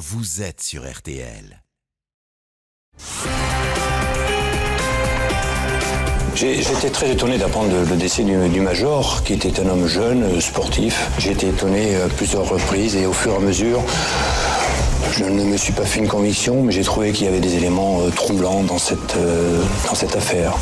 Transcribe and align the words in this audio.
vous 0.00 0.40
êtes 0.40 0.62
sur 0.62 0.90
RTL. 0.90 1.62
J'étais 6.34 6.88
très 6.88 7.10
étonné 7.12 7.36
d'apprendre 7.36 7.70
le 7.86 7.96
décès 7.96 8.22
du, 8.22 8.60
Major, 8.60 9.22
qui 9.24 9.34
était 9.34 9.60
un 9.60 9.68
homme 9.68 9.86
jeune, 9.86 10.22
euh, 10.22 10.40
sportif. 10.40 11.10
J'ai 11.18 11.32
été 11.32 11.48
étonné 11.48 11.96
à 11.96 12.08
plusieurs 12.08 12.48
reprises 12.48 12.96
et 12.96 13.04
au 13.04 13.12
fur 13.12 13.32
et 13.32 13.36
à 13.36 13.40
mesure, 13.40 13.82
je 15.12 15.24
ne 15.24 15.44
me 15.44 15.58
suis 15.58 15.74
pas 15.74 15.84
fait 15.84 16.00
une 16.00 16.08
conviction, 16.08 16.62
mais 16.62 16.72
j'ai 16.72 16.82
trouvé 16.82 17.12
qu'il 17.12 17.26
y 17.26 17.28
avait 17.28 17.40
des 17.40 17.56
éléments 17.56 18.00
euh, 18.00 18.08
troublants 18.10 18.64
euh, 18.64 19.62
dans 19.86 19.94
cette 19.94 20.16
affaire. 20.16 20.56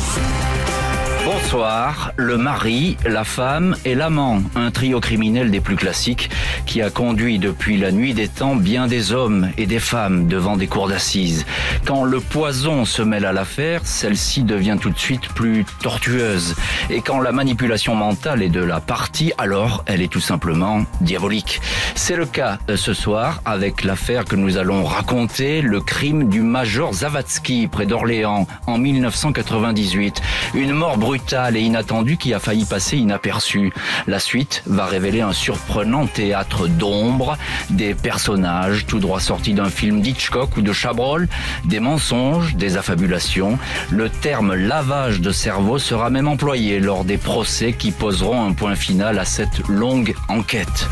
Bonsoir, 1.25 2.13
le 2.15 2.37
mari, 2.37 2.95
la 3.05 3.23
femme 3.23 3.75
et 3.83 3.93
l'amant, 3.93 4.41
un 4.55 4.71
trio 4.71 4.99
criminel 4.99 5.51
des 5.51 5.59
plus 5.59 5.75
classiques 5.75 6.29
qui 6.65 6.81
a 6.81 6.89
conduit 6.89 7.39
depuis 7.39 7.77
la 7.77 7.91
nuit 7.91 8.13
des 8.13 8.27
temps 8.27 8.55
bien 8.55 8.87
des 8.87 9.11
hommes 9.11 9.49
et 9.57 9.65
des 9.65 9.79
femmes 9.79 10.27
devant 10.27 10.55
des 10.55 10.67
cours 10.67 10.87
d'assises. 10.87 11.45
Quand 11.85 12.03
le 12.03 12.19
poison 12.19 12.85
se 12.85 13.01
mêle 13.01 13.25
à 13.25 13.33
l'affaire, 13.33 13.81
celle-ci 13.83 14.43
devient 14.43 14.77
tout 14.79 14.89
de 14.89 14.97
suite 14.97 15.27
plus 15.29 15.65
tortueuse. 15.81 16.55
Et 16.89 17.01
quand 17.01 17.19
la 17.19 17.31
manipulation 17.31 17.95
mentale 17.95 18.41
est 18.41 18.49
de 18.49 18.63
la 18.63 18.79
partie, 18.79 19.33
alors 19.37 19.83
elle 19.87 20.01
est 20.01 20.11
tout 20.11 20.19
simplement 20.21 20.83
diabolique. 21.01 21.59
C'est 21.95 22.15
le 22.15 22.25
cas 22.25 22.59
euh, 22.69 22.77
ce 22.77 22.93
soir 22.93 23.41
avec 23.45 23.83
l'affaire 23.83 24.25
que 24.25 24.35
nous 24.35 24.57
allons 24.57 24.83
raconter, 24.83 25.61
le 25.61 25.81
crime 25.81 26.29
du 26.29 26.41
major 26.41 26.93
Zavatsky 26.93 27.67
près 27.67 27.85
d'Orléans 27.85 28.47
en 28.67 28.77
1998. 28.77 30.21
Une 30.53 30.73
mort 30.73 30.97
brutale 31.09 31.57
et 31.57 31.61
inattendu 31.61 32.17
qui 32.17 32.35
a 32.35 32.39
failli 32.39 32.65
passer 32.65 32.95
inaperçu. 32.95 33.73
La 34.05 34.19
suite 34.19 34.61
va 34.67 34.85
révéler 34.85 35.21
un 35.21 35.33
surprenant 35.33 36.05
théâtre 36.05 36.67
d'ombre, 36.67 37.35
des 37.71 37.95
personnages 37.95 38.85
tout 38.85 38.99
droit 38.99 39.19
sortis 39.19 39.55
d'un 39.55 39.71
film 39.71 40.01
d'Hitchcock 40.01 40.55
ou 40.57 40.61
de 40.61 40.71
Chabrol, 40.71 41.27
des 41.65 41.79
mensonges, 41.79 42.53
des 42.57 42.77
affabulations. 42.77 43.57
Le 43.89 44.11
terme 44.11 44.53
lavage 44.53 45.19
de 45.19 45.31
cerveau 45.31 45.79
sera 45.79 46.11
même 46.11 46.27
employé 46.27 46.79
lors 46.79 47.03
des 47.03 47.17
procès 47.17 47.73
qui 47.73 47.89
poseront 47.89 48.45
un 48.45 48.53
point 48.53 48.75
final 48.75 49.17
à 49.17 49.25
cette 49.25 49.67
longue 49.67 50.13
enquête. 50.27 50.87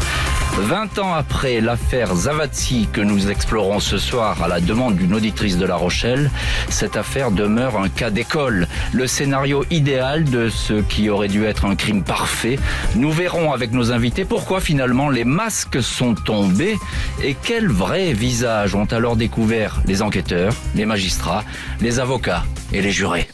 20 0.60 0.98
ans 0.98 1.14
après 1.14 1.62
l'affaire 1.62 2.16
Zavati 2.16 2.90
que 2.92 3.02
nous 3.02 3.30
explorons 3.30 3.80
ce 3.80 4.00
soir 4.00 4.42
à 4.42 4.48
la 4.48 4.60
demande 4.60 4.96
d'une 4.96 5.14
auditrice 5.14 5.58
de 5.58 5.68
La 5.68 5.76
Rochelle, 5.76 6.32
cette 6.70 6.98
affaire 6.98 7.30
demeure 7.30 7.78
un 7.80 7.90
cas 7.90 8.10
d'école, 8.10 8.68
le 8.92 9.06
scénario 9.06 9.64
idéal 9.70 10.07
de 10.16 10.50
ce 10.50 10.74
qui 10.74 11.10
aurait 11.10 11.28
dû 11.28 11.46
être 11.46 11.66
un 11.66 11.76
crime 11.76 12.02
parfait. 12.02 12.58
Nous 12.96 13.12
verrons 13.12 13.52
avec 13.52 13.74
nos 13.74 13.92
invités 13.92 14.24
pourquoi 14.24 14.62
finalement 14.62 15.10
les 15.10 15.26
masques 15.26 15.84
sont 15.84 16.16
tombés 16.16 16.78
et 17.22 17.36
quel 17.44 17.68
vrai 17.68 18.14
visage 18.14 18.74
ont 18.74 18.86
alors 18.86 19.18
découvert 19.18 19.82
les 19.86 20.02
enquêteurs, 20.02 20.54
les 20.76 20.86
magistrats, 20.86 21.44
les 21.82 22.00
avocats 22.00 22.44
et 22.72 22.82
les 22.82 22.92
jurés. 22.92 23.28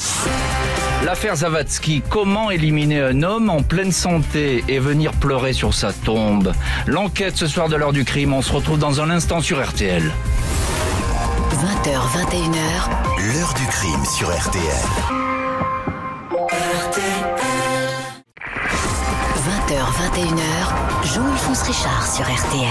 L'affaire 1.05 1.35
Zavatsky, 1.35 2.01
comment 2.09 2.49
éliminer 2.49 3.01
un 3.01 3.21
homme 3.23 3.49
en 3.49 3.61
pleine 3.61 3.91
santé 3.91 4.63
et 4.67 4.79
venir 4.79 5.11
pleurer 5.11 5.53
sur 5.53 5.73
sa 5.73 5.94
tombe? 5.94 6.53
L'enquête 6.88 7.38
ce 7.38 7.45
soir 7.45 7.69
de 7.69 7.75
l'heure 7.75 7.94
du 7.94 8.03
crime, 8.03 8.33
on 8.33 8.41
se 8.41 8.51
retrouve 8.51 8.79
dans 8.79 8.99
un 8.99 9.09
instant 9.09 9.41
sur 9.41 9.63
RTL. 9.63 10.11
20h, 11.51 11.91
21h. 11.91 13.33
L'heure 13.33 13.53
du 13.53 13.66
crime 13.67 14.05
sur 14.05 14.27
RTL. 14.29 15.33
RTL. 16.94 17.03
20h, 19.36 19.81
21h. 20.13 21.16
Jean-Alphonse 21.16 21.63
Richard 21.63 22.05
sur 22.05 22.23
RTL. 22.23 22.67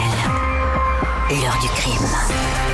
L'heure 1.30 1.58
du 1.60 1.66
crime. 1.68 2.06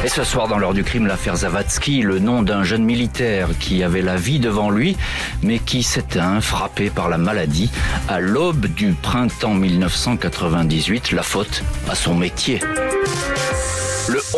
Et 0.04 0.08
ce 0.08 0.24
soir 0.24 0.48
dans 0.48 0.58
l'heure 0.58 0.74
du 0.74 0.84
crime, 0.84 1.06
l'affaire 1.06 1.36
Zavatsky, 1.36 2.02
le 2.02 2.18
nom 2.18 2.42
d'un 2.42 2.64
jeune 2.64 2.84
militaire 2.84 3.48
qui 3.58 3.82
avait 3.82 4.02
la 4.02 4.16
vie 4.16 4.40
devant 4.40 4.68
lui, 4.68 4.98
mais 5.42 5.58
qui 5.58 5.82
s'éteint, 5.82 6.42
frappé 6.42 6.90
par 6.90 7.08
la 7.08 7.16
maladie, 7.16 7.70
à 8.08 8.20
l'aube 8.20 8.66
du 8.66 8.92
printemps 8.92 9.54
1998, 9.54 11.12
la 11.12 11.22
faute 11.22 11.62
à 11.88 11.94
son 11.94 12.14
métier. 12.14 12.60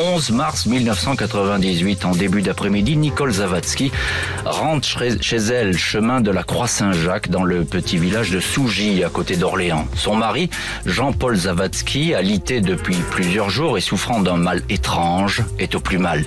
11 0.01 0.31
mars 0.31 0.65
1998, 0.65 2.07
en 2.07 2.13
début 2.13 2.41
d'après-midi, 2.41 2.97
Nicole 2.97 3.33
Zavatsky 3.33 3.93
rentre 4.47 4.89
chez 5.21 5.37
elle, 5.37 5.77
chemin 5.77 6.23
de 6.23 6.31
la 6.31 6.43
Croix-Saint-Jacques, 6.43 7.29
dans 7.29 7.45
le 7.45 7.65
petit 7.65 7.99
village 7.99 8.31
de 8.31 8.41
Sougy, 8.41 9.05
à 9.05 9.11
côté 9.11 9.37
d'Orléans. 9.37 9.87
Son 9.95 10.17
mari, 10.17 10.49
Jean-Paul 10.87 11.37
Zavatsky, 11.37 12.15
alité 12.15 12.63
depuis 12.63 12.97
plusieurs 13.11 13.51
jours 13.51 13.77
et 13.77 13.83
souffrant 13.83 14.21
d'un 14.21 14.39
mal 14.39 14.63
étrange, 14.71 15.43
est 15.59 15.75
au 15.75 15.81
plus 15.81 15.99
mal. 15.99 16.25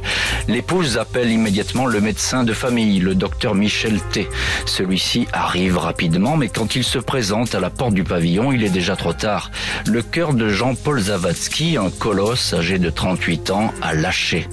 L'épouse 0.47 0.99
appelle 0.99 1.31
immédiatement 1.31 1.87
le 1.87 1.99
médecin 1.99 2.43
de 2.43 2.53
famille, 2.53 2.99
le 2.99 3.15
docteur 3.15 3.55
Michel 3.55 3.99
T. 4.11 4.29
Celui-ci 4.67 5.27
arrive 5.33 5.79
rapidement, 5.79 6.37
mais 6.37 6.47
quand 6.47 6.75
il 6.75 6.83
se 6.83 6.99
présente 6.99 7.55
à 7.55 7.59
la 7.59 7.71
porte 7.71 7.95
du 7.95 8.03
pavillon, 8.03 8.51
il 8.51 8.63
est 8.63 8.69
déjà 8.69 8.95
trop 8.95 9.13
tard. 9.13 9.49
Le 9.87 10.03
cœur 10.03 10.35
de 10.35 10.49
Jean-Paul 10.49 10.99
Zavatsky, 10.99 11.77
un 11.77 11.89
colosse 11.89 12.53
âgé 12.53 12.77
de 12.77 12.91
38 12.91 13.49
ans 13.49 13.62
a 13.81 13.93
lâché. 13.93 14.47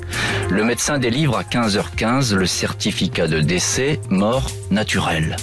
Le 0.51 0.65
médecin 0.65 0.99
délivre 0.99 1.37
à 1.37 1.43
15h15 1.43 2.35
le 2.35 2.47
certificat 2.47 3.27
de 3.27 3.41
décès 3.41 4.01
mort 4.11 4.51
naturelle. 4.71 5.37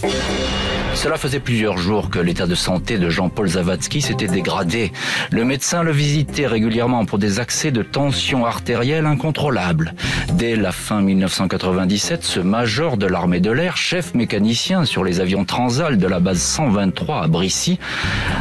Cela 0.98 1.18
faisait 1.18 1.40
plusieurs 1.40 1.78
jours 1.78 2.10
que 2.10 2.18
l'état 2.18 2.48
de 2.48 2.56
santé 2.56 2.98
de 2.98 3.12
Jean-Paul 3.12 3.48
Zavatsky 3.48 4.02
s'était 4.02 4.28
dégradé. 4.28 4.92
Le 5.30 5.46
médecin 5.46 5.84
le 5.84 5.92
visitait 5.92 6.48
régulièrement 6.48 7.06
pour 7.06 7.20
des 7.20 7.40
accès 7.40 7.70
de 7.70 7.84
tension 7.84 8.48
artérielle 8.48 9.06
incontrôlables. 9.06 9.94
Dès 10.34 10.56
la 10.56 10.72
fin 10.72 11.02
1997, 11.02 12.24
ce 12.24 12.40
major 12.40 12.98
de 12.98 13.06
l'armée 13.06 13.40
de 13.40 13.52
l'air, 13.52 13.78
chef 13.78 14.16
mécanicien 14.16 14.86
sur 14.86 15.04
les 15.04 15.20
avions 15.20 15.46
Transal 15.46 16.00
de 16.00 16.08
la 16.08 16.20
base 16.20 16.40
123 16.40 17.22
à 17.22 17.28
Brissy, 17.28 17.78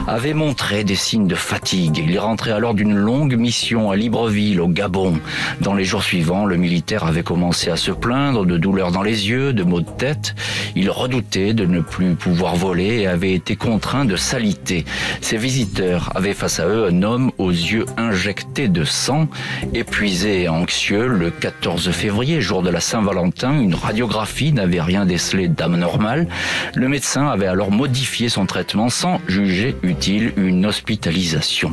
avait 0.09 0.35
montré 0.35 0.83
des 0.83 0.95
signes 0.95 1.27
de 1.27 1.35
fatigue. 1.35 2.03
Il 2.09 2.19
rentrait 2.19 2.53
alors 2.53 2.73
d'une 2.73 2.97
longue 2.97 3.37
mission 3.37 3.91
à 3.91 3.97
Libreville, 3.97 4.63
au 4.63 4.69
Gabon. 4.69 5.16
Dans 5.61 5.75
les 5.75 5.85
jours 5.85 6.03
suivants, 6.03 6.47
le 6.47 6.57
militaire 6.57 7.05
avait 7.05 7.23
commencé 7.23 7.71
à 7.71 7.77
se 7.77 7.91
plaindre 7.91 8.45
de 8.45 8.57
douleurs 8.57 8.93
dans 8.93 9.03
les 9.03 9.29
yeux, 9.29 9.53
de 9.53 9.63
maux 9.63 9.81
de 9.81 9.91
tête. 9.91 10.35
Il 10.75 10.91
redoutait 10.91 11.55
de 11.55 11.67
ne 11.67 11.81
plus 11.81 12.15
pouvoir 12.15 12.57
volé 12.57 13.01
et 13.01 13.07
avaient 13.07 13.33
été 13.33 13.57
contraints 13.57 14.05
de 14.05 14.17
s'aliter. 14.17 14.85
Ces 15.21 15.37
visiteurs 15.37 16.13
avaient 16.15 16.35
face 16.35 16.61
à 16.61 16.67
eux 16.67 16.87
un 16.91 17.03
homme 17.03 17.31
aux 17.39 17.51
yeux 17.51 17.87
injectés 17.97 18.69
de 18.69 18.85
sang, 18.85 19.29
épuisé 19.75 20.43
et 20.43 20.49
anxieux. 20.49 21.07
Le 21.07 21.31
14 21.31 21.91
février, 21.91 22.41
jour 22.41 22.63
de 22.63 22.71
la 22.71 22.81
Saint-Valentin, 22.81 23.59
une 23.61 23.75
radiographie 23.75 24.53
n'avait 24.53 24.81
rien 24.81 25.07
décelé 25.07 25.49
d'abnormal. 25.49 26.29
Le 26.75 26.89
médecin 26.89 27.27
avait 27.29 27.47
alors 27.47 27.71
modifié 27.71 28.29
son 28.29 28.47
traitement 28.47 28.89
sans 28.89 29.21
juger 29.27 29.77
utile 29.83 30.33
une 30.37 30.67
hospitalisation. 30.67 31.73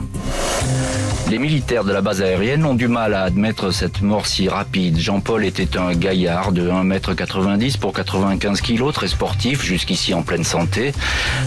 Les 1.30 1.40
militaires 1.40 1.84
de 1.84 1.92
la 1.92 2.02
base 2.02 2.22
aérienne 2.22 2.66
ont 2.66 2.76
du 2.76 2.88
mal 2.88 3.14
à 3.14 3.23
admettre 3.24 3.72
cette 3.72 4.02
mort 4.02 4.26
si 4.26 4.50
rapide. 4.50 4.98
Jean-Paul 4.98 5.46
était 5.46 5.78
un 5.78 5.94
gaillard 5.94 6.52
de 6.52 6.70
1m90 6.70 7.78
pour 7.78 7.94
95 7.94 8.62
kg, 8.62 8.92
très 8.92 9.08
sportif, 9.08 9.64
jusqu'ici 9.64 10.14
en 10.14 10.22
pleine 10.22 10.44
santé. 10.44 10.94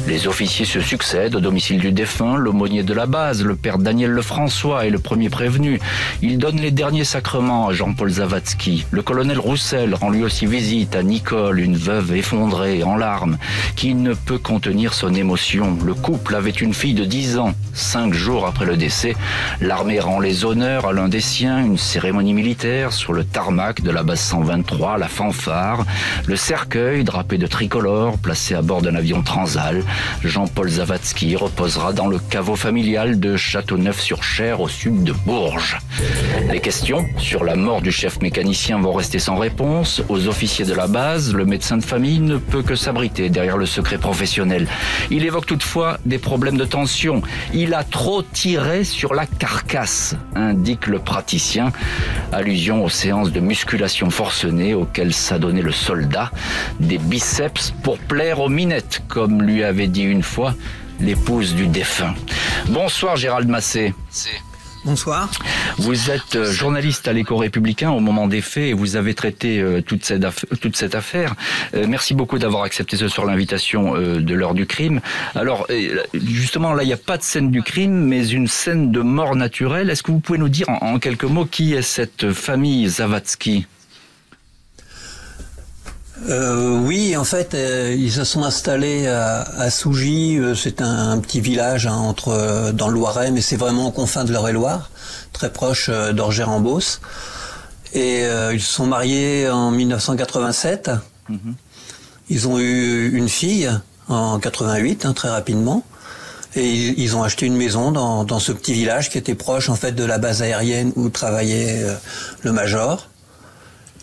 Les 0.07 0.27
officiers 0.27 0.65
se 0.65 0.81
succèdent 0.81 1.35
au 1.35 1.41
domicile 1.41 1.79
du 1.79 1.93
défunt, 1.93 2.37
l'aumônier 2.37 2.83
de 2.83 2.95
la 2.95 3.07
base, 3.07 3.45
le 3.45 3.57
père 3.57 3.79
Daniel 3.79 4.11
Lefrançois 4.11 4.87
est 4.87 4.91
le 4.91 4.99
premier 4.99 5.29
prévenu. 5.29 5.81
Il 6.23 6.39
donne 6.39 6.61
les 6.61 6.71
derniers 6.71 7.05
sacrements 7.05 7.69
à 7.69 7.73
Jean-Paul 7.73 8.11
Zavatsky. 8.11 8.87
Le 8.91 9.03
colonel 9.03 9.39
Roussel 9.39 9.95
rend 9.95 10.11
lui 10.11 10.23
aussi 10.23 10.47
visite 10.47 10.97
à 10.97 11.03
Nicole, 11.03 11.61
une 11.61 11.77
veuve 11.77 12.15
effondrée, 12.15 12.83
en 12.83 12.97
larmes, 12.97 13.39
qui 13.77 13.95
ne 13.95 14.15
peut 14.15 14.39
contenir 14.39 14.95
son 14.95 15.15
émotion. 15.15 15.79
Le 15.85 15.95
couple 15.95 16.35
avait 16.35 16.51
une 16.51 16.75
fille 16.75 16.95
de 16.95 17.05
10 17.05 17.39
ans. 17.39 17.55
Cinq 17.73 18.15
jours 18.15 18.47
après 18.47 18.65
le 18.65 18.77
décès, 18.77 19.15
L'armée 19.61 20.01
rend 20.01 20.21
les 20.21 20.45
honneurs 20.45 20.87
à 20.87 20.93
l'un 20.93 21.09
des 21.09 21.21
siens, 21.21 21.66
une 21.67 21.77
cérémonie 21.77 22.33
militaire 22.33 22.93
sur 22.93 23.13
le 23.13 23.25
tarmac 23.25 23.83
de 23.83 23.91
la 23.91 24.05
base 24.05 24.21
123, 24.21 24.99
la 24.99 25.09
fanfare, 25.09 25.85
le 26.27 26.37
cercueil 26.37 27.03
drapé 27.03 27.39
de 27.39 27.47
tricolore 27.49 28.19
placé 28.19 28.55
à 28.55 28.63
bord 28.63 28.83
d'un 28.83 28.95
avion 28.95 29.23
Transal. 29.23 29.83
Jean-Paul 30.23 30.69
Zavatsky 30.69 31.35
reposera 31.35 31.93
dans 31.93 32.07
le 32.07 32.21
caveau 32.21 32.55
familial 32.55 33.19
de 33.19 33.37
Châteauneuf-sur-Cher 33.37 34.61
au 34.61 34.69
sud 34.69 35.03
de 35.03 35.13
Bourges. 35.13 35.79
Les 36.49 36.61
questions 36.61 37.05
sur 37.19 37.43
la 37.43 37.57
mort 37.57 37.83
du 37.83 37.91
chef 37.91 38.21
mécanicien 38.21 38.79
vont 38.79 38.93
rester 38.93 39.19
sans 39.19 39.37
réponse. 39.37 40.03
Aux 40.09 40.29
officiers 40.29 40.65
de 40.65 40.75
la 40.75 40.87
base, 40.87 41.35
le 41.35 41.45
médecin 41.45 41.79
de 41.79 41.85
famille 41.85 42.21
ne 42.21 42.37
peut 42.37 42.63
que 42.63 42.77
s'abriter 42.77 43.29
derrière 43.29 43.57
le 43.57 43.67
secret 43.67 43.99
professionnel. 43.99 44.69
Il 45.11 45.25
évoque 45.25 45.47
toutefois 45.47 45.99
des 46.07 46.19
problèmes 46.19 46.59
de 46.59 46.65
tension. 46.65 47.23
Il 47.53 47.75
a 47.75 47.83
trop 47.83 48.23
tiré 48.23 48.85
sur 48.85 49.15
la 49.15 49.27
carcasse, 49.27 50.15
indique 50.37 50.87
le 50.87 51.01
praticien, 51.01 51.56
allusion 52.33 52.85
aux 52.85 52.89
séances 52.89 53.33
de 53.33 53.41
musculation 53.41 54.11
forcenée 54.11 54.75
auxquelles 54.75 55.15
s'adonnait 55.15 55.63
le 55.63 55.73
soldat, 55.73 56.31
des 56.81 56.99
biceps 56.99 57.73
pour 57.83 57.99
plaire 57.99 58.41
aux 58.41 58.49
minettes, 58.49 59.03
comme 59.09 59.43
lui 59.43 59.65
avait 59.65 59.89
dit 59.89 60.03
une 60.03 60.23
fois 60.23 60.55
l'épouse 61.01 61.55
du 61.55 61.67
défunt. 61.67 62.15
Bonsoir 62.69 63.17
Gérald 63.17 63.49
Massé. 63.49 63.95
Bonsoir. 64.87 65.29
Vous 65.79 66.13
êtes 66.13 66.37
euh, 66.37 66.53
journaliste 66.53 67.09
à 67.09 67.13
l'écho 67.13 67.37
républicain 67.37 67.91
au 67.91 67.99
moment 67.99 68.29
des 68.29 68.41
faits 68.41 68.69
et 68.69 68.73
vous 68.73 68.95
avez 68.95 69.15
traité 69.15 69.59
euh, 69.59 69.83
toute 69.83 70.05
cette, 70.05 70.25
toute 70.61 70.77
cette 70.77 70.95
affaire. 70.95 71.35
Euh, 71.75 71.87
merci 71.89 72.15
beaucoup 72.15 72.39
d'avoir 72.39 72.63
accepté 72.63 72.97
ce 72.97 73.09
soir 73.09 73.27
l'invitation 73.27 73.95
de 73.97 74.35
l'heure 74.35 74.55
du 74.55 74.65
crime. 74.65 75.01
Alors, 75.35 75.67
justement, 76.15 76.73
là, 76.73 76.85
il 76.85 76.87
n'y 76.87 76.93
a 76.93 76.99
pas 76.99 77.19
de 77.19 77.25
scène 77.25 77.51
du 77.51 77.63
crime, 77.63 78.05
mais 78.05 78.29
une 78.29 78.47
scène 78.47 78.93
de 78.93 79.01
mort 79.01 79.35
naturelle. 79.35 79.91
Est-ce 79.91 80.05
que 80.05 80.13
vous 80.13 80.21
pouvez 80.21 80.39
nous 80.39 80.49
dire 80.49 80.69
en, 80.69 81.01
quelques 81.01 81.25
mots 81.25 81.47
qui 81.47 81.75
est 81.75 81.83
cette 81.83 82.31
famille 82.31 82.89
Zavatsky 82.89 83.67
oui, 86.29 87.17
en 87.17 87.25
fait, 87.25 87.55
ils 87.55 88.13
se 88.13 88.25
sont 88.25 88.43
installés 88.43 89.07
à, 89.07 89.43
à 89.43 89.71
Sougy. 89.71 90.39
c'est 90.57 90.81
un, 90.81 91.19
petit 91.19 91.41
village 91.41 91.87
hein, 91.87 91.95
entre 91.95 92.73
dans 92.73 92.89
le 92.89 92.95
Loiret, 92.95 93.31
mais 93.31 93.43
c'est 93.43 93.57
vraiment 93.57 93.89
aux 93.89 93.93
confins 93.93 94.25
de 94.25 94.33
l'Eure-et-Loire 94.33 94.91
très 95.37 95.53
proche 95.53 95.91
euh, 95.91 96.13
d'Orgère-en-Beauce. 96.13 97.01
Et 97.93 98.25
euh, 98.25 98.55
ils 98.55 98.61
se 98.61 98.73
sont 98.73 98.87
mariés 98.87 99.49
en 99.49 99.71
1987. 99.71 100.91
Mhm. 101.29 101.55
Ils 102.29 102.49
ont 102.49 102.59
eu 102.59 103.13
une 103.17 103.29
fille 103.29 103.71
en 104.09 104.39
88, 104.39 105.07
hein, 105.07 105.13
très 105.13 105.29
rapidement. 105.29 105.85
Et 106.57 106.73
ils, 106.73 107.15
ont 107.17 107.23
acheté 107.23 107.45
une 107.45 107.57
maison 107.57 107.93
dans, 107.93 108.39
ce 108.39 108.51
petit 108.51 108.73
village 108.73 109.11
qui 109.11 109.19
était 109.19 109.35
proche 109.35 109.69
en 109.69 109.75
fait 109.75 109.93
de 109.93 110.05
la 110.05 110.17
base 110.17 110.41
aérienne 110.41 110.91
où 110.97 111.11
travaillait 111.11 111.83
euh, 111.83 111.95
le 112.43 112.53
major. 112.53 113.11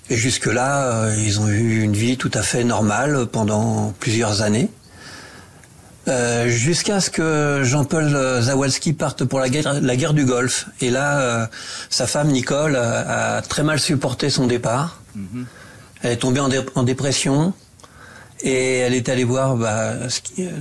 Et 0.09 0.17
jusque-là, 0.17 1.13
ils 1.17 1.39
ont 1.39 1.47
eu 1.47 1.81
une 1.81 1.93
vie 1.93 2.17
tout 2.17 2.31
à 2.33 2.41
fait 2.41 2.63
normale 2.63 3.25
pendant 3.25 3.93
plusieurs 3.99 4.41
années. 4.41 4.69
Euh, 6.09 6.49
jusqu'à 6.49 6.99
ce 6.99 7.09
que 7.09 7.61
Jean-Paul 7.63 8.41
Zawalski 8.41 8.91
parte 8.91 9.23
pour 9.23 9.39
la 9.39 9.47
guerre, 9.47 9.81
la 9.81 9.95
guerre 9.95 10.13
du 10.13 10.25
Golfe. 10.25 10.67
Et 10.81 10.89
là, 10.89 11.19
euh, 11.19 11.45
sa 11.89 12.07
femme 12.07 12.27
Nicole 12.27 12.75
a, 12.75 13.41
très 13.41 13.63
mal 13.63 13.79
supporté 13.79 14.29
son 14.29 14.47
départ. 14.47 15.01
Mhm. 15.15 15.45
Elle 16.01 16.11
est 16.11 16.17
tombée 16.17 16.41
en, 16.41 16.83
dépression 16.83 17.53
et 18.43 18.79
elle 18.79 18.93
est 18.93 19.07
allée 19.07 19.23
voir 19.23 19.55
bah, 19.55 19.93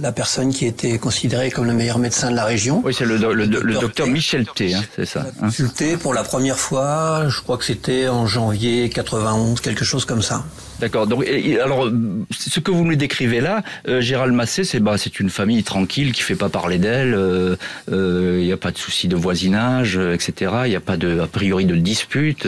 la 0.00 0.12
personne 0.12 0.52
qui 0.52 0.66
était 0.66 0.98
considérée 0.98 1.50
comme 1.50 1.66
le 1.66 1.74
meilleur 1.74 1.98
médecin 1.98 2.30
de 2.30 2.36
la 2.36 2.44
région. 2.44 2.80
Oui, 2.84 2.94
c'est 2.94 3.04
le, 3.04 3.18
docteur 3.18 4.06
Michel 4.06 4.46
T, 4.54 4.74
hein, 4.74 4.82
c'est 4.94 5.04
ça. 5.04 5.26
Hein. 5.40 5.46
Consulté 5.46 5.96
pour 5.96 6.14
la 6.14 6.22
première 6.22 6.58
fois, 6.58 7.28
je 7.28 7.40
crois 7.40 7.58
que 7.58 7.64
c'était 7.64 8.08
en 8.08 8.26
janvier 8.26 8.88
91, 8.88 9.60
quelque 9.60 9.84
chose 9.84 10.04
comme 10.04 10.22
ça. 10.22 10.44
D'accord. 10.80 11.06
Donc, 11.06 11.24
alors, 11.62 11.90
ce 12.30 12.60
que 12.60 12.70
vous 12.70 12.84
nous 12.84 12.96
décrivez 12.96 13.40
là, 13.40 13.62
euh, 13.88 14.00
Gérald 14.00 14.34
Massé, 14.34 14.64
c'est 14.64 14.80
bah, 14.80 14.96
c'est 14.98 15.20
une 15.20 15.30
famille 15.30 15.62
tranquille 15.62 16.12
qui 16.12 16.22
fait 16.22 16.34
pas 16.34 16.48
parler 16.48 16.78
d'elle. 16.78 17.10
Il 17.10 17.14
euh, 17.14 18.40
n'y 18.40 18.50
euh, 18.50 18.54
a 18.54 18.56
pas 18.56 18.70
de 18.70 18.78
souci 18.78 19.08
de 19.08 19.16
voisinage, 19.16 19.96
etc. 19.96 20.52
Il 20.64 20.70
n'y 20.70 20.76
a 20.76 20.80
pas 20.80 20.96
de, 20.96 21.20
a 21.20 21.26
priori, 21.26 21.66
de 21.66 21.76
dispute. 21.76 22.46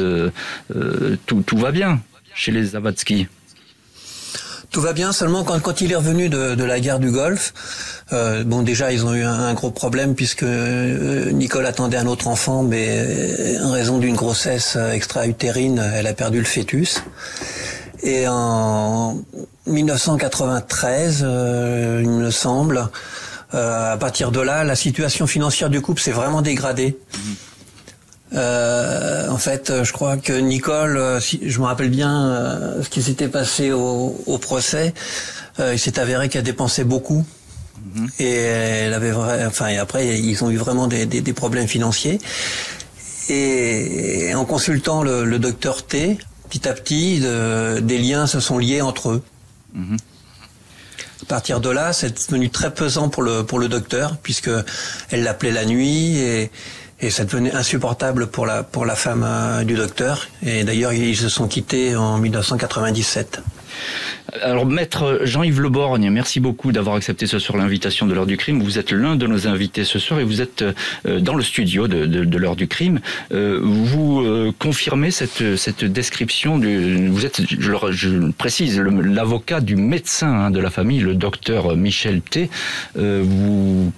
tout, 1.27 1.43
tout 1.43 1.59
va 1.59 1.73
bien 1.73 2.01
chez 2.35 2.51
les 2.51 2.65
Zavatsky. 2.65 3.29
Tout 4.75 4.81
va 4.81 4.93
bien, 4.93 5.13
seulement 5.13 5.45
quand, 5.45 5.61
quand 5.61 5.83
il 5.83 5.93
est 5.93 5.95
revenu 5.95 6.29
de, 6.29 6.57
de 6.57 6.65
la 6.65 6.81
guerre 6.81 6.99
du 6.99 7.13
Golfe, 7.13 7.55
euh, 8.13 8.43
bon 8.43 8.63
déjà 8.63 8.91
ils 8.91 9.07
ont 9.07 9.15
eu 9.15 9.23
un, 9.23 9.55
gros 9.55 9.71
problème 9.71 10.17
puisque 10.17 10.43
Nicole 10.43 11.65
attendait 11.67 11.97
un 11.97 12.09
autre 12.09 12.27
enfant, 12.27 12.65
mais 12.65 13.57
en 13.63 13.71
raison 13.71 13.99
d'une 13.99 14.17
grossesse 14.17 14.77
extra-utérine, 14.93 15.81
elle 15.95 16.09
a 16.09 16.13
perdu 16.13 16.41
le 16.41 16.45
fœtus. 16.45 17.05
Et 18.03 18.27
en 18.27 19.23
1993, 19.69 21.23
euh, 21.23 22.01
il 22.03 22.11
me 22.11 22.33
semble, 22.33 22.89
euh, 23.55 23.93
à 23.93 23.97
partir 23.97 24.33
de 24.33 24.41
là, 24.41 24.65
la 24.65 24.75
situation 24.75 25.29
financière 25.29 25.71
du 25.71 25.81
couple 25.83 26.03
s'est 26.03 26.11
vraiment 26.11 26.43
dégradée. 26.43 26.99
Euh, 28.35 29.29
en 29.29 29.39
fait, 29.39 29.85
je 29.85 29.93
crois 29.93 30.17
que 30.17 30.33
Nicole, 30.33 31.21
si 31.21 31.41
je 31.49 31.59
me 31.61 31.65
rappelle 31.65 31.91
bien 31.91 32.75
ce 32.83 32.89
qui 32.89 33.03
s'était 33.03 33.29
passé 33.29 33.73
au, 33.73 34.21
au 34.27 34.39
procès, 34.39 34.93
il 35.59 35.79
s'est 35.79 35.99
avéré 35.99 36.29
qu'elle 36.29 36.43
dépensait 36.43 36.85
beaucoup. 36.85 37.25
Mhm. 37.95 38.09
Et 38.19 38.35
elle 38.35 38.95
avait, 38.95 39.13
enfin, 39.13 39.69
et 39.69 39.79
après, 39.79 40.19
ils 40.19 40.43
ont 40.43 40.51
eu 40.51 40.57
vraiment 40.57 40.87
des, 40.87 41.07
des, 41.07 41.21
des 41.21 41.33
problèmes 41.33 41.69
financiers. 41.69 42.19
Et 43.29 44.33
en 44.35 44.45
consultant 44.45 45.03
le, 45.03 45.25
le 45.25 45.39
docteur 45.39 45.87
T, 45.87 46.19
petit 46.51 46.69
à 46.69 46.73
petit, 46.73 47.21
des 47.21 47.99
liens 47.99 48.27
se 48.27 48.41
sont 48.41 48.59
liés 48.59 48.81
entre 48.81 49.11
eux. 49.11 49.23
Mhm. 49.75 49.97
À 51.23 51.27
partir 51.27 51.61
de 51.61 51.71
là, 51.71 51.95
c'est 51.95 52.27
devenu 52.29 52.51
très 52.51 52.75
pesant 52.75 53.09
pour 53.09 53.23
le 53.23 53.45
pour 53.47 53.59
le 53.59 53.69
docteur 53.69 54.19
puisque 54.23 54.51
elle 55.11 55.23
l'appelait 55.23 55.53
la 55.53 55.65
nuit 55.65 56.19
et 56.19 56.51
et 57.01 57.11
ça 57.11 57.25
devenait 57.25 57.53
insupportable 57.53 58.29
pour 58.29 58.47
la 58.47 58.63
pour 58.63 58.85
la 58.87 58.95
femme 58.95 59.25
euh, 59.27 59.65
du 59.65 59.75
docteur. 59.75 60.29
Et 60.43 60.65
d'ailleurs, 60.65 60.93
ils 60.93 61.17
se 61.17 61.29
sont 61.29 61.49
quittés 61.49 61.97
en 61.97 62.19
1997. 62.19 63.43
Alors, 64.43 64.67
maître 64.67 65.21
Jean-Yves 65.23 65.61
Leborgne, 65.61 66.11
merci 66.11 66.41
beaucoup 66.41 66.73
d'avoir 66.73 66.97
accepté 66.97 67.27
ce 67.27 67.39
soir 67.39 67.57
l'invitation 67.57 68.07
de 68.07 68.15
l'heure 68.15 68.27
du 68.27 68.37
crime. 68.37 68.61
Vous 68.63 68.79
êtes 68.79 68.91
l'un 68.91 69.17
de 69.17 69.27
nos 69.27 69.47
invités 69.47 69.85
ce 69.85 69.99
soir 69.99 70.19
et 70.19 70.25
vous 70.25 70.41
êtes 70.41 70.65
euh, 71.07 71.21
dans 71.21 71.35
le 71.35 71.43
studio 71.43 71.87
de, 71.87 72.39
l'heure 72.39 72.57
du 72.57 72.67
crime. 72.67 73.01
Euh, 73.33 73.61
vous 73.63 74.23
euh, 74.23 74.53
confirmez 74.59 75.11
cette, 75.11 75.85
description 75.85 76.59
du, 76.59 77.09
vous 77.09 77.25
êtes, 77.25 77.43
je, 77.49 78.31
précise, 78.33 78.81
l'avocat 78.81 79.61
du 79.61 79.77
médecin 79.77 80.33
hein, 80.33 80.51
de 80.51 80.61
la 80.61 80.71
famille, 80.71 81.01
le 81.01 81.15
docteur 81.15 81.77
Michel 81.77 82.21
T. 82.21 82.51
Vous, 82.97 83.93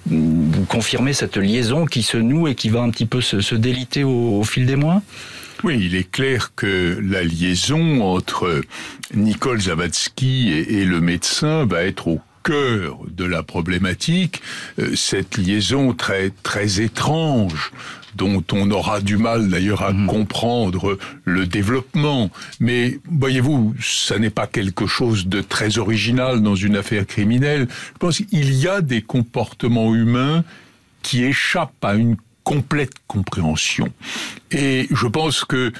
confirmez 0.67 1.13
cette 1.13 1.37
liaison 1.37 1.85
qui 1.85 2.03
se 2.03 2.17
noue 2.17 2.47
et 2.47 2.55
qui 2.55 2.69
va 2.69 2.81
un 2.81 2.89
petit 2.89 3.05
peu 3.05 3.21
se 3.21 3.55
déliter 3.55 4.03
au 4.03 4.43
fil 4.43 4.65
des 4.65 4.75
mois? 4.75 5.01
Oui, 5.63 5.79
il 5.81 5.95
est 5.95 6.09
clair 6.09 6.53
que 6.55 6.99
la 7.01 7.23
liaison 7.23 8.01
entre 8.01 8.61
Nicole 9.15 9.61
Zavatsky 9.61 10.51
et, 10.51 10.85
le 10.85 11.01
médecin 11.01 11.65
va 11.65 11.83
être 11.83 12.07
au 12.07 12.21
cœur 12.43 12.99
de 13.09 13.25
la 13.25 13.41
problématique, 13.41 14.41
euh, 14.79 14.95
cette 14.95 15.37
liaison 15.37 15.93
très 15.93 16.31
très 16.43 16.79
étrange 16.79 17.71
dont 18.15 18.43
on 18.51 18.69
aura 18.71 19.01
du 19.01 19.17
mal 19.17 19.49
d'ailleurs 19.49 19.83
à 19.83 19.93
mhm. 19.93 20.07
comprendre 20.07 20.97
le 21.23 21.45
développement. 21.45 22.29
Mais 22.59 22.99
voyez-vous, 23.09 23.75
ça 23.81 24.19
n'est 24.19 24.29
pas 24.29 24.47
quelque 24.47 24.87
chose 24.87 25.27
de 25.27 25.41
très 25.41 25.77
original 25.77 26.41
dans 26.41 26.55
une 26.55 26.75
affaire 26.75 27.05
criminelle. 27.05 27.67
Je 27.69 27.97
pense 27.99 28.17
qu'il 28.17 28.53
y 28.53 28.67
a 28.67 28.81
des 28.81 29.01
comportements 29.01 29.93
humains 29.93 30.43
qui 31.03 31.23
échappent 31.23 31.83
à 31.83 31.95
une 31.95 32.17
complète 32.47 32.93
compréhension. 33.07 33.89
Et 34.51 34.87
je 34.89 35.05
pense 35.05 35.43
que 35.43 35.73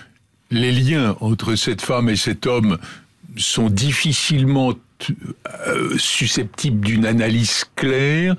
les 0.52 0.74
liens 0.74 1.16
entre 1.22 1.56
cette 1.56 1.82
femme 1.82 2.10
et 2.10 2.18
cet 2.18 2.46
homme 2.46 2.78
sont 3.38 3.70
difficilement 3.70 4.74
euh, 5.68 5.98
susceptibles 5.98 6.86
d'une 6.86 7.06
analyse 7.06 7.64
claire. 7.78 8.36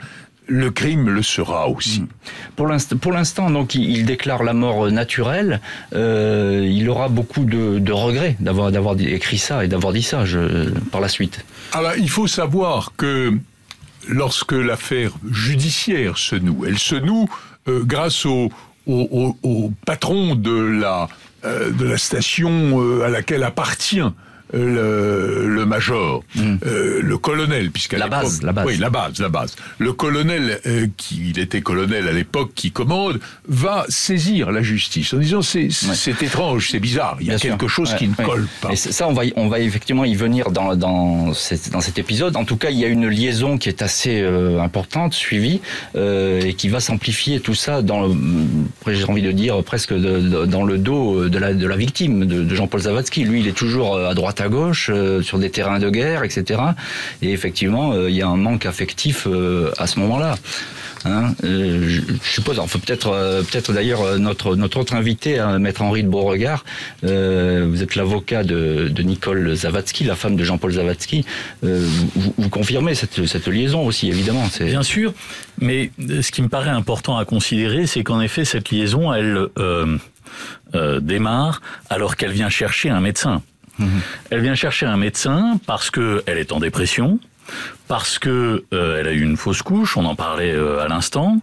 Le 0.47 0.71
crime 0.71 1.09
le 1.09 1.23
sera 1.23 1.71
aussi. 1.71 2.03
Hmm. 2.03 2.97
Pour 3.01 3.13
l'instant, 3.13 3.49
donc, 3.49 3.75
il 3.75 4.05
déclare 4.05 4.43
la 4.43 4.53
mort 4.53 4.91
naturelle. 4.91 5.63
Euh, 5.95 6.69
il 6.71 6.87
aura 6.91 7.09
beaucoup 7.09 7.47
de, 7.47 7.93
regrets 7.93 8.37
d'avoir 8.41 8.71
d'avoir 8.73 8.95
écrit 9.01 9.39
ça 9.39 9.65
et 9.65 9.69
d'avoir 9.69 9.95
dit 9.95 10.03
ça 10.03 10.25
par 10.93 11.01
la 11.01 11.09
suite. 11.09 11.47
Alors, 11.73 11.95
il 11.97 12.11
faut 12.11 12.27
savoir 12.27 12.93
que 12.95 13.33
lorsque 14.07 14.53
l'affaire 14.53 15.13
judiciaire 15.31 16.19
se 16.19 16.37
noue, 16.37 16.67
elle 16.67 16.79
se 16.79 16.97
noue 16.97 17.27
euh, 17.69 17.83
grâce 17.85 18.27
au, 18.27 18.51
patron 19.85 20.35
de 20.35 20.81
la, 20.81 21.09
euh, 21.45 21.71
de 21.71 21.85
la 21.85 21.99
station 21.99 22.81
euh, 22.81 23.05
à 23.05 23.09
laquelle 23.09 23.45
appartient 23.45 24.01
le, 24.53 25.47
le 25.47 25.67
major, 25.67 26.25
hmm. 26.35 26.57
euh, 26.67 27.01
le 27.03 27.19
colonel, 27.19 27.71
puisqu'à 27.71 27.99
la 27.99 28.09
base, 28.09 28.43
la 28.43 28.53
base, 28.53 28.67
oui, 28.67 28.77
la 28.79 28.91
base, 28.91 29.19
la 29.19 29.29
base. 29.29 29.57
Le 29.79 29.93
colonel, 29.93 30.61
euh, 30.67 30.87
qui 30.97 31.31
il 31.31 31.39
était 31.39 31.61
colonel 31.61 32.09
à 32.09 32.13
l'époque, 32.13 32.53
qui 32.55 32.71
commande, 32.71 33.21
va 33.47 33.85
saisir 33.89 34.51
la 34.51 34.63
justice 34.63 35.13
en 35.13 35.19
disant 35.19 35.43
c'est 35.43 36.23
étrange, 36.23 36.71
c'est 36.71 36.81
bizarre, 36.81 37.19
il 37.21 37.27
y 37.27 37.33
a 37.33 37.39
quelque 37.39 37.69
chose 37.69 37.95
qui 37.95 38.09
ne 38.09 38.15
colle 38.15 38.47
pas. 38.61 38.71
Et 38.73 38.77
ça, 38.77 39.09
on 39.09 39.13
va 39.13 39.23
on 39.37 39.49
va 39.49 39.61
effectivement 39.61 40.05
y 40.05 40.15
venir 40.15 40.51
dans 40.51 40.75
dans 40.77 41.35
cet, 41.35 41.71
dans 41.71 41.81
cet 41.81 41.99
épisode. 41.99 42.37
En 42.37 42.45
tout 42.45 42.57
cas, 42.57 42.71
il 42.71 42.79
y 42.79 42.85
a 42.85 42.89
une 42.89 43.09
liaison 43.09 43.59
qui 43.59 43.69
est 43.69 43.83
assez 43.83 44.21
euh, 44.21 44.61
importante, 44.61 45.15
suivie, 45.15 45.61
et 45.95 46.55
qui 46.55 46.69
va 46.69 46.81
s'amplifier 46.81 47.41
tout 47.41 47.55
ça 47.55 47.83
dans, 47.83 48.09
j'ai 48.87 49.05
envie 49.05 49.23
de 49.23 49.33
dire 49.33 49.63
presque 49.63 49.93
de, 49.93 50.47
dans 50.47 50.65
le 50.65 50.79
dos 50.79 51.29
de 51.29 51.39
la 51.39 51.53
de 51.53 51.67
la 51.67 51.77
victime 51.77 52.25
de, 52.25 52.43
de 52.43 52.55
Jean-Paul 52.55 52.81
Zavatsky. 52.81 53.25
Lui, 53.25 53.41
il 53.41 53.49
est 53.49 53.53
toujours 53.57 53.99
à 53.99 54.15
droite 54.15 54.38
à 54.41 54.49
gauche, 54.49 54.91
euh, 54.93 55.23
sur 55.23 55.39
des 55.39 55.51
terrains 55.51 55.79
de 55.79 55.91
guerre, 55.91 56.25
etc. 56.25 56.61
Et 57.23 57.33
effectivement, 57.33 57.93
euh, 57.93 58.11
il 58.11 58.17
y 58.17 58.23
a 58.23 58.29
un 58.29 58.37
manque 58.37 58.67
affectif 58.67 59.27
euh, 59.27 59.71
à 59.79 59.87
ce 59.87 59.99
moment-là. 60.01 60.37
Hein, 61.05 61.33
je, 61.45 62.01
suppose, 62.25 62.59
enfin 62.59 62.81
peut-être, 62.81 63.11
peut-être 63.49 63.73
d'ailleurs 63.73 64.19
notre 64.19 64.57
notre 64.57 64.81
autre 64.81 64.95
invité, 64.95 65.39
hein, 65.39 65.61
maître 65.61 65.81
Henri 65.83 66.03
de 66.03 66.09
Beauregard. 66.09 66.65
vous 67.03 67.83
êtes 67.83 67.95
l'avocat 67.95 68.43
de, 68.43 68.93
Nicole 69.03 69.55
Zavatsky, 69.55 70.03
la 70.03 70.17
femme 70.17 70.35
de 70.35 70.43
Jean-Paul 70.43 70.73
Zavatsky. 70.73 71.25
Vous, 71.63 72.49
confirmez 72.51 72.97
cette, 72.97 73.27
cette 73.27 73.47
liaison 73.47 73.87
aussi, 73.87 74.09
évidemment. 74.09 74.49
Bien 74.61 74.83
sûr, 74.83 75.15
mais 75.61 75.93
ce 75.99 76.33
qui 76.33 76.43
me 76.43 76.49
paraît 76.49 76.71
important 76.71 77.17
à 77.17 77.25
considérer, 77.25 77.87
c'est 77.87 78.03
qu'en 78.03 78.21
effet, 78.21 78.45
cette 78.45 78.69
liaison, 78.73 79.15
elle 79.15 79.47
démarre 81.01 81.63
alors 81.91 82.17
qu'elle 82.17 82.33
vient 82.33 82.51
chercher 82.51 82.91
un 82.91 83.01
médecin. 83.01 83.41
Elle 84.31 84.41
vient 84.41 84.55
chercher 84.55 84.87
un 84.87 84.97
médecin 84.97 85.59
parce 85.67 85.91
que 85.91 86.23
elle 86.27 86.39
est 86.39 86.53
en 86.53 86.61
dépression, 86.61 87.19
parce 87.87 88.19
que 88.19 88.65
euh, 88.73 89.01
elle 89.01 89.07
a 89.07 89.13
eu 89.13 89.23
une 89.23 89.37
fausse 89.37 89.63
couche, 89.63 89.97
on 89.97 90.05
en 90.05 90.15
parlait 90.15 90.53
euh, 90.53 90.81
à 90.81 90.89
l'instant, 90.89 91.41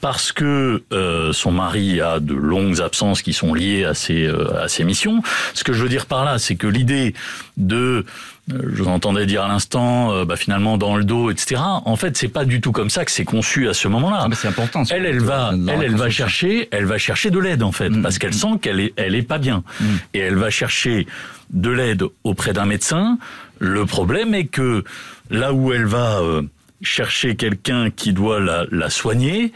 parce 0.00 0.32
que 0.32 0.82
euh, 0.92 1.32
son 1.32 1.52
mari 1.52 2.00
a 2.00 2.20
de 2.20 2.34
longues 2.34 2.80
absences 2.80 3.22
qui 3.22 3.32
sont 3.32 3.54
liées 3.54 3.84
à 3.84 3.94
ses 3.94 4.28
à 4.56 4.68
ses 4.68 4.84
missions. 4.84 5.22
Ce 5.54 5.64
que 5.64 5.72
je 5.72 5.82
veux 5.82 5.88
dire 5.88 6.06
par 6.06 6.24
là, 6.24 6.38
c'est 6.38 6.56
que 6.56 6.66
l'idée 6.66 7.14
de 7.56 8.04
je 8.48 8.82
vous 8.82 8.88
entendais 8.88 9.24
dire 9.26 9.42
à 9.42 9.48
l'instant, 9.48 10.12
euh, 10.12 10.24
bah, 10.26 10.36
finalement 10.36 10.76
dans 10.76 10.96
le 10.96 11.04
dos, 11.04 11.30
etc. 11.30 11.60
En 11.64 11.96
fait, 11.96 12.16
c'est 12.16 12.28
pas 12.28 12.44
du 12.44 12.60
tout 12.60 12.72
comme 12.72 12.90
ça 12.90 13.04
que 13.06 13.10
c'est 13.10 13.24
conçu 13.24 13.68
à 13.68 13.74
ce 13.74 13.88
moment-là. 13.88 14.18
Ah, 14.22 14.28
mais 14.28 14.34
c'est 14.34 14.48
important. 14.48 14.82
Elle, 14.90 15.06
elle 15.06 15.20
va, 15.20 15.52
elle, 15.54 15.82
elle 15.82 15.96
va 15.96 16.10
chercher, 16.10 16.68
elle 16.70 16.84
va 16.84 16.98
chercher 16.98 17.30
de 17.30 17.38
l'aide 17.38 17.62
en 17.62 17.72
fait, 17.72 17.88
Mm. 17.88 18.02
parce 18.02 18.18
qu'elle 18.18 18.34
sent 18.34 18.58
qu'elle 18.60 18.80
est, 18.80 18.92
elle 18.96 19.14
est 19.14 19.22
pas 19.22 19.38
bien, 19.38 19.64
Mm. 19.80 19.84
et 20.14 20.18
elle 20.18 20.36
va 20.36 20.50
chercher 20.50 21.06
de 21.50 21.70
l'aide 21.70 22.04
auprès 22.24 22.52
d'un 22.52 22.66
médecin. 22.66 23.18
Le 23.60 23.86
problème 23.86 24.34
est 24.34 24.46
que 24.46 24.84
là 25.30 25.52
où 25.54 25.72
elle 25.72 25.86
va 25.86 26.18
euh, 26.20 26.42
chercher 26.82 27.36
quelqu'un 27.36 27.88
qui 27.90 28.12
doit 28.12 28.40
la, 28.40 28.66
la 28.70 28.90
soigner, 28.90 29.52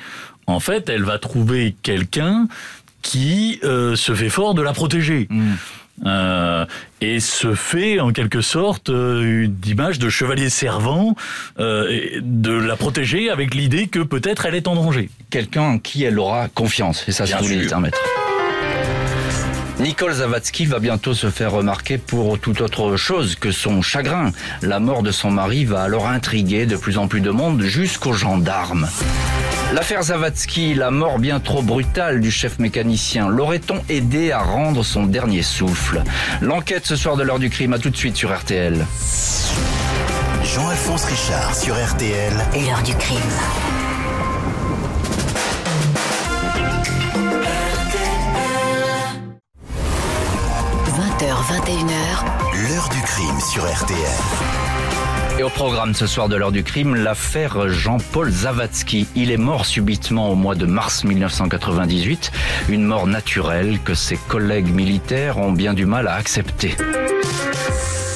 en 0.46 0.60
fait, 0.60 0.88
elle 0.88 1.02
va 1.04 1.18
trouver 1.18 1.76
quelqu'un 1.82 2.48
qui 3.02 3.60
euh, 3.64 3.96
se 3.96 4.14
fait 4.14 4.30
fort 4.30 4.54
de 4.54 4.62
la 4.62 4.72
protéger. 4.72 5.26
Mm. 5.28 5.52
Euh, 6.06 6.64
et 7.00 7.20
se 7.20 7.54
fait 7.54 8.00
en 8.00 8.12
quelque 8.12 8.40
sorte 8.40 8.88
euh, 8.90 9.44
une 9.44 9.56
image 9.66 9.98
de 9.98 10.08
chevalier 10.08 10.48
servant, 10.48 11.14
euh, 11.58 11.88
et 11.90 12.18
de 12.22 12.52
la 12.52 12.76
protéger 12.76 13.30
avec 13.30 13.54
l'idée 13.54 13.86
que 13.88 14.00
peut-être 14.00 14.46
elle 14.46 14.54
est 14.54 14.68
en 14.68 14.74
danger. 14.74 15.10
Quelqu'un 15.30 15.62
en 15.62 15.78
qui 15.78 16.04
elle 16.04 16.18
aura 16.18 16.48
confiance. 16.48 17.04
Et 17.08 17.12
ça, 17.12 17.26
c'est 17.26 17.36
Bien 17.38 17.48
sûr. 17.48 17.66
dire, 17.68 17.80
maître. 17.80 17.98
Nicole 19.80 20.12
Zavatsky 20.12 20.66
va 20.66 20.80
bientôt 20.80 21.14
se 21.14 21.30
faire 21.30 21.52
remarquer 21.52 21.98
pour 21.98 22.38
toute 22.40 22.60
autre 22.60 22.96
chose 22.96 23.36
que 23.36 23.52
son 23.52 23.80
chagrin. 23.80 24.32
La 24.60 24.80
mort 24.80 25.04
de 25.04 25.12
son 25.12 25.30
mari 25.30 25.64
va 25.64 25.82
alors 25.82 26.08
intriguer 26.08 26.66
de 26.66 26.76
plus 26.76 26.98
en 26.98 27.06
plus 27.06 27.20
de 27.20 27.30
monde 27.30 27.62
jusqu'aux 27.62 28.12
gendarmes. 28.12 28.88
L'affaire 29.74 30.02
Zavatsky, 30.02 30.74
la 30.74 30.90
mort 30.90 31.18
bien 31.18 31.40
trop 31.40 31.60
brutale 31.60 32.20
du 32.20 32.30
chef 32.30 32.58
mécanicien, 32.58 33.28
l'aurait-on 33.28 33.82
aidé 33.90 34.32
à 34.32 34.40
rendre 34.40 34.82
son 34.82 35.04
dernier 35.04 35.42
souffle? 35.42 36.02
L'enquête 36.40 36.86
ce 36.86 36.96
soir 36.96 37.16
de 37.16 37.22
l'heure 37.22 37.38
du 37.38 37.50
crime, 37.50 37.74
à 37.74 37.78
tout 37.78 37.90
de 37.90 37.96
suite 37.96 38.16
sur 38.16 38.34
RTL. 38.34 38.86
Jean-Alphonse 40.42 41.04
Richard 41.04 41.54
sur 41.54 41.74
RTL. 41.74 42.32
L'heure 42.54 42.82
du 42.82 42.94
crime.– 42.94 43.18
20h, 51.18 51.26
21h, 51.26 52.68
L'heure 52.68 52.88
du 52.88 53.02
crime 53.02 53.38
sur 53.52 53.70
RTL. 53.70 54.67
Et 55.38 55.44
au 55.44 55.50
programme 55.50 55.94
ce 55.94 56.08
soir 56.08 56.28
de 56.28 56.34
l'heure 56.34 56.50
du 56.50 56.64
crime, 56.64 56.96
l'affaire 56.96 57.68
Jean-Paul 57.68 58.28
Zavatsky. 58.28 59.06
Il 59.14 59.30
est 59.30 59.36
mort 59.36 59.66
subitement 59.66 60.30
au 60.30 60.34
mois 60.34 60.56
de 60.56 60.66
mars 60.66 61.04
1998, 61.04 62.32
une 62.68 62.82
mort 62.82 63.06
naturelle 63.06 63.78
que 63.84 63.94
ses 63.94 64.16
collègues 64.16 64.74
militaires 64.74 65.38
ont 65.38 65.52
bien 65.52 65.74
du 65.74 65.86
mal 65.86 66.08
à 66.08 66.14
accepter. 66.14 66.74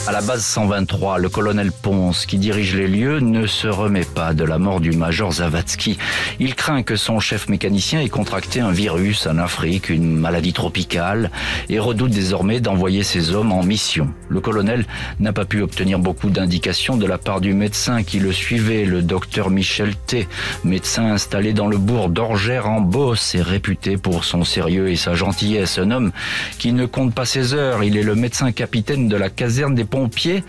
À 0.04 0.10
la 0.10 0.20
base 0.20 0.44
123, 0.44 1.18
le 1.18 1.28
colonel 1.28 1.70
Ponce, 1.70 2.26
qui 2.26 2.36
dirige 2.36 2.74
les 2.74 2.88
lieux, 2.88 3.20
ne 3.20 3.46
se 3.46 3.68
remet 3.68 4.04
pas 4.04 4.34
de 4.34 4.42
la 4.42 4.58
mort 4.58 4.80
du 4.80 4.90
major 4.90 5.34
Zavatsky. 5.34 5.96
Il 6.40 6.56
craint 6.56 6.82
que 6.82 6.96
son 6.96 7.20
chef 7.20 7.48
mécanicien 7.48 8.00
ait 8.00 8.08
contracté 8.08 8.58
un 8.58 8.72
virus 8.72 9.28
en 9.28 9.38
Afrique, 9.38 9.90
une 9.90 10.16
maladie 10.16 10.52
tropicale, 10.52 11.30
et 11.68 11.78
redoute 11.78 12.10
désormais 12.10 12.58
d'envoyer 12.58 13.04
ses 13.04 13.32
hommes 13.32 13.52
en 13.52 13.62
mission. 13.62 14.12
Le 14.28 14.40
colonel 14.40 14.86
n'a 15.20 15.32
pas 15.32 15.44
pu 15.44 15.62
obtenir 15.62 16.00
beaucoup 16.00 16.30
d'indications 16.30 16.96
de 16.96 17.06
la 17.06 17.16
part 17.16 17.40
du 17.40 17.54
médecin 17.54 18.02
qui 18.02 18.18
le 18.18 18.32
suivait, 18.32 18.84
le 18.84 19.02
docteur 19.02 19.50
Michel 19.50 19.94
T, 19.94 20.26
médecin 20.64 21.12
installé 21.12 21.52
dans 21.52 21.68
le 21.68 21.78
bourg 21.78 22.08
d'Orgère 22.08 22.68
en 22.68 22.80
Beauce 22.80 23.36
et 23.36 23.42
réputé 23.42 23.98
pour 23.98 24.24
son 24.24 24.42
sérieux 24.42 24.90
et 24.90 24.96
sa 24.96 25.14
gentillesse. 25.14 25.78
Un 25.78 25.92
homme 25.92 26.10
qui 26.58 26.72
ne 26.72 26.86
compte 26.86 27.14
pas 27.14 27.24
ses 27.24 27.54
heures. 27.54 27.84
Il 27.84 27.96
est 27.96 28.02
le 28.02 28.16
médecin 28.16 28.50
capitaine 28.50 29.06
de 29.06 29.16
la 29.16 29.30
caserne 29.30 29.76
des 29.76 29.91
pompiers 29.92 30.42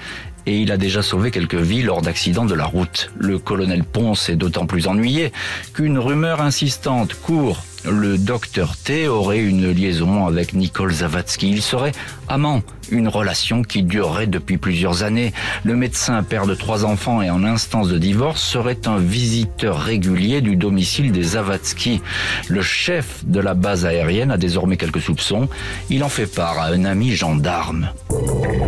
et 0.45 0.57
il 0.59 0.71
a 0.71 0.77
déjà 0.77 1.01
sauvé 1.01 1.29
quelques 1.29 1.55
vies 1.55 1.83
lors 1.83 2.01
d'accidents 2.01 2.45
de 2.45 2.55
la 2.55 2.65
route. 2.65 3.11
Le 3.17 3.39
colonel 3.39 3.83
Ponce 3.83 4.29
est 4.29 4.37
d'autant 4.37 4.65
plus 4.65 4.87
ennuyé 4.87 5.33
qu'une 5.73 5.99
rumeur 5.99 6.41
insistante 6.41 7.13
court. 7.13 7.63
Le 7.85 8.17
docteur 8.17 8.77
T 8.77 9.09
aurait 9.09 9.41
une 9.41 9.69
liaison 9.69 10.25
avec 10.25 10.53
Nicole 10.53 10.93
Zavatsky. 10.93 11.49
Il 11.49 11.61
serait 11.61 11.91
amant, 12.29 12.61
une 12.93 13.07
relation 13.07 13.63
qui 13.63 13.83
durerait 13.83 14.27
depuis 14.27 14.57
plusieurs 14.57 15.03
années. 15.03 15.33
Le 15.63 15.75
médecin, 15.75 16.23
père 16.23 16.45
de 16.45 16.55
trois 16.55 16.85
enfants 16.85 17.21
et 17.21 17.29
en 17.29 17.43
instance 17.43 17.89
de 17.89 17.97
divorce, 17.97 18.41
serait 18.41 18.87
un 18.87 18.97
visiteur 18.97 19.79
régulier 19.79 20.41
du 20.41 20.55
domicile 20.55 21.11
des 21.11 21.23
Zavatsky. 21.23 22.01
Le 22.47 22.61
chef 22.61 23.25
de 23.25 23.39
la 23.39 23.53
base 23.53 23.85
aérienne 23.85 24.31
a 24.31 24.37
désormais 24.37 24.77
quelques 24.77 25.01
soupçons. 25.01 25.49
Il 25.89 26.03
en 26.03 26.09
fait 26.09 26.27
part 26.27 26.59
à 26.59 26.67
un 26.67 26.85
ami 26.85 27.11
gendarme. 27.11 27.89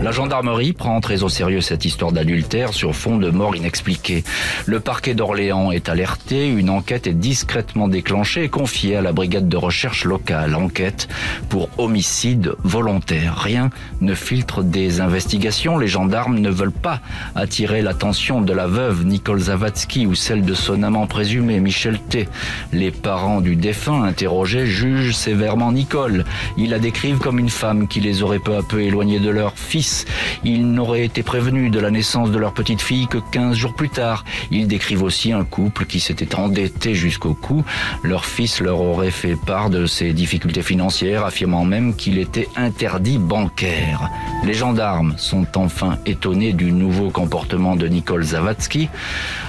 La 0.01 0.12
gendarmerie 0.12 0.74
prend 0.74 1.00
très 1.01 1.24
au 1.24 1.29
sérieux 1.29 1.62
cette 1.62 1.86
histoire 1.86 2.12
d'adultère 2.12 2.74
sur 2.74 2.96
fond 2.96 3.17
de 3.17 3.29
mort 3.29 3.55
inexpliquée. 3.55 4.24
Le 4.65 4.79
parquet 4.79 5.13
d'Orléans 5.13 5.72
est 5.72 5.89
alerté, 5.89 6.48
une 6.48 6.70
enquête 6.70 7.08
est 7.08 7.13
discrètement 7.13 7.88
déclenchée 7.88 8.44
et 8.44 8.50
confiée 8.50 8.96
à 8.96 9.01
la 9.01 9.13
brigade 9.13 9.48
de 9.48 9.58
recherche 9.58 10.05
locale. 10.05 10.55
Enquête 10.55 11.08
pour 11.50 11.70
homicide 11.77 12.53
volontaire. 12.63 13.38
Rien 13.38 13.70
ne 14.01 14.13
filtre 14.15 14.63
des 14.63 15.01
investigations. 15.01 15.77
Les 15.77 15.88
gendarmes 15.88 16.39
ne 16.39 16.50
veulent 16.50 16.72
pas 16.72 17.01
attirer 17.36 17.81
l'attention 17.81 18.41
de 18.41 18.53
la 18.53 18.67
veuve 18.67 19.05
Nicole 19.05 19.39
Zavatsky 19.39 20.07
ou 20.07 20.15
celle 20.15 20.43
de 20.43 20.53
son 20.53 20.84
amant 20.84 21.07
présumé 21.07 21.60
Michel 21.60 22.00
T. 22.00 22.27
Les 22.74 22.91
parents 22.91 23.41
du 23.41 23.55
défunt 23.55 24.03
interrogés 24.03 24.65
jugent 24.65 25.15
sévèrement 25.15 25.72
Nicole. 25.72 26.25
Ils 26.57 26.69
la 26.69 26.79
décrivent 26.79 27.19
comme 27.19 27.39
une 27.39 27.50
femme 27.50 27.88
qui 27.88 28.00
les 28.00 28.24
aurait 28.24 28.39
peu 28.39 28.55
à 28.55 28.63
peu 28.63 28.81
éloignés 28.81 29.19
de 29.19 29.29
leur 29.29 29.53
fils. 29.57 30.05
Ils 30.43 30.72
n'auraient 30.72 31.05
été 31.05 31.24
prévenus 31.24 31.72
de 31.72 31.79
la 31.79 31.91
naissance 31.91 32.31
de 32.31 32.38
leur 32.38 32.53
petite 32.53 32.81
fille 32.81 33.07
que 33.07 33.17
15 33.31 33.55
jours 33.55 33.74
plus 33.74 33.89
tard. 33.89 34.25
Ils 34.51 34.67
décrivent 34.67 35.03
aussi 35.03 35.31
un 35.31 35.43
couple 35.43 35.86
qui 35.86 36.00
s'était 36.00 36.36
endetté 36.36 36.93
jusqu'au 36.93 37.34
cou. 37.34 37.63
Leur 38.03 38.25
fils 38.25 38.62
leur 38.62 38.79
aurait 38.79 39.12
fait 39.12 39.36
part 39.36 39.69
de 39.69 39.86
ses 39.86 40.13
difficultés 40.13 40.62
financières, 40.62 41.25
affirmant 41.25 41.65
même 41.65 41.95
qu'il 41.95 42.17
était 42.17 42.50
interdit 42.55 43.17
bancaire. 43.17 43.95
Les 44.44 44.54
gendarmes 44.54 45.14
sont 45.18 45.46
enfin 45.56 45.98
étonnés 46.06 46.54
du 46.54 46.72
nouveau 46.72 47.10
comportement 47.10 47.75
de 47.75 47.88
Nicole 47.88 48.24
Zavatsky. 48.24 48.90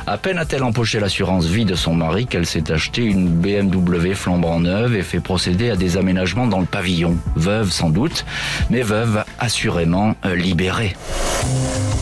À 0.08 0.18
peine 0.18 0.38
a-t-elle 0.38 0.62
empoché 0.62 1.00
l'assurance 1.00 1.46
vie 1.46 1.64
de 1.64 1.74
son 1.74 1.92
mari 1.92 2.26
qu'elle 2.26 2.46
s'est 2.46 2.70
acheté 2.70 3.02
une 3.02 3.28
BMW 3.28 4.14
flambant 4.14 4.60
neuve 4.60 4.94
et 4.94 5.02
fait 5.02 5.18
procéder 5.18 5.68
à 5.68 5.74
des 5.74 5.96
aménagements 5.96 6.46
dans 6.46 6.60
le 6.60 6.66
pavillon. 6.66 7.16
Veuve 7.34 7.72
sans 7.72 7.90
doute, 7.90 8.24
mais 8.70 8.82
veuve 8.82 9.24
assurément 9.40 10.14
euh, 10.24 10.36
libérée. 10.36 10.94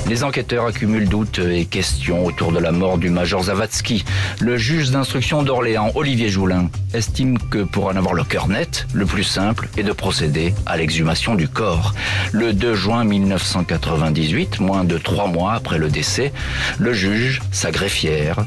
Les 0.06 0.22
enquêteurs 0.22 0.66
accumulent 0.66 1.08
doutes 1.08 1.38
et 1.38 1.64
questions 1.64 2.26
autour 2.26 2.52
de 2.52 2.58
la 2.58 2.72
mort 2.72 2.98
du 2.98 3.08
major 3.08 3.44
Zavatsky. 3.44 4.04
Le 4.38 4.58
juge 4.58 4.90
d'instruction 4.90 5.42
d'Orléans, 5.42 5.92
Olivier 5.94 6.28
Joulin, 6.28 6.68
estime 6.92 7.38
que 7.38 7.62
pour 7.62 7.86
en 7.86 7.96
avoir 7.96 8.12
le 8.12 8.22
cœur 8.22 8.48
net, 8.48 8.86
le 8.92 9.06
plus 9.06 9.24
simple 9.24 9.68
est 9.78 9.82
de 9.82 9.92
procéder 9.92 10.54
à 10.66 10.76
l'exhumation 10.76 11.34
du 11.34 11.48
corps. 11.48 11.94
Le 12.32 12.52
2 12.52 12.74
juin 12.74 13.04
1998, 13.04 14.60
moins 14.60 14.84
de 14.84 14.98
trois 14.98 15.26
mois 15.26 15.54
après 15.54 15.78
le 15.78 15.88
décès, 15.88 16.34
le 16.78 16.92
juge, 16.92 17.40
sa 17.50 17.70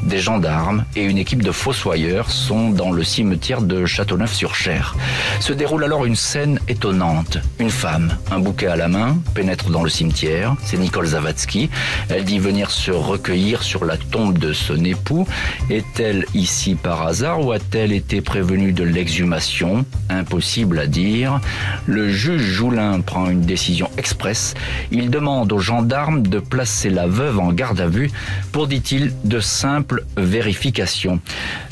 des 0.03 0.19
gendarmes 0.19 0.83
et 0.97 1.03
une 1.03 1.17
équipe 1.17 1.41
de 1.41 1.51
fossoyeurs 1.51 2.29
sont 2.31 2.69
dans 2.69 2.91
le 2.91 3.03
cimetière 3.03 3.61
de 3.61 3.85
Châteauneuf-sur-Cher. 3.85 4.95
Se 5.39 5.53
déroule 5.53 5.85
alors 5.85 6.05
une 6.05 6.17
scène 6.17 6.59
étonnante. 6.67 7.37
Une 7.57 7.69
femme, 7.69 8.17
un 8.29 8.39
bouquet 8.39 8.67
à 8.67 8.75
la 8.75 8.89
main, 8.89 9.17
pénètre 9.33 9.69
dans 9.69 9.83
le 9.83 9.89
cimetière. 9.89 10.55
C'est 10.63 10.77
Nicole 10.77 11.07
Zavatsky. 11.07 11.69
Elle 12.09 12.25
dit 12.25 12.39
venir 12.39 12.69
se 12.71 12.91
recueillir 12.91 13.63
sur 13.63 13.85
la 13.85 13.95
tombe 13.95 14.37
de 14.37 14.51
son 14.51 14.83
époux. 14.83 15.25
Est-elle 15.69 16.25
ici 16.33 16.75
par 16.75 17.07
hasard 17.07 17.45
ou 17.45 17.53
a-t-elle 17.53 17.93
été 17.93 18.19
prévenue 18.19 18.73
de 18.73 18.83
l'exhumation? 18.83 19.85
Impossible 20.09 20.77
à 20.77 20.87
dire. 20.87 21.39
Le 21.85 22.09
juge 22.09 22.41
Joulin 22.41 22.99
prend 22.99 23.29
une 23.29 23.41
décision 23.41 23.89
express. 23.97 24.55
Il 24.91 25.09
demande 25.09 25.53
aux 25.53 25.59
gendarmes 25.59 26.21
de 26.21 26.39
placer 26.39 26.89
la 26.89 27.07
veuve 27.07 27.39
en 27.39 27.53
garde 27.53 27.79
à 27.79 27.87
vue 27.87 28.11
pour, 28.51 28.67
dit-il, 28.67 29.13
de 29.23 29.36
de 29.37 29.41
simple 29.41 30.03
vérification. 30.17 31.19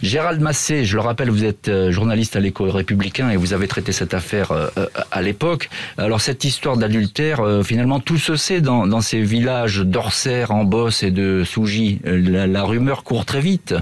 Gérald 0.03 0.39
Massé, 0.39 0.85
je 0.85 0.95
le 0.95 1.01
rappelle, 1.01 1.31
vous 1.31 1.45
êtes 1.45 1.67
euh, 1.67 1.91
journaliste 1.91 2.35
à 2.35 2.39
l'écho 2.39 2.69
républicain 2.69 3.31
et 3.31 3.37
vous 3.37 3.53
avez 3.53 3.67
traité 3.67 3.91
cette 3.91 4.13
affaire 4.13 4.51
euh, 4.51 4.69
à 5.09 5.21
l'époque. 5.23 5.71
Alors 5.97 6.21
cette 6.21 6.43
histoire 6.43 6.77
d'adultère, 6.77 7.41
finalement, 7.63 7.99
tout 7.99 8.19
se 8.19 8.35
sait 8.35 8.61
dans, 8.61 8.85
dans 8.85 9.01
ces 9.01 9.21
villages 9.21 9.79
d'Orser, 9.79 10.45
en 10.49 10.63
Bosse 10.63 11.01
et 11.01 11.09
de 11.09 11.43
Sougy. 11.43 12.01
La, 12.03 12.45
la 12.45 12.63
rumeur 12.63 13.03
court 13.03 13.25
très 13.25 13.41
vite. 13.41 13.73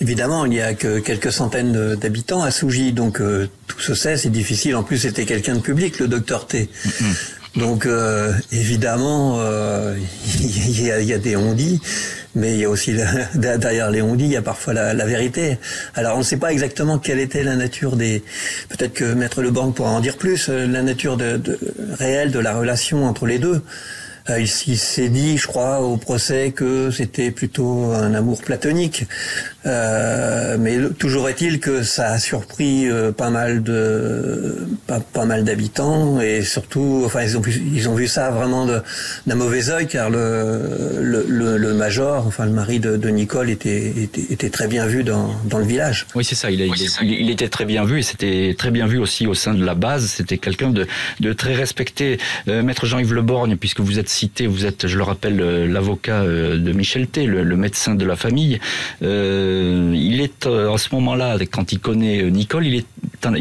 Évidemment, 0.00 0.46
il 0.46 0.50
n'y 0.50 0.60
a 0.60 0.72
que 0.74 1.00
quelques 1.00 1.32
centaines 1.32 1.96
d'habitants 1.96 2.42
à 2.42 2.50
Sougy, 2.50 2.92
donc 2.92 3.20
tout 3.66 3.80
se 3.80 3.94
sait, 3.94 4.16
c'est 4.16 4.30
difficile. 4.30 4.74
En 4.74 4.82
plus, 4.82 4.98
c'était 4.98 5.24
quelqu'un 5.24 5.54
de 5.54 5.60
public, 5.60 5.98
le 5.98 6.08
docteur 6.08 6.46
T. 6.46 6.68
Donc 7.56 7.86
euh, 7.86 8.32
évidemment, 8.50 9.36
euh, 9.38 9.96
il 10.40 10.82
y, 10.82 11.12
a, 11.12 11.18
des 11.18 11.36
on-dit, 11.36 11.80
mais 12.34 12.54
il 12.54 12.60
y 12.60 12.64
a 12.64 12.70
aussi 12.70 12.96
derrière 13.34 13.90
les 13.90 14.02
on-dit, 14.02 14.24
il 14.24 14.32
y 14.32 14.36
a 14.36 14.42
parfois 14.42 14.74
la, 14.74 14.92
la, 14.92 15.06
vérité. 15.06 15.58
Alors 15.94 16.16
on 16.16 16.20
ne 16.20 16.24
sait 16.24 16.36
pas 16.36 16.52
exactement 16.52 16.98
quelle 16.98 17.20
était 17.20 17.44
la 17.44 17.54
nature 17.54 17.96
des. 17.96 18.24
Peut-être 18.68 18.94
que 18.94 19.14
Maître 19.14 19.40
Leborgne 19.40 19.72
pourra 19.72 19.90
en 19.90 20.00
dire 20.00 20.16
plus. 20.16 20.48
Euh, 20.48 20.66
la 20.66 20.82
nature 20.82 21.16
réelle 21.98 22.32
de 22.32 22.38
la 22.40 22.54
relation 22.56 23.06
entre 23.06 23.26
les 23.26 23.38
deux. 23.38 23.62
Euh, 24.30 24.40
il, 24.40 24.48
s'est 24.48 25.10
dit, 25.10 25.36
je 25.36 25.46
crois, 25.46 25.80
au 25.80 25.98
procès 25.98 26.52
que 26.52 26.90
c'était 26.90 27.30
plutôt 27.30 27.92
un 27.92 28.14
amour 28.14 28.40
platonique. 28.40 29.04
Euh, 29.66 30.56
mais 30.58 30.78
toujours 30.98 31.28
est-il 31.28 31.58
que 31.58 31.82
ça 31.82 32.08
a 32.10 32.18
surpris 32.18 32.86
euh, 32.86 33.12
pas 33.12 33.30
mal 33.30 33.62
de 33.62 34.56
pas, 34.86 35.00
pas 35.00 35.24
mal 35.24 35.44
d'habitants 35.44 36.20
et 36.20 36.42
surtout, 36.42 37.02
enfin, 37.06 37.22
ils 37.22 37.38
ont 37.38 37.40
vu, 37.40 37.62
ils 37.72 37.88
ont 37.88 37.94
vu 37.94 38.06
ça 38.06 38.30
vraiment 38.30 38.66
d'un 38.66 39.34
mauvais 39.34 39.70
œil 39.70 39.86
car 39.86 40.10
le, 40.10 41.00
le, 41.00 41.56
le, 41.56 41.74
major, 41.74 42.26
enfin 42.26 42.44
le 42.44 42.52
mari 42.52 42.78
de, 42.78 42.96
de 42.96 43.08
Nicole 43.08 43.48
était, 43.48 43.88
était, 44.02 44.20
était 44.30 44.50
très 44.50 44.68
bien 44.68 44.86
vu 44.86 45.02
dans, 45.02 45.34
dans 45.46 45.58
le 45.58 45.64
village. 45.64 46.06
Oui, 46.14 46.24
c'est 46.24 46.34
ça. 46.34 46.50
Il, 46.50 46.60
il, 47.02 47.30
était 47.30 47.48
très 47.48 47.64
bien 47.64 47.84
vu 47.84 48.00
et 48.00 48.02
c'était 48.02 48.54
très 48.58 48.70
bien 48.70 48.86
vu 48.86 48.98
aussi 48.98 49.26
au 49.26 49.34
sein 49.34 49.54
de 49.54 49.64
la 49.64 49.74
base. 49.74 50.06
C'était 50.06 50.38
quelqu'un 50.38 50.70
de, 50.70 50.86
de 51.20 51.32
très 51.32 51.54
respecté. 51.54 52.18
Euh, 52.48 52.62
Maître 52.62 52.84
Jean-Yves 52.84 53.14
Leborgne, 53.14 53.56
puisque 53.56 53.80
vous 53.80 53.98
êtes 53.98 54.10
cité, 54.10 54.46
vous 54.46 54.66
êtes, 54.66 54.86
je 54.86 54.98
le 54.98 55.04
rappelle, 55.04 55.36
l'avocat 55.72 56.22
de 56.24 56.72
Michel 56.72 57.06
T, 57.06 57.26
le, 57.26 57.42
le, 57.42 57.56
médecin 57.56 57.94
de 57.94 58.04
la 58.04 58.16
famille. 58.16 58.60
Euh, 59.02 59.53
euh, 59.54 59.92
il 59.94 60.20
est 60.20 60.46
euh, 60.46 60.72
à 60.72 60.78
ce 60.78 60.94
moment-là, 60.94 61.38
quand 61.50 61.72
il 61.72 61.78
connaît 61.78 62.22
euh, 62.22 62.28
Nicole, 62.28 62.66
il, 62.66 62.84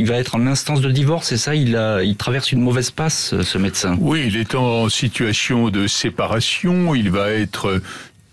va 0.06 0.18
être 0.18 0.36
en 0.36 0.48
instance 0.48 0.82
de 0.82 0.92
divorce, 0.92 1.28
c'est 1.28 1.38
ça? 1.38 1.56
Il 1.56 2.16
traverse 2.18 2.52
une 2.52 2.62
mauvaise 2.62 2.92
passe, 2.92 3.36
ce 3.42 3.58
médecin. 3.58 3.98
Oui, 4.00 4.24
il 4.28 4.38
est 4.38 4.56
en 4.56 4.90
situation 4.90 5.70
de 5.70 5.88
séparation, 5.88 6.96
il 6.96 7.10
va 7.10 7.32
être 7.32 7.82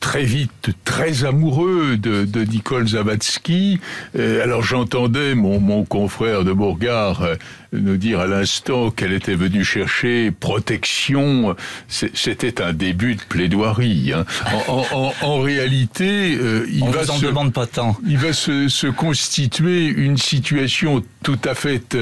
très 0.01 0.25
vite 0.25 0.71
très 0.85 1.25
amoureux 1.25 1.97
de, 1.97 2.25
de 2.25 2.41
Nicole 2.43 2.89
Zavatsky. 2.89 3.79
Euh, 4.19 4.43
alors 4.43 4.63
j'entendais 4.63 5.35
mon, 5.35 5.61
mon 5.61 5.85
confrère 5.85 6.43
de 6.43 6.53
Bourgard 6.53 7.23
euh, 7.23 7.37
nous 7.73 7.97
dire 7.97 8.21
à 8.21 8.27
l'instant 8.27 8.91
qu'elle 8.91 9.13
était 9.13 9.35
venue 9.35 9.63
chercher 9.63 10.31
protection. 10.33 11.55
C'était 11.89 12.61
un 12.61 12.73
début 12.73 13.15
de 13.15 13.23
plaidoirie. 13.23 14.13
Hein. 14.13 14.25
En, 14.67 14.85
en, 14.91 15.13
en, 15.21 15.41
réalité, 15.41 16.37
euh, 16.41 16.67
il 16.73 16.89
va 16.89 17.05
se, 17.05 17.25
demande 17.25 17.53
pas 17.53 17.67
tant. 17.67 17.97
Il 18.09 18.19
va 18.19 18.33
se, 18.33 18.69
se 18.69 18.87
constituer 18.87 19.87
une 19.87 20.17
situation 20.17 21.05
tout 21.23 21.39
à 21.45 21.55
fait 21.55 21.97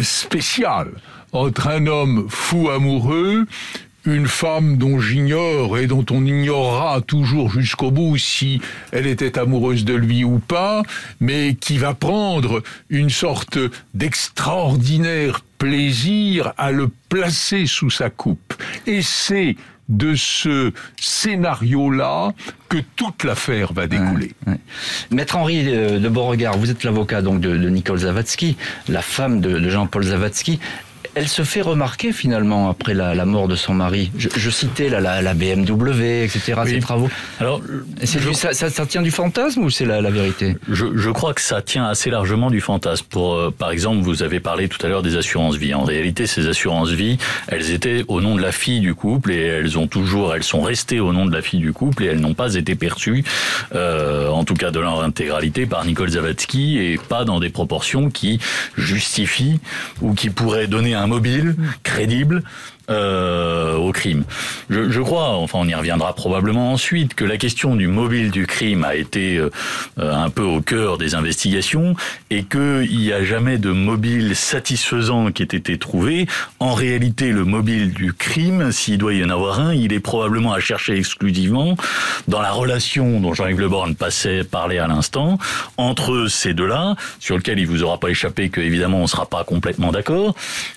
spéciale 0.00 0.92
entre 1.32 1.68
un 1.68 1.86
homme 1.86 2.26
fou 2.28 2.70
amoureux 2.70 3.46
une 4.04 4.26
femme 4.26 4.76
dont 4.78 4.98
j'ignore 4.98 5.78
et 5.78 5.86
dont 5.86 6.04
on 6.10 6.24
ignorera 6.24 7.00
toujours 7.00 7.50
jusqu'au 7.50 7.90
bout 7.90 8.16
si 8.16 8.60
elle 8.90 9.06
était 9.06 9.38
amoureuse 9.38 9.84
de 9.84 9.94
lui 9.94 10.24
ou 10.24 10.38
pas, 10.38 10.82
mais 11.20 11.54
qui 11.54 11.78
va 11.78 11.94
prendre 11.94 12.62
une 12.90 13.10
sorte 13.10 13.58
d'extraordinaire 13.94 15.40
plaisir 15.58 16.52
à 16.58 16.72
le 16.72 16.90
placer 17.08 17.66
sous 17.66 17.90
sa 17.90 18.10
coupe. 18.10 18.54
Et 18.86 19.02
c'est 19.02 19.56
de 19.88 20.14
ce 20.14 20.72
scénario-là 21.00 22.32
que 22.68 22.78
toute 22.96 23.24
l'affaire 23.24 23.72
va 23.72 23.86
découler. 23.86 24.32
Maître 25.10 25.36
Henri 25.36 25.64
de 25.64 26.08
Beauregard, 26.08 26.56
vous 26.56 26.70
êtes 26.70 26.82
l'avocat 26.84 27.20
donc 27.20 27.40
de, 27.40 27.68
Nicole 27.68 27.98
Zavatsky, 27.98 28.56
la 28.88 29.02
femme 29.02 29.40
de 29.40 29.68
Jean-Paul 29.68 30.04
Zavatsky 30.04 30.60
elle 31.14 31.28
se 31.28 31.42
fait 31.42 31.60
remarquer 31.60 32.12
finalement 32.12 32.70
après 32.70 32.94
la, 32.94 33.24
mort 33.24 33.48
de 33.48 33.56
son 33.56 33.74
mari. 33.74 34.10
Je, 34.16 34.50
citais 34.50 34.88
la, 34.88 35.00
la, 35.00 35.34
BMW, 35.34 36.24
etc. 36.24 36.54
Ces 36.66 36.80
travaux. 36.80 37.10
Alors, 37.38 37.60
ça, 38.02 38.54
ça, 38.54 38.86
tient 38.86 39.02
du 39.02 39.10
fantasme 39.10 39.62
ou 39.62 39.70
c'est 39.70 39.84
la, 39.84 40.00
vérité? 40.10 40.56
Je, 40.70 41.10
crois 41.10 41.34
que 41.34 41.40
ça 41.40 41.60
tient 41.60 41.86
assez 41.86 42.10
largement 42.10 42.50
du 42.50 42.60
fantasme. 42.60 43.06
Pour, 43.10 43.34
euh, 43.34 43.50
par 43.56 43.70
exemple, 43.70 44.02
vous 44.02 44.22
avez 44.22 44.40
parlé 44.40 44.68
tout 44.68 44.84
à 44.84 44.88
l'heure 44.88 45.02
des 45.02 45.16
assurances 45.16 45.56
vie. 45.56 45.74
En 45.74 45.84
réalité, 45.84 46.26
ces 46.26 46.48
assurances 46.48 46.90
vie, 46.90 47.18
elles 47.48 47.70
étaient 47.70 48.04
au 48.08 48.20
nom 48.20 48.34
de 48.34 48.42
la 48.42 48.52
fille 48.52 48.80
du 48.80 48.94
couple 48.94 49.32
et 49.32 49.42
elles 49.42 49.78
ont 49.78 49.86
toujours, 49.86 50.34
elles 50.34 50.42
sont 50.42 50.62
restées 50.62 51.00
au 51.00 51.12
nom 51.12 51.26
de 51.26 51.32
la 51.32 51.42
fille 51.42 51.60
du 51.60 51.72
couple 51.72 52.04
et 52.04 52.06
elles 52.06 52.20
n'ont 52.20 52.34
pas 52.34 52.54
été 52.54 52.74
perçues, 52.74 53.24
euh, 53.74 54.28
en 54.28 54.44
tout 54.44 54.54
cas 54.54 54.70
de 54.70 54.80
leur 54.80 55.02
intégralité, 55.02 55.66
par 55.66 55.84
Nicole 55.84 56.10
Zavatsky 56.10 56.78
et 56.78 56.98
pas 57.08 57.24
dans 57.24 57.38
des 57.38 57.50
proportions 57.50 58.10
qui 58.10 58.40
justifient 58.76 59.60
ou 60.00 60.14
qui 60.14 60.30
pourraient 60.30 60.66
donner 60.66 60.94
un 60.94 61.01
un 61.02 61.08
mobile 61.08 61.54
crédible 61.82 62.42
euh, 62.90 63.76
au 63.76 63.92
crime. 63.92 64.24
Je, 64.70 64.90
je, 64.90 65.00
crois, 65.00 65.30
enfin 65.30 65.58
on 65.60 65.68
y 65.68 65.74
reviendra 65.74 66.14
probablement 66.14 66.72
ensuite, 66.72 67.14
que 67.14 67.24
la 67.24 67.36
question 67.36 67.76
du 67.76 67.86
mobile 67.86 68.30
du 68.30 68.46
crime 68.46 68.84
a 68.84 68.94
été 68.94 69.36
euh, 69.36 69.50
un 69.98 70.30
peu 70.30 70.42
au 70.42 70.60
cœur 70.60 70.98
des 70.98 71.14
investigations 71.14 71.94
et 72.30 72.44
qu'il 72.44 72.96
n'y 72.96 73.12
a 73.12 73.24
jamais 73.24 73.58
de 73.58 73.70
mobile 73.70 74.34
satisfaisant 74.34 75.30
qui 75.30 75.42
ait 75.42 75.46
été 75.46 75.78
trouvé. 75.78 76.26
En 76.58 76.74
réalité, 76.74 77.30
le 77.30 77.44
mobile 77.44 77.92
du 77.92 78.12
crime, 78.12 78.72
s'il 78.72 78.98
doit 78.98 79.14
y 79.14 79.24
en 79.24 79.30
avoir 79.30 79.60
un, 79.60 79.74
il 79.74 79.92
est 79.92 80.00
probablement 80.00 80.52
à 80.52 80.60
chercher 80.60 80.96
exclusivement 80.96 81.76
dans 82.28 82.40
la 82.40 82.50
relation 82.50 83.20
dont 83.20 83.34
Jean-Yves 83.34 83.60
Le 83.60 83.68
Borne 83.68 83.94
passait, 83.94 84.44
parlait 84.44 84.78
à 84.78 84.86
l'instant, 84.86 85.38
entre 85.76 86.26
ces 86.28 86.54
deux-là, 86.54 86.96
sur 87.20 87.36
lequel 87.36 87.58
il 87.58 87.66
vous 87.66 87.82
aura 87.82 87.98
pas 87.98 88.08
échappé 88.08 88.48
que 88.48 88.60
évidemment 88.60 88.98
on 88.98 89.06
sera 89.06 89.26
pas 89.26 89.44
complètement 89.44 89.92
d'accord. 89.92 90.34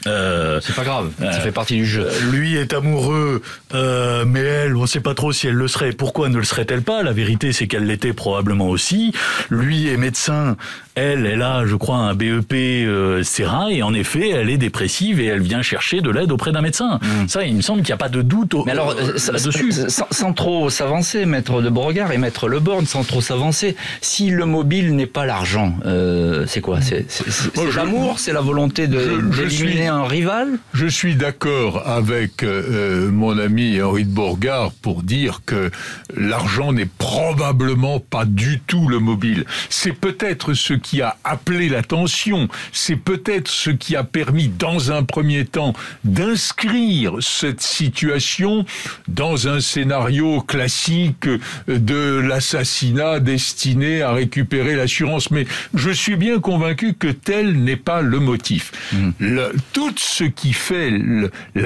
Euh, 0.07 0.59
C'est 0.61 0.75
pas 0.75 0.83
grave, 0.83 1.11
ça 1.19 1.39
fait 1.39 1.51
partie 1.51 1.75
du 1.77 1.85
jeu. 1.85 1.94
Euh, 1.97 2.11
lui 2.31 2.55
est 2.55 2.73
amoureux, 2.73 3.41
euh, 3.73 4.25
mais 4.25 4.41
elle, 4.41 4.75
on 4.75 4.81
ne 4.81 4.87
sait 4.87 4.99
pas 4.99 5.13
trop 5.13 5.31
si 5.31 5.47
elle 5.47 5.55
le 5.55 5.67
serait. 5.67 5.91
Pourquoi 5.91 6.29
ne 6.29 6.37
le 6.37 6.43
serait-elle 6.43 6.81
pas? 6.81 7.03
La 7.03 7.13
vérité, 7.13 7.51
c'est 7.51 7.67
qu'elle 7.67 7.85
l'était 7.85 8.13
probablement 8.13 8.69
aussi. 8.69 9.13
Lui 9.49 9.87
est 9.87 9.97
médecin, 9.97 10.57
elle, 10.95 11.25
elle 11.25 11.41
a, 11.41 11.65
je 11.65 11.75
crois, 11.75 11.97
un 11.97 12.13
BEP, 12.15 12.53
euh, 12.53 13.19
etc. 13.19 13.49
Et 13.71 13.83
en 13.83 13.93
effet, 13.93 14.29
elle 14.29 14.49
est 14.49 14.57
dépressive 14.57 15.19
et 15.19 15.25
elle 15.25 15.41
vient 15.41 15.61
chercher 15.61 15.99
de 15.99 16.09
l'aide 16.09 16.31
auprès 16.31 16.53
d'un 16.53 16.61
médecin. 16.61 16.99
Mm. 17.01 17.27
Ça, 17.27 17.43
il 17.43 17.55
me 17.55 17.61
semble 17.61 17.81
qu'il 17.81 17.89
n'y 17.89 17.95
a 17.95 17.97
pas 17.97 18.09
de 18.09 18.21
doute 18.21 18.53
au, 18.53 18.63
mais 18.65 18.71
alors, 18.71 18.95
euh, 18.97 19.13
dessus 19.13 19.73
sans, 19.89 20.07
sans, 20.09 20.33
trop 20.33 20.69
s'avancer, 20.69 21.25
maître 21.25 21.61
de 21.61 21.69
Beauregard 21.69 22.13
et 22.13 22.17
maître 22.17 22.47
Leborne, 22.47 22.85
sans 22.85 23.03
trop 23.03 23.19
s'avancer, 23.19 23.75
si 23.99 24.29
le 24.29 24.45
mobile 24.45 24.95
n'est 24.95 25.05
pas 25.05 25.25
l'argent, 25.25 25.75
euh, 25.85 26.45
c'est 26.47 26.61
quoi? 26.61 26.79
C'est 26.81 27.05
l'amour 27.75 28.19
C'est 28.19 28.33
la 28.33 28.41
volonté 28.41 28.87
d'éliminer 28.87 29.87
un 29.87 30.05
rival? 30.05 30.47
Je 30.73 30.87
suis 30.87 31.15
d'accord 31.15 31.83
avec 31.85 32.43
euh, 32.43 33.11
mon 33.11 33.37
ami 33.37 33.81
Henri 33.81 34.05
de 34.05 34.09
Bourgard 34.09 34.71
pour 34.81 35.03
dire 35.03 35.41
que 35.45 35.69
l'argent 36.17 36.73
n'est 36.73 36.89
probablement 36.97 37.99
pas 37.99 38.25
du 38.25 38.59
tout 38.59 38.87
le 38.87 38.99
mobile. 38.99 39.45
C'est 39.69 39.93
peut-être 39.93 40.53
ce 40.53 40.73
qui 40.73 41.01
a 41.01 41.17
appelé 41.23 41.69
l'attention, 41.69 42.49
c'est 42.71 42.95
peut-être 42.95 43.47
ce 43.47 43.69
qui 43.69 43.95
a 43.95 44.03
permis 44.03 44.47
dans 44.47 44.91
un 44.91 45.03
premier 45.03 45.45
temps 45.45 45.73
d'inscrire 46.03 47.13
cette 47.21 47.61
situation 47.61 48.65
dans 49.07 49.47
un 49.47 49.59
scénario 49.59 50.41
classique 50.41 51.29
de 51.67 52.19
l'assassinat 52.19 53.19
destiné 53.19 54.01
à 54.01 54.11
récupérer 54.11 54.75
l'assurance. 54.75 55.29
Mais 55.29 55.45
je 55.75 55.91
suis 55.91 56.15
bien 56.15 56.39
convaincu 56.39 56.93
que 56.93 57.07
tel 57.07 57.63
n'est 57.63 57.75
pas 57.75 58.01
le 58.01 58.19
motif. 58.19 58.71
Mmh. 58.91 59.09
Le, 59.19 59.51
tout 59.71 59.93
ce 59.97 60.23
qui 60.23 60.53
fait 60.53 60.91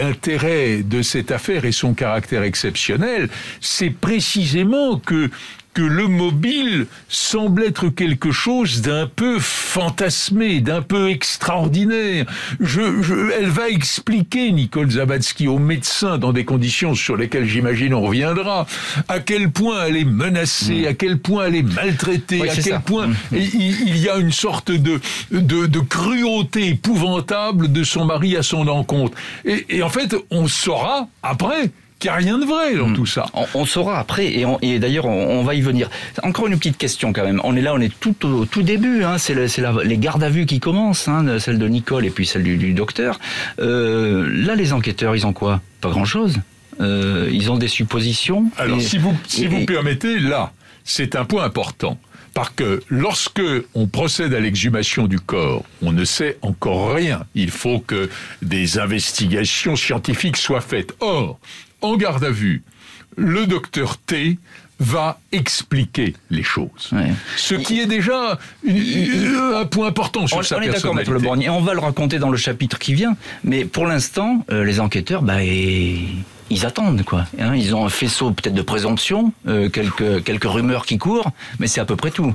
l'intérêt 0.10 0.82
de 0.84 1.02
cette 1.02 1.32
affaire 1.32 1.66
et 1.66 1.72
son 1.72 1.94
caractère 1.94 2.44
exceptionnel, 2.44 3.30
c'est 3.62 3.92
précisément 3.92 4.98
que 4.98 5.30
que 5.74 5.82
le 5.82 6.08
mobile 6.08 6.88
semble 7.08 7.64
être 7.64 7.90
quelque 7.90 8.32
chose 8.32 8.82
d'un 8.82 9.08
peu 9.08 9.40
fantasmé, 9.40 10.62
d'un 10.62 10.82
peu 10.82 11.10
extraordinaire. 11.10 12.26
Je, 12.60 13.02
je, 13.02 13.32
elle 13.38 13.50
va 13.50 13.70
expliquer, 13.70 14.52
Nicole 14.52 14.92
Zabatsky, 14.92 15.48
aux 15.48 15.60
médecins, 15.60 16.18
dans 16.18 16.34
des 16.34 16.46
conditions 16.46 16.96
sur 16.96 17.18
lesquelles 17.18 17.46
j'imagine 17.46 17.94
on 17.94 18.02
reviendra, 18.02 18.66
à 19.08 19.20
quel 19.20 19.52
point 19.52 19.86
elle 19.86 19.98
est 19.98 20.06
menacée, 20.06 20.84
mm. 20.84 20.88
à 20.88 20.94
quel 20.94 21.20
point 21.20 21.48
elle 21.48 21.56
est 21.56 21.64
maltraitée, 21.64 22.50
à 22.50 22.56
quel 22.56 22.64
ça. 22.64 22.80
point 22.80 23.08
mm. 23.08 23.16
il, 23.32 23.88
il, 23.88 23.98
y 23.98 24.10
a 24.10 24.18
une 24.18 24.32
sorte 24.32 24.72
de, 24.72 25.00
de, 25.32 25.66
de, 25.66 25.80
cruauté 25.80 26.68
épouvantable 26.70 27.72
de 27.72 27.84
son 27.84 28.06
mari 28.06 28.36
à 28.38 28.44
son 28.44 28.68
encontre. 28.68 29.18
Et, 29.46 29.66
et 29.70 29.84
en 29.84 29.90
fait, 29.90 30.16
on 30.32 30.48
saura 30.48 31.08
après 31.24 31.72
qu'il 32.00 32.10
n'y 32.10 32.14
a 32.14 32.18
rien 32.18 32.38
de 32.40 32.46
vrai 32.46 32.76
dans 32.76 32.88
Mm. 32.90 32.96
tout 32.96 33.06
ça. 33.06 33.26
On, 33.34 33.46
on 33.54 33.66
saura 33.66 34.00
après, 34.00 34.34
et, 34.62 34.80
d'ailleurs 34.80 35.06
on, 35.06 35.40
on 35.40 35.44
va 35.44 35.54
y 35.56 35.62
venir. 35.62 35.90
Encore 36.24 36.48
une 36.48 36.58
petite 36.58 36.78
question 36.78 37.14
quand 37.14 37.24
même. 37.24 37.42
On 37.44 37.56
est 37.56 37.62
là, 37.62 37.74
on 37.74 37.80
est 37.80 37.94
tout 38.00 38.26
au 38.26 38.46
tout 38.46 38.64
début. 38.64 39.04
Hein. 39.04 39.18
C'est 39.18 39.34
le- 39.34 39.84
les 39.84 39.98
gardes 39.98 40.24
à 40.24 40.30
vue 40.30 40.46
qui 40.46 40.60
commencent, 40.60 41.08
hein, 41.08 41.40
celle 41.40 41.60
de 41.60 41.68
Nicole 41.68 42.06
et 42.06 42.10
puis 42.10 42.26
celle 42.26 42.44
du, 42.44 42.58
du 42.58 42.74
docteur. 42.74 43.20
Euh, 43.60 44.28
là, 44.32 44.56
les 44.56 44.74
enquêteurs, 44.74 45.16
ils 45.16 45.28
ont 45.28 45.34
quoi? 45.34 45.62
Pas 45.82 45.90
grand-chose. 45.90 46.38
Euh, 46.82 47.28
ils 47.32 47.52
ont 47.52 47.58
des 47.58 47.68
suppositions. 47.68 48.46
Alors, 48.58 48.78
Et- 48.78 48.82
si 48.82 48.98
vous, 48.98 49.14
si 49.28 49.44
et- 49.44 49.48
vous 49.48 49.58
et- 49.58 49.66
permettez, 49.66 50.18
là, 50.20 50.54
c'est 50.86 51.16
un 51.16 51.26
point 51.26 51.44
important. 51.44 52.00
Parce 52.34 52.52
que 52.52 52.82
lorsque 52.90 53.42
on 53.74 53.88
procède 53.88 54.34
à 54.34 54.40
l'exhumation 54.40 55.08
du 55.08 55.20
corps, 55.20 55.64
on 55.82 55.92
ne 55.92 56.06
sait 56.06 56.38
encore 56.42 56.94
rien. 56.94 57.24
Il 57.36 57.50
faut 57.50 57.80
que 57.80 58.08
des 58.42 58.78
investigations 58.78 59.76
scientifiques 59.76 60.38
soient 60.38 60.62
faites. 60.62 60.94
Or, 61.02 61.40
en 61.82 61.96
garde 61.98 62.24
à 62.24 62.32
vue, 62.32 62.64
le 63.18 63.46
docteur 63.48 63.98
T 63.98 64.38
va 64.82 65.20
expliquer 65.34 66.16
les 66.30 66.44
choses. 66.44 66.90
Ouais. 66.94 67.12
Ce 67.36 67.54
qui 67.56 67.80
est 67.82 67.86
déjà 67.86 68.40
une- 68.64 69.36
un 69.56 69.66
point 69.66 69.88
important 69.88 70.26
sur 70.26 70.38
On, 70.38 70.42
sa 70.44 70.58
on 70.58 70.62
est 70.62 70.70
d'accord. 70.70 70.96
Le 70.96 71.20
Borgny. 71.20 71.50
On 71.50 71.60
va 71.62 71.74
le 71.74 71.80
raconter 71.82 72.18
dans 72.18 72.30
le 72.30 72.38
chapitre 72.38 72.80
qui 72.80 72.94
vient. 72.94 73.18
Mais 73.44 73.66
pour 73.66 73.86
l'instant, 73.88 74.46
euh, 74.52 74.64
les 74.64 74.80
enquêteurs, 74.80 75.22
bah, 75.22 75.44
et- 75.44 76.00
ils 76.50 76.66
attendent, 76.66 77.04
quoi. 77.04 77.26
Hein, 77.40 77.56
ils 77.56 77.76
ont 77.76 77.86
un 77.86 77.90
faisceau 77.90 78.32
peut-être 78.32 78.54
de 78.56 78.62
présomption, 78.62 79.34
euh, 79.48 79.70
quelques, 79.70 80.24
quelques 80.24 80.46
rumeurs 80.50 80.86
qui 80.86 80.98
courent, 80.98 81.32
mais 81.60 81.68
c'est 81.68 81.82
à 81.82 81.86
peu 81.86 81.98
près 81.98 82.12
tout. 82.12 82.34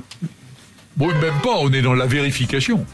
Bon, 0.97 1.07
même 1.07 1.39
pas, 1.43 1.57
on 1.59 1.71
est 1.73 1.81
dans 1.81 1.93
la 1.93 2.05
vérification. 2.05 2.85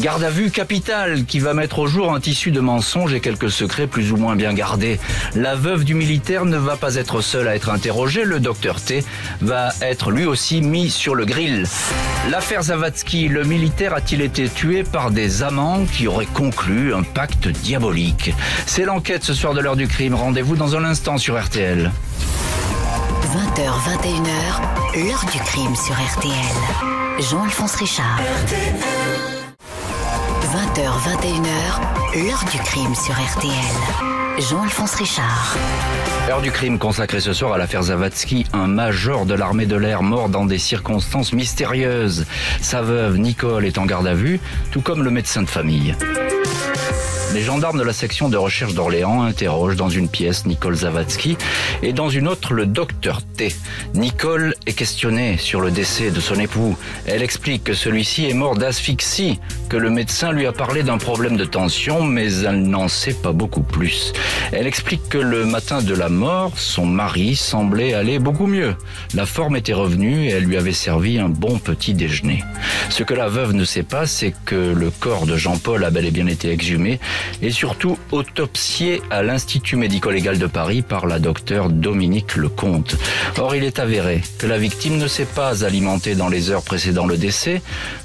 Garde 0.00 0.22
à 0.22 0.28
vue 0.28 0.50
capitale 0.50 1.24
qui 1.24 1.38
va 1.38 1.54
mettre 1.54 1.78
au 1.78 1.86
jour 1.86 2.12
un 2.12 2.20
tissu 2.20 2.50
de 2.50 2.60
mensonges 2.60 3.14
et 3.14 3.20
quelques 3.20 3.50
secrets 3.50 3.86
plus 3.86 4.12
ou 4.12 4.18
moins 4.18 4.36
bien 4.36 4.52
gardés. 4.52 5.00
La 5.34 5.54
veuve 5.54 5.84
du 5.84 5.94
militaire 5.94 6.44
ne 6.44 6.58
va 6.58 6.76
pas 6.76 6.96
être 6.96 7.22
seule 7.22 7.48
à 7.48 7.56
être 7.56 7.70
interrogée. 7.70 8.24
Le 8.24 8.38
docteur 8.38 8.82
T 8.82 9.02
va 9.40 9.70
être 9.80 10.10
lui 10.10 10.26
aussi 10.26 10.60
mis 10.60 10.90
sur 10.90 11.14
le 11.14 11.24
grill. 11.24 11.64
L'affaire 12.30 12.64
Zavatsky, 12.64 13.28
le 13.28 13.44
militaire 13.44 13.94
a-t-il 13.94 14.20
été 14.20 14.50
tué 14.50 14.82
par 14.82 15.10
des 15.10 15.42
amants 15.42 15.86
qui 15.90 16.06
auraient 16.06 16.26
conclu 16.26 16.92
un 16.92 17.02
pacte 17.02 17.48
diabolique? 17.48 18.34
C'est 18.66 18.84
l'enquête 18.84 19.24
ce 19.24 19.32
soir 19.32 19.54
de 19.54 19.60
l'heure 19.60 19.76
du 19.76 19.88
crime. 19.88 20.14
Rendez-vous 20.14 20.56
dans 20.56 20.76
un 20.76 20.84
instant 20.84 21.16
sur 21.16 21.42
RTL. 21.42 21.90
20h, 23.22 23.62
21h, 24.04 25.06
l'heure 25.06 25.24
du 25.32 25.38
crime 25.38 25.74
sur 25.74 25.94
RTL. 25.94 27.05
Jean-Alphonse 27.18 27.76
Richard. 27.76 28.20
20h, 30.42 30.82
21h, 30.82 32.26
l'heure 32.26 32.44
du 32.52 32.58
crime 32.58 32.94
sur 32.94 33.14
RTL. 33.14 34.38
Jean-Alphonse 34.38 34.94
Richard. 34.96 35.56
Heure 36.28 36.42
du 36.42 36.50
crime 36.50 36.78
consacrée 36.78 37.20
ce 37.20 37.32
soir 37.32 37.54
à 37.54 37.58
l'affaire 37.58 37.84
Zavatsky, 37.84 38.44
un 38.52 38.66
major 38.66 39.24
de 39.24 39.32
l'armée 39.32 39.64
de 39.64 39.76
l'air 39.76 40.02
mort 40.02 40.28
dans 40.28 40.44
des 40.44 40.58
circonstances 40.58 41.32
mystérieuses. 41.32 42.26
Sa 42.60 42.82
veuve 42.82 43.16
Nicole 43.16 43.64
est 43.64 43.78
en 43.78 43.86
garde 43.86 44.06
à 44.06 44.14
vue, 44.14 44.38
tout 44.70 44.82
comme 44.82 45.02
le 45.02 45.10
médecin 45.10 45.40
de 45.40 45.48
famille. 45.48 45.94
Les 47.34 47.42
gendarmes 47.42 47.78
de 47.78 47.84
la 47.84 47.92
section 47.92 48.28
de 48.28 48.36
recherche 48.36 48.74
d'Orléans 48.74 49.22
interrogent 49.22 49.76
dans 49.76 49.90
une 49.90 50.08
pièce 50.08 50.46
Nicole 50.46 50.76
Zavatsky 50.76 51.36
et 51.82 51.92
dans 51.92 52.08
une 52.08 52.28
autre 52.28 52.54
le 52.54 52.66
docteur 52.66 53.20
T. 53.22 53.54
Nicole 53.94 54.54
est 54.66 54.72
questionnée 54.72 55.36
sur 55.36 55.60
le 55.60 55.70
décès 55.70 56.10
de 56.10 56.20
son 56.20 56.36
époux. 56.36 56.76
Elle 57.04 57.22
explique 57.22 57.64
que 57.64 57.74
celui-ci 57.74 58.26
est 58.26 58.34
mort 58.34 58.56
d'asphyxie, 58.56 59.38
que 59.68 59.76
le 59.76 59.90
médecin 59.90 60.32
lui 60.32 60.46
a 60.46 60.52
parlé 60.52 60.82
d'un 60.82 60.98
problème 60.98 61.36
de 61.36 61.44
tension, 61.44 62.02
mais 62.02 62.32
elle 62.42 62.62
n'en 62.62 62.88
sait 62.88 63.14
pas 63.14 63.32
beaucoup 63.32 63.62
plus. 63.62 64.12
Elle 64.52 64.66
explique 64.66 65.08
que 65.08 65.18
le 65.18 65.44
matin 65.44 65.82
de 65.82 65.94
la 65.94 66.08
mort, 66.08 66.52
son 66.56 66.86
mari 66.86 67.36
semblait 67.36 67.92
aller 67.92 68.18
beaucoup 68.18 68.46
mieux. 68.46 68.74
La 69.14 69.26
forme 69.26 69.56
était 69.56 69.74
revenue 69.74 70.26
et 70.26 70.30
elle 70.30 70.44
lui 70.44 70.56
avait 70.56 70.72
servi 70.72 71.18
un 71.18 71.28
bon 71.28 71.58
petit 71.58 71.92
déjeuner. 71.92 72.42
Ce 72.88 73.02
que 73.02 73.14
la 73.14 73.28
veuve 73.28 73.52
ne 73.52 73.64
sait 73.64 73.82
pas, 73.82 74.06
c'est 74.06 74.34
que 74.44 74.54
le 74.54 74.90
corps 74.90 75.26
de 75.26 75.36
Jean-Paul 75.36 75.84
a 75.84 75.90
bel 75.90 76.06
et 76.06 76.10
bien 76.10 76.28
été 76.28 76.50
exhumé 76.50 76.98
et 77.42 77.50
surtout 77.50 77.98
autopsié 78.12 79.02
à 79.10 79.22
l'Institut 79.22 79.76
médico-légal 79.76 80.38
de 80.38 80.46
Paris 80.46 80.82
par 80.82 81.06
la 81.06 81.18
docteure 81.18 81.70
Dominique 81.70 82.36
Lecomte. 82.36 82.96
Or, 83.38 83.54
il 83.54 83.64
est 83.64 83.78
avéré 83.78 84.22
que 84.38 84.46
la 84.46 84.58
victime 84.58 84.98
ne 84.98 85.06
s'est 85.06 85.26
pas 85.26 85.64
alimentée 85.64 86.14
dans 86.14 86.28
les 86.28 86.50
heures 86.50 86.62
précédant 86.62 87.06
le 87.06 87.16
décès. 87.16 87.62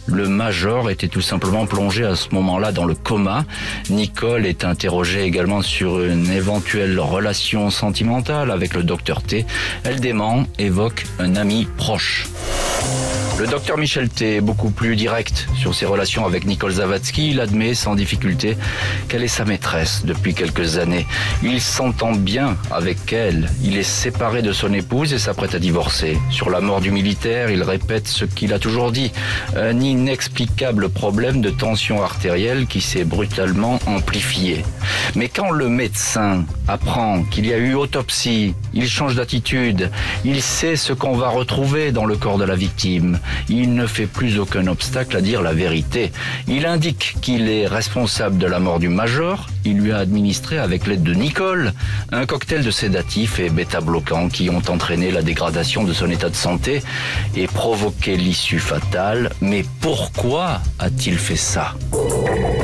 Le 0.07 0.27
major 0.27 0.89
était 0.89 1.07
tout 1.07 1.21
simplement 1.21 1.65
plongé 1.65 2.05
à 2.05 2.15
ce 2.15 2.29
moment-là 2.33 2.71
dans 2.71 2.85
le 2.85 2.95
coma. 2.95 3.45
Nicole 3.89 4.45
est 4.45 4.63
interrogée 4.63 5.23
également 5.23 5.61
sur 5.61 6.03
une 6.03 6.29
éventuelle 6.29 6.99
relation 6.99 7.69
sentimentale 7.69 8.51
avec 8.51 8.73
le 8.73 8.83
docteur 8.83 9.21
T. 9.21 9.45
Elle 9.83 9.99
dément, 9.99 10.45
évoque 10.57 11.05
un 11.19 11.35
ami 11.35 11.67
proche. 11.77 12.27
Le 13.41 13.47
docteur 13.47 13.79
Michel 13.79 14.07
T 14.07 14.35
est 14.35 14.41
beaucoup 14.41 14.69
plus 14.69 14.95
direct 14.95 15.47
sur 15.55 15.73
ses 15.73 15.87
relations 15.87 16.27
avec 16.27 16.45
Nicole 16.45 16.73
Zavatsky. 16.73 17.31
Il 17.31 17.39
admet 17.39 17.73
sans 17.73 17.95
difficulté 17.95 18.55
qu'elle 19.07 19.23
est 19.23 19.27
sa 19.27 19.45
maîtresse 19.45 20.05
depuis 20.05 20.35
quelques 20.35 20.77
années. 20.77 21.07
Il 21.41 21.59
s'entend 21.59 22.11
bien 22.11 22.55
avec 22.69 23.11
elle. 23.11 23.49
Il 23.63 23.79
est 23.79 23.83
séparé 23.83 24.43
de 24.43 24.51
son 24.51 24.71
épouse 24.75 25.11
et 25.11 25.17
s'apprête 25.17 25.55
à 25.55 25.59
divorcer. 25.59 26.19
Sur 26.29 26.51
la 26.51 26.61
mort 26.61 26.81
du 26.81 26.91
militaire, 26.91 27.49
il 27.49 27.63
répète 27.63 28.07
ce 28.07 28.25
qu'il 28.25 28.53
a 28.53 28.59
toujours 28.59 28.91
dit. 28.91 29.11
Un 29.57 29.79
inexplicable 29.79 30.89
problème 30.89 31.41
de 31.41 31.49
tension 31.49 32.03
artérielle 32.03 32.67
qui 32.67 32.79
s'est 32.79 33.05
brutalement 33.05 33.79
amplifié. 33.87 34.63
Mais 35.15 35.29
quand 35.29 35.49
le 35.49 35.67
médecin 35.67 36.45
apprend 36.67 37.23
qu'il 37.23 37.47
y 37.47 37.53
a 37.53 37.57
eu 37.57 37.73
autopsie, 37.73 38.53
il 38.75 38.87
change 38.87 39.15
d'attitude. 39.15 39.89
Il 40.25 40.43
sait 40.43 40.75
ce 40.75 40.93
qu'on 40.93 41.17
va 41.17 41.29
retrouver 41.29 41.91
dans 41.91 42.05
le 42.05 42.15
corps 42.15 42.37
de 42.37 42.45
la 42.45 42.55
victime. 42.55 43.19
Il 43.49 43.73
ne 43.73 43.85
fait 43.85 44.07
plus 44.07 44.39
aucun 44.39 44.67
obstacle 44.67 45.17
à 45.17 45.21
dire 45.21 45.41
la 45.41 45.53
vérité. 45.53 46.11
Il 46.47 46.65
indique 46.65 47.15
qu'il 47.21 47.49
est 47.49 47.67
responsable 47.67 48.37
de 48.37 48.47
la 48.47 48.59
mort 48.59 48.79
du 48.79 48.89
major. 48.89 49.47
Il 49.65 49.77
lui 49.77 49.91
a 49.91 49.97
administré 49.97 50.57
avec 50.57 50.87
l'aide 50.87 51.03
de 51.03 51.13
Nicole 51.13 51.73
un 52.11 52.25
cocktail 52.25 52.63
de 52.63 52.71
sédatifs 52.71 53.39
et 53.39 53.49
bêta-bloquants 53.49 54.29
qui 54.29 54.49
ont 54.49 54.61
entraîné 54.67 55.11
la 55.11 55.21
dégradation 55.21 55.83
de 55.83 55.93
son 55.93 56.09
état 56.09 56.29
de 56.29 56.35
santé 56.35 56.81
et 57.35 57.47
provoqué 57.47 58.17
l'issue 58.17 58.59
fatale. 58.59 59.31
Mais 59.41 59.63
pourquoi 59.81 60.61
a-t-il 60.79 61.17
fait 61.17 61.35
ça? 61.35 61.75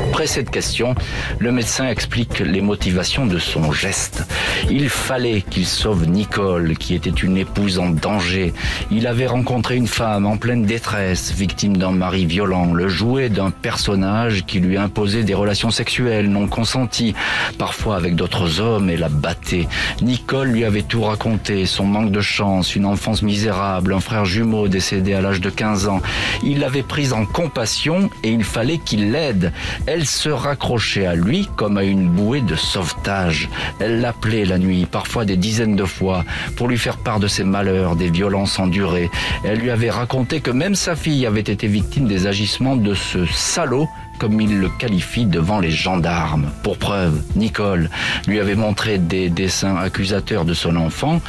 Après 0.08 0.26
cette 0.26 0.50
question, 0.50 0.94
le 1.38 1.52
médecin 1.52 1.88
explique 1.88 2.40
les 2.40 2.60
motivations 2.60 3.26
de 3.26 3.38
son 3.38 3.70
geste. 3.70 4.24
Il 4.68 4.88
fallait 4.88 5.42
qu'il 5.42 5.66
sauve 5.66 6.06
Nicole, 6.06 6.76
qui 6.76 6.94
était 6.94 7.10
une 7.10 7.36
épouse 7.36 7.78
en 7.78 7.90
danger. 7.90 8.52
Il 8.90 9.06
avait 9.06 9.26
rencontré 9.28 9.76
une 9.76 9.86
femme 9.86 10.26
en 10.26 10.36
pleine 10.48 10.64
détresse, 10.64 11.34
victime 11.34 11.76
d'un 11.76 11.90
mari 11.90 12.24
violent, 12.24 12.72
le 12.72 12.88
jouet 12.88 13.28
d'un 13.28 13.50
personnage 13.50 14.46
qui 14.46 14.60
lui 14.60 14.78
imposait 14.78 15.22
des 15.22 15.34
relations 15.34 15.70
sexuelles 15.70 16.30
non 16.30 16.48
consenties, 16.48 17.14
parfois 17.58 17.96
avec 17.96 18.16
d'autres 18.16 18.58
hommes 18.58 18.88
et 18.88 18.96
la 18.96 19.10
battait. 19.10 19.68
Nicole 20.00 20.48
lui 20.48 20.64
avait 20.64 20.80
tout 20.80 21.02
raconté, 21.02 21.66
son 21.66 21.84
manque 21.84 22.12
de 22.12 22.22
chance, 22.22 22.74
une 22.76 22.86
enfance 22.86 23.20
misérable, 23.20 23.92
un 23.92 24.00
frère 24.00 24.24
jumeau 24.24 24.68
décédé 24.68 25.12
à 25.12 25.20
l'âge 25.20 25.42
de 25.42 25.50
15 25.50 25.86
ans. 25.86 26.00
Il 26.42 26.60
l'avait 26.60 26.82
prise 26.82 27.12
en 27.12 27.26
compassion 27.26 28.08
et 28.22 28.30
il 28.30 28.42
fallait 28.42 28.78
qu'il 28.78 29.12
l'aide. 29.12 29.52
Elle 29.84 30.06
se 30.06 30.30
raccrochait 30.30 31.04
à 31.04 31.14
lui 31.14 31.46
comme 31.56 31.76
à 31.76 31.84
une 31.84 32.08
bouée 32.08 32.40
de 32.40 32.56
sauvetage. 32.56 33.50
Elle 33.80 34.00
l'appelait 34.00 34.46
la 34.46 34.56
nuit, 34.56 34.86
parfois 34.90 35.26
des 35.26 35.36
dizaines 35.36 35.76
de 35.76 35.84
fois, 35.84 36.24
pour 36.56 36.68
lui 36.68 36.78
faire 36.78 36.96
part 36.96 37.20
de 37.20 37.28
ses 37.28 37.44
malheurs, 37.44 37.96
des 37.96 38.08
violences 38.08 38.58
endurées. 38.58 39.10
Elle 39.44 39.58
lui 39.58 39.70
avait 39.70 39.90
raconté 39.90 40.37
que 40.40 40.50
même 40.50 40.74
sa 40.74 40.96
fille 40.96 41.26
avait 41.26 41.40
été 41.40 41.66
victime 41.66 42.06
des 42.06 42.26
agissements 42.26 42.76
de 42.76 42.94
ce 42.94 43.26
salaud 43.26 43.88
comme 44.18 44.40
il 44.40 44.58
le 44.58 44.68
qualifie 44.68 45.26
devant 45.26 45.60
les 45.60 45.70
gendarmes. 45.70 46.50
Pour 46.62 46.76
preuve, 46.76 47.22
Nicole 47.36 47.88
lui 48.26 48.40
avait 48.40 48.56
montré 48.56 48.98
des 48.98 49.30
dessins 49.30 49.76
accusateurs 49.76 50.44
de 50.44 50.54
son 50.54 50.76
enfant, 50.76 51.20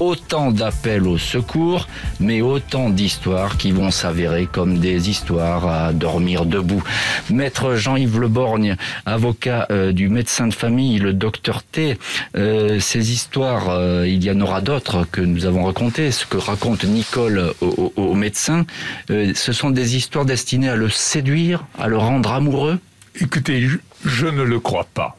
autant 0.00 0.50
d'appels 0.50 1.06
au 1.06 1.18
secours, 1.18 1.88
mais 2.20 2.40
autant 2.40 2.90
d'histoires 2.90 3.56
qui 3.56 3.72
vont 3.72 3.90
s'avérer 3.90 4.46
comme 4.46 4.78
des 4.78 5.10
histoires 5.10 5.66
à 5.66 5.92
dormir 5.92 6.46
debout. 6.46 6.82
Maître 7.30 7.76
Jean-Yves 7.76 8.18
Leborgne, 8.18 8.76
avocat 9.06 9.66
euh, 9.70 9.92
du 9.92 10.08
médecin 10.08 10.46
de 10.46 10.54
famille, 10.54 10.98
le 10.98 11.12
docteur 11.12 11.62
T, 11.62 11.98
euh, 12.36 12.80
ces 12.80 13.12
histoires, 13.12 13.70
euh, 13.70 14.06
il 14.06 14.22
y 14.24 14.30
en 14.30 14.40
aura 14.40 14.60
d'autres 14.60 15.06
que 15.10 15.20
nous 15.20 15.46
avons 15.46 15.64
racontées. 15.64 16.10
Ce 16.10 16.26
que 16.26 16.36
raconte 16.36 16.84
Nicole 16.84 17.52
au, 17.60 18.14
médecin, 18.14 18.66
euh, 19.10 19.32
ce 19.34 19.52
sont 19.52 19.70
des 19.70 19.96
histoires 19.96 20.24
destinées 20.24 20.68
à 20.68 20.76
le 20.76 20.88
séduire, 20.88 21.64
à 21.78 21.88
le 21.88 21.98
rendre 21.98 22.32
amoureux? 22.32 22.78
Écoutez, 23.20 23.68
je 24.04 24.26
ne 24.26 24.42
le 24.42 24.60
crois 24.60 24.86
pas. 24.94 25.16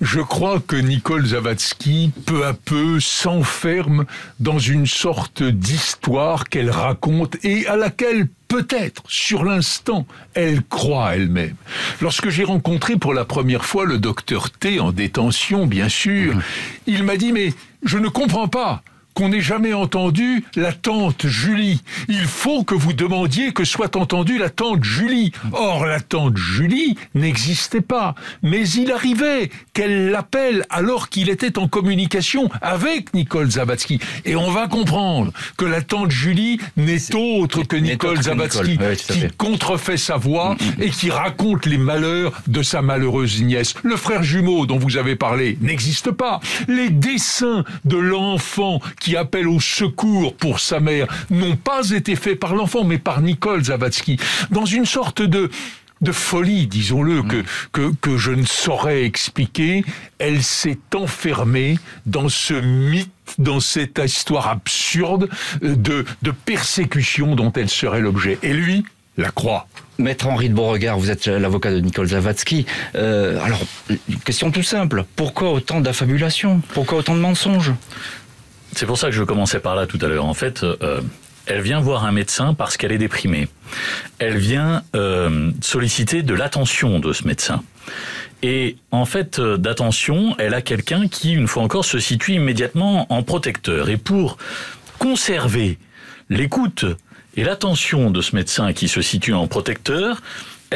Je 0.00 0.20
crois 0.20 0.60
que 0.60 0.76
Nicole 0.76 1.26
Zavatsky, 1.26 2.12
peu 2.26 2.46
à 2.46 2.52
peu, 2.52 3.00
s'enferme 3.00 4.04
dans 4.40 4.58
une 4.58 4.86
sorte 4.86 5.42
d'histoire 5.42 6.48
qu'elle 6.48 6.70
raconte 6.70 7.36
et 7.44 7.66
à 7.66 7.76
laquelle 7.76 8.28
peut-être, 8.48 9.02
sur 9.08 9.44
l'instant, 9.44 10.06
elle 10.34 10.62
croit 10.62 11.16
elle-même. 11.16 11.56
Lorsque 12.00 12.28
j'ai 12.28 12.44
rencontré 12.44 12.96
pour 12.96 13.14
la 13.14 13.24
première 13.24 13.64
fois 13.64 13.84
le 13.84 13.98
docteur 13.98 14.50
T 14.50 14.80
en 14.80 14.92
détention, 14.92 15.66
bien 15.66 15.88
sûr, 15.88 16.36
mhm. 16.36 16.42
il 16.86 17.02
m'a 17.02 17.16
dit, 17.16 17.32
mais 17.32 17.52
je 17.82 17.98
ne 17.98 18.08
comprends 18.08 18.48
pas 18.48 18.82
qu'on 19.16 19.30
n'ait 19.30 19.40
jamais 19.40 19.72
entendu 19.72 20.44
la 20.56 20.74
tante 20.74 21.26
Julie. 21.26 21.82
Il 22.08 22.26
faut 22.26 22.64
que 22.64 22.74
vous 22.74 22.92
demandiez 22.92 23.52
que 23.52 23.64
soit 23.64 23.96
entendue 23.96 24.36
la 24.36 24.50
tante 24.50 24.84
Julie. 24.84 25.32
Or, 25.52 25.86
la 25.86 26.00
tante 26.00 26.36
Julie 26.36 26.96
n'existait 27.14 27.80
pas. 27.80 28.14
Mais 28.42 28.68
il 28.68 28.92
arrivait 28.92 29.50
qu'elle 29.72 30.10
l'appelle 30.10 30.66
alors 30.68 31.08
qu'il 31.08 31.30
était 31.30 31.58
en 31.58 31.66
communication 31.66 32.50
avec 32.60 33.14
Nicole 33.14 33.50
Zabatsky. 33.52 34.00
Et 34.26 34.36
on 34.36 34.50
va 34.50 34.68
comprendre 34.68 35.32
que 35.56 35.64
la 35.64 35.80
tante 35.80 36.10
Julie 36.10 36.60
n'est 36.76 37.14
autre 37.14 37.62
que 37.62 37.76
Nicole 37.76 38.20
Zabatsky, 38.20 38.78
qui 39.08 39.28
contrefait 39.38 39.96
sa 39.96 40.18
voix 40.18 40.54
mm, 40.54 40.64
mm, 40.64 40.68
mm. 40.78 40.82
et 40.82 40.90
qui 40.90 41.10
raconte 41.10 41.64
les 41.64 41.78
malheurs 41.78 42.32
de 42.48 42.62
sa 42.62 42.82
malheureuse 42.82 43.42
nièce. 43.42 43.72
Le 43.82 43.96
frère 43.96 44.22
jumeau 44.22 44.66
dont 44.66 44.76
vous 44.76 44.98
avez 44.98 45.16
parlé 45.16 45.56
n'existe 45.62 46.10
pas. 46.10 46.40
Les 46.68 46.90
dessins 46.90 47.64
de 47.86 47.96
l'enfant 47.96 48.80
qui 49.00 49.05
appelle 49.14 49.46
au 49.46 49.60
secours 49.60 50.34
pour 50.34 50.58
sa 50.58 50.80
mère 50.80 51.06
n'ont 51.30 51.56
pas 51.56 51.90
été 51.90 52.16
faits 52.16 52.40
par 52.40 52.54
l'enfant, 52.54 52.82
mais 52.82 52.98
par 52.98 53.20
Nicole 53.20 53.62
Zavatsky, 53.62 54.18
dans 54.50 54.64
une 54.64 54.86
sorte 54.86 55.22
de 55.22 55.50
de 56.02 56.12
folie, 56.12 56.66
disons-le, 56.66 57.22
que, 57.22 57.42
que, 57.72 57.92
que 58.00 58.16
je 58.16 58.32
ne 58.32 58.44
saurais 58.44 59.04
expliquer, 59.04 59.84
elle 60.18 60.42
s'est 60.42 60.78
enfermée 60.94 61.78
dans 62.04 62.28
ce 62.28 62.54
mythe, 62.54 63.10
dans 63.38 63.60
cette 63.60 63.98
histoire 64.04 64.48
absurde 64.48 65.28
de, 65.62 66.04
de 66.22 66.30
persécution 66.30 67.34
dont 67.34 67.52
elle 67.52 67.70
serait 67.70 68.00
l'objet. 68.00 68.38
Et 68.42 68.52
lui, 68.52 68.84
la 69.16 69.30
croix. 69.30 69.66
Maître 69.98 70.26
Henri 70.26 70.50
de 70.50 70.54
Beauregard, 70.54 70.98
vous 70.98 71.10
êtes 71.10 71.26
l'avocat 71.26 71.72
de 71.72 71.80
Nicole 71.80 72.08
Zavatsky. 72.08 72.66
Euh, 72.94 73.42
alors, 73.42 73.62
question 74.24 74.50
tout 74.50 74.62
simple. 74.62 75.04
Pourquoi 75.16 75.52
autant 75.52 75.80
d'affabulation 75.80 76.60
Pourquoi 76.74 76.98
autant 76.98 77.14
de 77.14 77.20
mensonges? 77.20 77.72
C'est 78.76 78.86
pour 78.86 78.98
ça 78.98 79.06
que 79.08 79.14
je 79.14 79.24
commençais 79.24 79.58
par 79.58 79.74
là 79.74 79.86
tout 79.86 79.98
à 80.02 80.06
l'heure. 80.06 80.26
En 80.26 80.34
fait, 80.34 80.62
euh, 80.62 81.00
elle 81.46 81.62
vient 81.62 81.80
voir 81.80 82.04
un 82.04 82.12
médecin 82.12 82.52
parce 82.52 82.76
qu'elle 82.76 82.92
est 82.92 82.98
déprimée. 82.98 83.48
Elle 84.18 84.36
vient 84.36 84.82
euh, 84.94 85.50
solliciter 85.62 86.22
de 86.22 86.34
l'attention 86.34 86.98
de 86.98 87.12
ce 87.14 87.26
médecin. 87.26 87.62
Et 88.42 88.76
en 88.90 89.06
fait, 89.06 89.38
euh, 89.38 89.56
d'attention, 89.56 90.34
elle 90.38 90.52
a 90.52 90.60
quelqu'un 90.60 91.08
qui, 91.08 91.32
une 91.32 91.48
fois 91.48 91.62
encore, 91.62 91.86
se 91.86 91.98
situe 91.98 92.34
immédiatement 92.34 93.10
en 93.10 93.22
protecteur. 93.22 93.88
Et 93.88 93.96
pour 93.96 94.36
conserver 94.98 95.78
l'écoute 96.28 96.84
et 97.34 97.44
l'attention 97.44 98.10
de 98.10 98.20
ce 98.20 98.36
médecin 98.36 98.74
qui 98.74 98.88
se 98.88 99.00
situe 99.00 99.32
en 99.32 99.46
protecteur, 99.46 100.20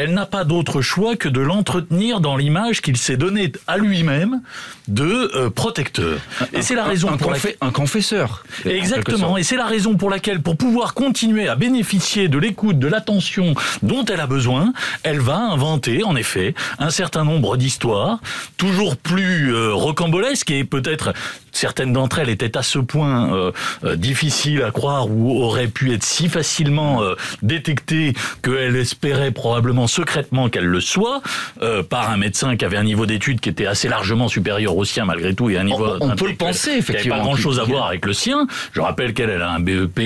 elle 0.00 0.14
n'a 0.14 0.24
pas 0.26 0.44
d'autre 0.44 0.80
choix 0.80 1.14
que 1.14 1.28
de 1.28 1.40
l'entretenir 1.40 2.20
dans 2.20 2.36
l'image 2.36 2.80
qu'il 2.80 2.96
s'est 2.96 3.18
donnée 3.18 3.52
à 3.66 3.76
lui-même 3.76 4.40
de 4.88 5.30
euh, 5.34 5.50
protecteur. 5.50 6.18
Et 6.54 6.62
c'est 6.62 6.74
la 6.74 6.84
raison 6.84 7.16
pour 7.18 7.30
laquelle 7.30 7.56
un 7.60 7.70
confesseur. 7.70 8.44
Exactement. 8.64 9.36
Et 9.36 9.42
c'est 9.42 9.56
la 9.56 9.66
raison 9.66 9.96
pour 9.96 10.08
laquelle, 10.08 10.40
pour 10.40 10.56
pouvoir 10.56 10.94
continuer 10.94 11.48
à 11.48 11.54
bénéficier 11.54 12.28
de 12.28 12.38
l'écoute, 12.38 12.78
de 12.78 12.88
l'attention 12.88 13.54
dont 13.82 14.04
elle 14.06 14.20
a 14.20 14.26
besoin, 14.26 14.72
elle 15.02 15.20
va 15.20 15.36
inventer, 15.36 16.02
en 16.02 16.16
effet, 16.16 16.54
un 16.78 16.90
certain 16.90 17.24
nombre 17.24 17.58
d'histoires, 17.58 18.20
toujours 18.56 18.96
plus 18.96 19.54
euh, 19.54 19.74
rocambolesques 19.74 20.50
et 20.50 20.64
peut-être 20.64 21.12
certaines 21.52 21.92
d'entre 21.92 22.18
elles 22.18 22.30
étaient 22.30 22.56
à 22.56 22.62
ce 22.62 22.78
point 22.78 23.32
euh, 23.34 23.52
euh, 23.84 23.96
difficiles 23.96 24.62
à 24.62 24.70
croire 24.70 25.10
ou 25.10 25.42
auraient 25.42 25.68
pu 25.68 25.92
être 25.92 26.02
si 26.02 26.28
facilement 26.28 27.02
euh, 27.02 27.14
détectées 27.42 28.14
qu'elle 28.42 28.76
espérait 28.76 29.30
probablement 29.30 29.86
secrètement 29.86 30.48
qu'elle 30.48 30.66
le 30.66 30.80
soit 30.80 31.22
euh, 31.62 31.82
par 31.82 32.10
un 32.10 32.16
médecin 32.16 32.56
qui 32.56 32.64
avait 32.64 32.76
un 32.76 32.84
niveau 32.84 33.06
d'études 33.06 33.40
qui 33.40 33.48
était 33.48 33.66
assez 33.66 33.88
largement 33.88 34.28
supérieur 34.28 34.76
au 34.76 34.84
sien 34.84 35.04
malgré 35.04 35.34
tout 35.34 35.50
et 35.50 35.58
un 35.58 35.64
niveau 35.64 35.86
on, 36.00 36.16
peut 36.16 36.28
le 36.28 36.34
penser 36.34 36.72
effectivement 36.72 37.16
pas 37.16 37.22
grand 37.22 37.36
chose 37.36 37.58
à 37.58 37.64
voir 37.64 37.86
avec 37.86 38.06
le 38.06 38.12
sien. 38.12 38.46
Je 38.72 38.80
rappelle 38.80 39.14
qu'elle 39.14 39.30
elle 39.30 39.42
a 39.42 39.50
un 39.50 39.60
BEP 39.60 40.00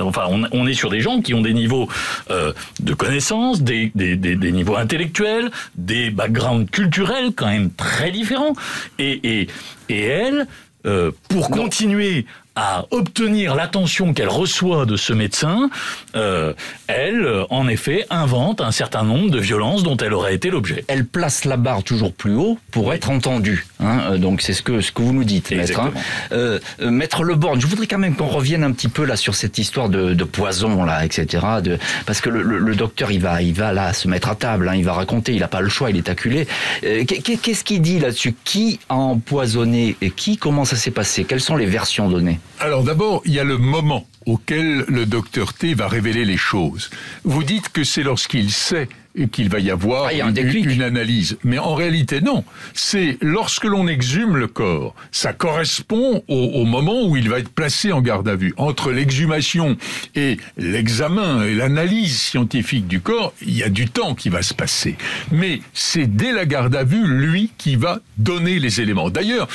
enfin 0.00 0.24
on, 0.28 0.44
on, 0.52 0.66
est 0.66 0.74
sur 0.74 0.90
des 0.90 1.00
gens 1.00 1.20
qui 1.20 1.34
ont 1.34 1.40
des 1.40 1.54
niveaux 1.54 1.88
de 2.30 2.94
connaissances 2.94 3.62
des, 3.62 3.92
des, 3.94 4.16
des, 4.16 4.36
des 4.36 4.52
niveaux 4.52 4.76
intellectuels 4.76 5.50
des 5.76 6.10
backgrounds 6.10 6.70
culturels 6.70 7.32
quand 7.34 7.46
même 7.46 7.70
très 7.70 8.10
différents 8.10 8.54
et, 8.98 9.20
et, 9.40 9.48
et 9.88 10.02
elle 10.02 10.46
euh, 10.86 11.10
pour 11.28 11.50
continuer 11.50 12.26
à 12.56 12.86
obtenir 12.90 13.54
l'attention 13.54 14.12
qu'elle 14.12 14.28
reçoit 14.28 14.86
de 14.86 14.96
ce 14.96 15.12
médecin, 15.12 15.70
euh, 16.14 16.52
elle, 16.86 17.28
en 17.50 17.68
effet, 17.68 18.06
invente 18.10 18.60
un 18.60 18.70
certain 18.70 19.02
nombre 19.02 19.30
de 19.30 19.40
violences 19.40 19.82
dont 19.82 19.96
elle 19.96 20.12
aurait 20.14 20.34
été 20.34 20.50
l'objet. 20.50 20.84
Elle 20.88 21.04
place 21.04 21.44
la 21.44 21.56
barre 21.56 21.82
toujours 21.82 22.12
plus 22.12 22.34
haut 22.34 22.58
pour 22.70 22.92
être 22.94 23.10
entendue. 23.10 23.66
Hein, 23.80 24.00
euh, 24.10 24.18
donc 24.18 24.40
c'est 24.40 24.52
ce 24.52 24.62
que 24.62 24.80
ce 24.80 24.92
que 24.92 25.02
vous 25.02 25.12
nous 25.12 25.24
dites, 25.24 25.50
maître. 25.50 25.80
Hein. 25.80 25.92
Euh, 26.32 26.58
euh, 26.80 26.90
maître 26.90 27.24
Leborgne, 27.24 27.60
je 27.60 27.66
voudrais 27.66 27.86
quand 27.86 27.98
même 27.98 28.14
qu'on 28.14 28.26
revienne 28.26 28.62
un 28.62 28.72
petit 28.72 28.88
peu 28.88 29.04
là 29.04 29.16
sur 29.16 29.34
cette 29.34 29.58
histoire 29.58 29.88
de, 29.88 30.14
de 30.14 30.24
poison 30.24 30.84
là, 30.84 31.04
etc. 31.04 31.44
De, 31.62 31.78
parce 32.06 32.20
que 32.20 32.30
le, 32.30 32.42
le, 32.42 32.74
docteur, 32.74 33.10
il 33.10 33.20
va, 33.20 33.42
il 33.42 33.54
va 33.54 33.72
là 33.72 33.92
se 33.92 34.08
mettre 34.08 34.28
à 34.28 34.34
table, 34.34 34.68
hein, 34.68 34.74
il 34.74 34.84
va 34.84 34.92
raconter, 34.92 35.32
il 35.32 35.40
n'a 35.40 35.48
pas 35.48 35.60
le 35.60 35.68
choix, 35.68 35.90
il 35.90 35.96
est 35.96 36.08
acculé. 36.08 36.46
Euh, 36.84 37.04
Qu'est-ce 37.04 37.64
qu'il 37.64 37.82
dit 37.82 37.98
là-dessus? 37.98 38.34
Qui 38.44 38.78
a 38.88 38.94
empoisonné 38.94 39.96
et 40.00 40.10
qui? 40.10 40.36
Comment 40.36 40.64
ça 40.64 40.76
s'est 40.76 40.90
passé? 40.90 41.24
Quelles 41.24 41.40
sont 41.40 41.56
les 41.56 41.66
versions 41.66 42.08
données? 42.08 42.38
Alors 42.60 42.84
d'abord, 42.84 43.22
il 43.24 43.32
y 43.34 43.40
a 43.40 43.44
le 43.44 43.58
moment 43.58 44.06
auquel 44.26 44.84
le 44.88 45.06
docteur 45.06 45.52
T 45.52 45.74
va 45.74 45.88
révéler 45.88 46.24
les 46.24 46.36
choses. 46.36 46.90
Vous 47.24 47.42
dites 47.42 47.68
que 47.68 47.84
c'est 47.84 48.02
lorsqu'il 48.02 48.50
sait 48.50 48.88
qu'il 49.30 49.48
va 49.48 49.60
y 49.60 49.70
avoir 49.70 50.10
ah, 50.10 50.12
une, 50.12 50.82
analyse. 50.82 51.38
Mais 51.44 51.58
en 51.58 51.74
réalité, 51.74 52.20
non. 52.20 52.44
C'est 52.72 53.16
lorsque 53.20 53.64
l'on 53.64 53.86
exhume 53.86 54.36
le 54.36 54.48
corps, 54.48 54.94
ça 55.12 55.32
correspond 55.32 56.24
au, 56.28 56.64
moment 56.64 57.06
où 57.06 57.16
il 57.16 57.28
va 57.28 57.38
être 57.38 57.50
placé 57.50 57.92
en 57.92 58.00
garde 58.00 58.28
à 58.28 58.34
vue. 58.34 58.54
Entre 58.56 58.90
l'exhumation 58.90 59.76
et 60.16 60.38
l'examen 60.56 61.44
et 61.44 61.54
l'analyse 61.54 62.20
scientifique 62.20 62.88
du 62.88 63.00
corps, 63.00 63.32
il 63.42 63.56
y 63.56 63.62
a 63.62 63.68
du 63.68 63.86
temps 63.86 64.14
qui 64.14 64.30
va 64.30 64.42
se 64.42 64.54
passer. 64.54 64.96
Mais 65.30 65.60
c'est 65.72 66.06
dès 66.06 66.32
la 66.32 66.44
garde 66.44 66.74
à 66.74 66.84
vue, 66.84 67.06
lui, 67.06 67.50
qui 67.56 67.76
va 67.76 68.00
donner 68.18 68.58
les 68.58 68.80
éléments. 68.80 69.10
D'ailleurs, 69.10 69.48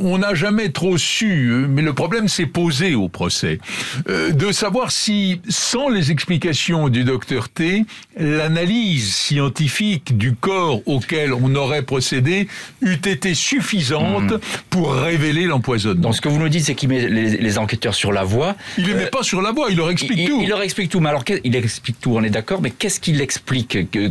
on 0.00 0.18
n'a 0.18 0.34
jamais 0.34 0.70
trop 0.70 0.98
su, 0.98 1.66
mais 1.68 1.82
le 1.82 1.92
problème 1.92 2.26
s'est 2.26 2.46
posé 2.46 2.94
au 2.94 3.08
procès, 3.08 3.60
euh, 4.08 4.32
de 4.32 4.50
savoir 4.50 4.90
si, 4.90 5.40
sans 5.48 5.88
les 5.88 6.10
explications 6.10 6.88
du 6.88 7.04
docteur 7.04 7.48
T, 7.48 7.84
l'analyse 8.16 8.87
scientifique 8.96 10.16
du 10.16 10.34
corps 10.34 10.80
auquel 10.86 11.32
on 11.32 11.54
aurait 11.54 11.82
procédé 11.82 12.48
eût 12.80 12.94
été 12.94 13.34
suffisante 13.34 14.32
mmh. 14.32 14.40
pour 14.70 14.94
révéler 14.94 15.44
l'empoisonnement. 15.44 16.00
Donc 16.00 16.16
ce 16.16 16.20
que 16.20 16.28
vous 16.28 16.38
nous 16.38 16.48
dites, 16.48 16.64
c'est 16.64 16.74
qu'il 16.74 16.88
met 16.88 17.08
les, 17.08 17.58
enquêteurs 17.58 17.94
sur 17.94 18.12
la 18.12 18.24
voie. 18.24 18.56
Il 18.78 18.84
ne 18.84 18.88
les 18.88 18.94
met 18.94 19.04
euh, 19.04 19.10
pas 19.10 19.22
sur 19.22 19.42
la 19.42 19.52
voie, 19.52 19.68
il 19.70 19.76
leur 19.76 19.90
explique 19.90 20.26
tout. 20.26 20.40
Il 20.42 20.48
leur 20.48 20.62
explique 20.62 20.90
tout, 20.90 21.00
mais 21.00 21.08
alors 21.08 21.24
il 21.44 21.56
explique 21.56 22.00
tout, 22.00 22.14
on 22.16 22.22
est 22.22 22.30
d'accord, 22.30 22.62
mais 22.62 22.70
qu'est-ce 22.70 23.00
qu'il 23.00 23.20
explique 23.20 23.90
que, 23.90 24.08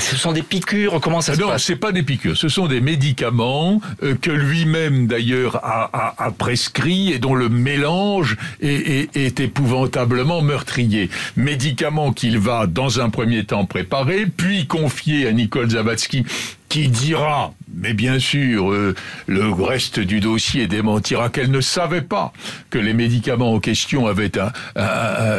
Ce 0.00 0.16
sont 0.16 0.32
des 0.32 0.42
piqûres, 0.42 1.00
comment 1.00 1.20
ça 1.20 1.34
se 1.34 1.40
non, 1.40 1.48
passe? 1.48 1.62
Non, 1.62 1.66
c'est 1.66 1.76
pas 1.76 1.92
des 1.92 2.02
piqûres, 2.02 2.36
ce 2.36 2.48
sont 2.48 2.66
des 2.66 2.80
médicaments 2.80 3.80
euh, 4.02 4.14
que 4.20 4.30
lui-même 4.30 5.06
d'ailleurs 5.06 5.56
a, 5.64 5.90
a, 5.92 6.26
a, 6.26 6.30
prescrit 6.30 7.12
et 7.12 7.18
dont 7.18 7.34
le 7.34 7.48
mélange 7.48 8.36
est, 8.60 9.08
est, 9.14 9.16
est 9.16 9.40
épouvantablement 9.40 10.42
meurtrier. 10.42 11.10
Médicaments 11.36 12.12
qu'il 12.12 12.38
va 12.38 12.66
dans 12.66 13.00
un 13.00 13.10
premier 13.10 13.44
temps 13.44 13.64
préparer 13.64 13.93
puis 14.36 14.66
confié 14.66 15.28
à 15.28 15.32
Nicole 15.32 15.70
Zavatsky, 15.70 16.24
qui 16.68 16.88
dira, 16.88 17.54
mais 17.72 17.94
bien 17.94 18.18
sûr, 18.18 18.72
euh, 18.72 18.96
le 19.28 19.52
reste 19.52 20.00
du 20.00 20.18
dossier 20.18 20.66
démentira 20.66 21.28
qu'elle 21.28 21.52
ne 21.52 21.60
savait 21.60 22.02
pas 22.02 22.32
que 22.70 22.78
les 22.78 22.94
médicaments 22.94 23.52
en 23.52 23.60
question 23.60 24.08
avaient 24.08 24.32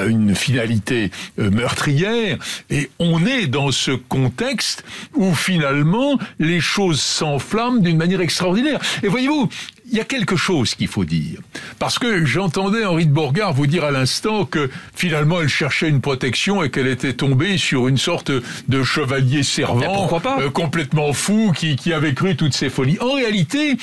une 0.08 0.34
finalité 0.34 1.12
euh, 1.40 1.52
meurtrière. 1.52 2.38
Et 2.70 2.90
on 3.00 3.26
est 3.26 3.48
dans 3.48 3.72
ce 3.72 3.92
contexte 3.92 4.86
où 5.14 5.34
finalement 5.34 6.18
les 6.40 6.62
choses 6.62 7.02
s'enflamment 7.02 7.82
d'une 7.82 7.98
manière 7.98 8.22
extraordinaire. 8.22 8.80
Et 9.04 9.10
voyez-vous, 9.10 9.50
y 9.96 10.02
a 10.02 10.06
quelque 10.06 10.36
chose 10.36 10.76
qu'il 10.76 10.88
faut 10.88 11.06
dire. 11.06 11.40
Parce 11.80 12.00
que 12.00 12.26
j'entendais 12.26 12.86
Henri 12.86 13.06
de 13.06 13.12
Bourgard 13.12 13.54
vous 13.54 13.68
dire 13.68 13.84
à 13.84 13.92
l'instant 13.92 14.46
que 14.46 14.70
finalement 14.94 15.42
elle 15.42 15.50
cherchait 15.50 15.90
une 15.90 16.02
protection 16.02 16.64
et 16.64 16.70
qu'elle 16.70 16.88
était 16.88 17.14
tombée 17.14 17.58
sur 17.58 17.88
une 17.88 17.98
sorte 17.98 18.32
de 18.32 18.84
chevalier 18.84 19.44
servant 19.44 20.08
pas 20.20 20.40
euh, 20.40 20.50
complètement 20.50 21.14
fou 21.14 21.52
qui, 21.56 21.76
qui 21.76 21.94
avait 21.94 22.14
cru 22.14 22.36
toutes 22.36 22.54
ces 22.54 22.70
folies. 22.70 22.98
En 23.00 23.14
réalité, 23.14 23.78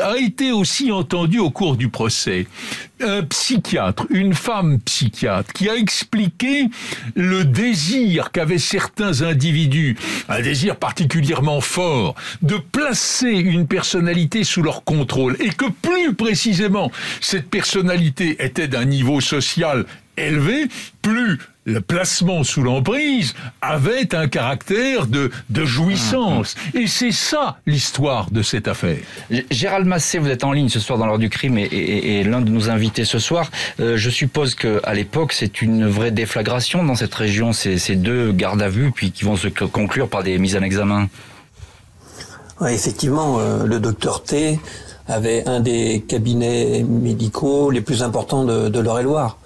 a 0.00 0.16
été 0.16 0.52
aussi 0.52 0.90
entendu 0.92 1.38
au 1.38 1.50
cours 1.50 1.76
du 1.76 1.88
procès. 1.88 2.46
Un 3.00 3.22
psychiatre, 3.22 4.06
une 4.10 4.34
femme 4.34 4.78
psychiatre, 4.80 5.52
qui 5.52 5.68
a 5.68 5.74
expliqué 5.74 6.68
le 7.14 7.44
désir 7.44 8.30
qu'avaient 8.30 8.58
certains 8.58 9.22
individus, 9.22 9.96
un 10.28 10.40
désir 10.40 10.76
particulièrement 10.76 11.60
fort, 11.60 12.14
de 12.42 12.56
placer 12.56 13.30
une 13.30 13.66
personnalité 13.66 14.44
sous 14.44 14.62
leur 14.62 14.84
contrôle, 14.84 15.36
et 15.40 15.50
que 15.50 15.66
plus 15.70 16.14
précisément 16.14 16.90
cette 17.20 17.50
personnalité 17.50 18.36
était 18.44 18.68
d'un 18.68 18.84
niveau 18.84 19.20
social 19.20 19.84
élevé, 20.16 20.66
plus 21.00 21.21
le 21.64 21.80
placement 21.80 22.42
sous 22.42 22.62
l'emprise 22.62 23.34
avait 23.60 24.14
un 24.14 24.26
caractère 24.26 25.06
de, 25.06 25.30
de 25.48 25.64
jouissance. 25.64 26.56
Et 26.74 26.86
c'est 26.86 27.12
ça 27.12 27.58
l'histoire 27.66 28.30
de 28.30 28.42
cette 28.42 28.66
affaire. 28.66 28.98
Gérald 29.50 29.86
Massé, 29.86 30.18
vous 30.18 30.28
êtes 30.28 30.44
en 30.44 30.52
ligne 30.52 30.68
ce 30.68 30.80
soir 30.80 30.98
dans 30.98 31.06
l'heure 31.06 31.18
du 31.20 31.30
crime 31.30 31.58
et, 31.58 31.62
et, 31.62 32.20
et 32.20 32.24
l'un 32.24 32.40
de 32.40 32.50
nos 32.50 32.68
invités 32.68 33.04
ce 33.04 33.18
soir. 33.18 33.50
Euh, 33.78 33.96
je 33.96 34.10
suppose 34.10 34.54
qu'à 34.54 34.92
l'époque, 34.94 35.32
c'est 35.32 35.62
une 35.62 35.86
vraie 35.86 36.10
déflagration 36.10 36.84
dans 36.84 36.96
cette 36.96 37.14
région, 37.14 37.52
ces, 37.52 37.78
ces 37.78 37.94
deux 37.94 38.32
gardes 38.32 38.62
à 38.62 38.68
vue, 38.68 38.90
puis 38.90 39.12
qui 39.12 39.24
vont 39.24 39.36
se 39.36 39.48
conclure 39.48 40.08
par 40.08 40.22
des 40.24 40.38
mises 40.38 40.56
en 40.56 40.62
examen. 40.62 41.08
Ouais, 42.60 42.74
effectivement, 42.74 43.38
euh, 43.38 43.66
le 43.66 43.78
docteur 43.80 44.22
T 44.22 44.58
avait 45.08 45.46
un 45.48 45.60
des 45.60 46.04
cabinets 46.06 46.84
médicaux 46.88 47.70
les 47.70 47.80
plus 47.80 48.02
importants 48.02 48.44
de, 48.44 48.68
de 48.68 48.80
l'Eure-et-Loire. 48.80 49.38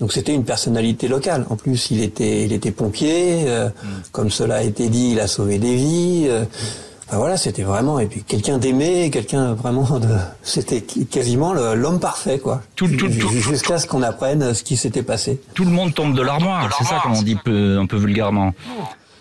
Donc 0.00 0.12
c'était 0.12 0.34
une 0.34 0.44
personnalité 0.44 1.08
locale. 1.08 1.46
En 1.50 1.56
plus, 1.56 1.90
il 1.90 2.02
était, 2.02 2.44
il 2.44 2.52
était 2.52 2.70
pompier. 2.70 3.44
Euh, 3.46 3.68
mm. 3.68 3.88
Comme 4.12 4.30
cela 4.30 4.56
a 4.56 4.62
été 4.62 4.88
dit, 4.88 5.10
il 5.12 5.20
a 5.20 5.26
sauvé 5.26 5.58
des 5.58 5.76
vies. 5.76 6.24
Euh, 6.26 6.44
enfin 7.06 7.18
voilà, 7.18 7.36
c'était 7.36 7.62
vraiment 7.62 8.00
et 8.00 8.06
puis 8.06 8.22
quelqu'un 8.22 8.56
d'aimé, 8.56 9.10
quelqu'un 9.10 9.52
vraiment 9.52 9.98
de. 9.98 10.08
C'était 10.42 10.80
quasiment 10.80 11.52
l'homme 11.52 12.00
parfait, 12.00 12.38
quoi. 12.38 12.62
Tout, 12.76 12.88
tout, 12.88 13.08
tout, 13.08 13.28
Jusqu'à 13.28 13.78
ce 13.78 13.86
qu'on 13.86 14.02
apprenne 14.02 14.54
ce 14.54 14.62
qui 14.62 14.78
s'était 14.78 15.02
passé. 15.02 15.38
Tout 15.54 15.66
le 15.66 15.70
monde 15.70 15.94
tombe 15.94 16.14
de 16.16 16.22
l'armoire. 16.22 16.74
C'est 16.78 16.84
ça, 16.84 17.00
comme 17.02 17.12
on 17.12 17.22
dit 17.22 17.36
peu, 17.36 17.78
un 17.78 17.86
peu 17.86 17.98
vulgairement. 17.98 18.54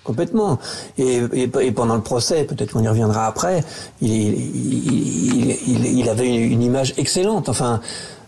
Complètement. 0.05 0.57
Et, 0.97 1.21
et, 1.33 1.51
et, 1.61 1.71
pendant 1.71 1.95
le 1.95 2.01
procès, 2.01 2.45
peut-être 2.45 2.71
qu'on 2.71 2.81
y 2.81 2.87
reviendra 2.87 3.27
après, 3.27 3.63
il, 4.01 4.11
il, 4.11 5.51
il, 5.67 5.99
il, 5.99 6.09
avait 6.09 6.33
une 6.35 6.63
image 6.63 6.95
excellente. 6.97 7.47
Enfin, 7.47 7.79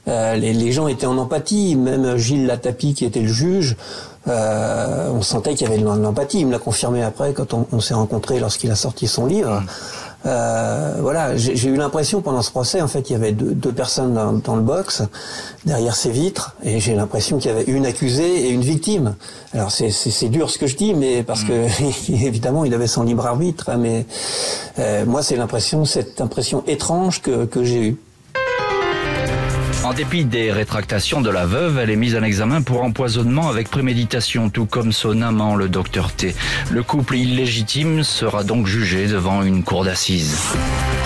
euh, 0.07 0.35
les, 0.35 0.53
les, 0.53 0.71
gens 0.71 0.87
étaient 0.87 1.05
en 1.05 1.17
empathie. 1.17 1.75
Même 1.75 2.17
Gilles 2.17 2.45
Latapi, 2.45 2.93
qui 2.93 3.05
était 3.05 3.21
le 3.21 3.27
juge, 3.27 3.75
euh, 4.27 5.09
on 5.11 5.21
sentait 5.21 5.53
qu'il 5.53 5.67
y 5.67 5.71
avait 5.71 5.79
de 5.79 5.85
l'empathie. 5.85 6.39
Il 6.39 6.47
me 6.47 6.51
l'a 6.51 6.59
confirmé 6.59 7.03
après 7.03 7.33
quand 7.33 7.53
on, 7.53 7.67
on 7.71 7.79
s'est 7.79 7.93
rencontrés 7.93 8.39
lorsqu'il 8.39 8.71
a 8.71 8.75
sorti 8.75 9.07
son 9.07 9.25
livre. 9.25 9.63
Euh, 10.25 10.97
voilà, 10.99 11.35
j'ai 11.35 11.67
eu 11.67 11.75
l'impression 11.75 12.21
pendant 12.21 12.43
ce 12.43 12.51
procès, 12.51 12.79
en 12.81 12.87
fait, 12.87 13.09
il 13.09 13.13
y 13.13 13.15
avait 13.15 13.31
deux, 13.31 13.53
deux 13.53 13.71
personnes 13.71 14.13
dans, 14.13 14.33
dans, 14.33 14.55
le 14.55 14.61
box, 14.61 15.01
derrière 15.65 15.95
ces 15.95 16.11
vitres, 16.11 16.55
et 16.63 16.79
j'ai 16.79 16.93
l'impression 16.93 17.39
qu'il 17.39 17.49
y 17.49 17.53
avait 17.53 17.63
une 17.63 17.87
accusée 17.87 18.45
et 18.45 18.49
une 18.49 18.61
victime. 18.61 19.15
Alors 19.53 19.71
c'est 19.71 20.29
dur 20.29 20.51
ce 20.51 20.59
que 20.59 20.67
je 20.67 20.75
dis, 20.75 20.93
mais 20.93 21.23
parce 21.23 21.43
que 21.43 21.65
évidemment 22.11 22.65
il 22.65 22.73
avait 22.75 22.87
son 22.87 23.03
libre 23.03 23.25
arbitre, 23.25 23.69
hein, 23.69 23.77
mais 23.77 24.05
euh, 24.77 25.05
moi 25.05 25.23
c'est 25.23 25.35
l'impression, 25.35 25.85
cette 25.85 26.21
impression 26.21 26.63
étrange 26.67 27.21
que, 27.21 27.45
que 27.45 27.63
j'ai 27.63 27.87
eue. 27.87 27.97
En 29.91 29.93
dépit 29.93 30.23
des 30.23 30.53
rétractations 30.53 31.19
de 31.19 31.29
la 31.29 31.45
veuve, 31.45 31.77
elle 31.77 31.89
est 31.89 31.97
mise 31.97 32.15
en 32.15 32.23
examen 32.23 32.61
pour 32.61 32.81
empoisonnement 32.81 33.49
avec 33.49 33.69
préméditation, 33.69 34.49
tout 34.49 34.65
comme 34.65 34.93
son 34.93 35.21
amant, 35.21 35.57
le 35.57 35.67
docteur 35.67 36.13
T. 36.13 36.33
Le 36.69 36.81
couple 36.81 37.17
illégitime 37.17 38.01
sera 38.03 38.45
donc 38.45 38.67
jugé 38.67 39.07
devant 39.07 39.43
une 39.43 39.63
cour 39.63 39.83
d'assises. 39.83 40.39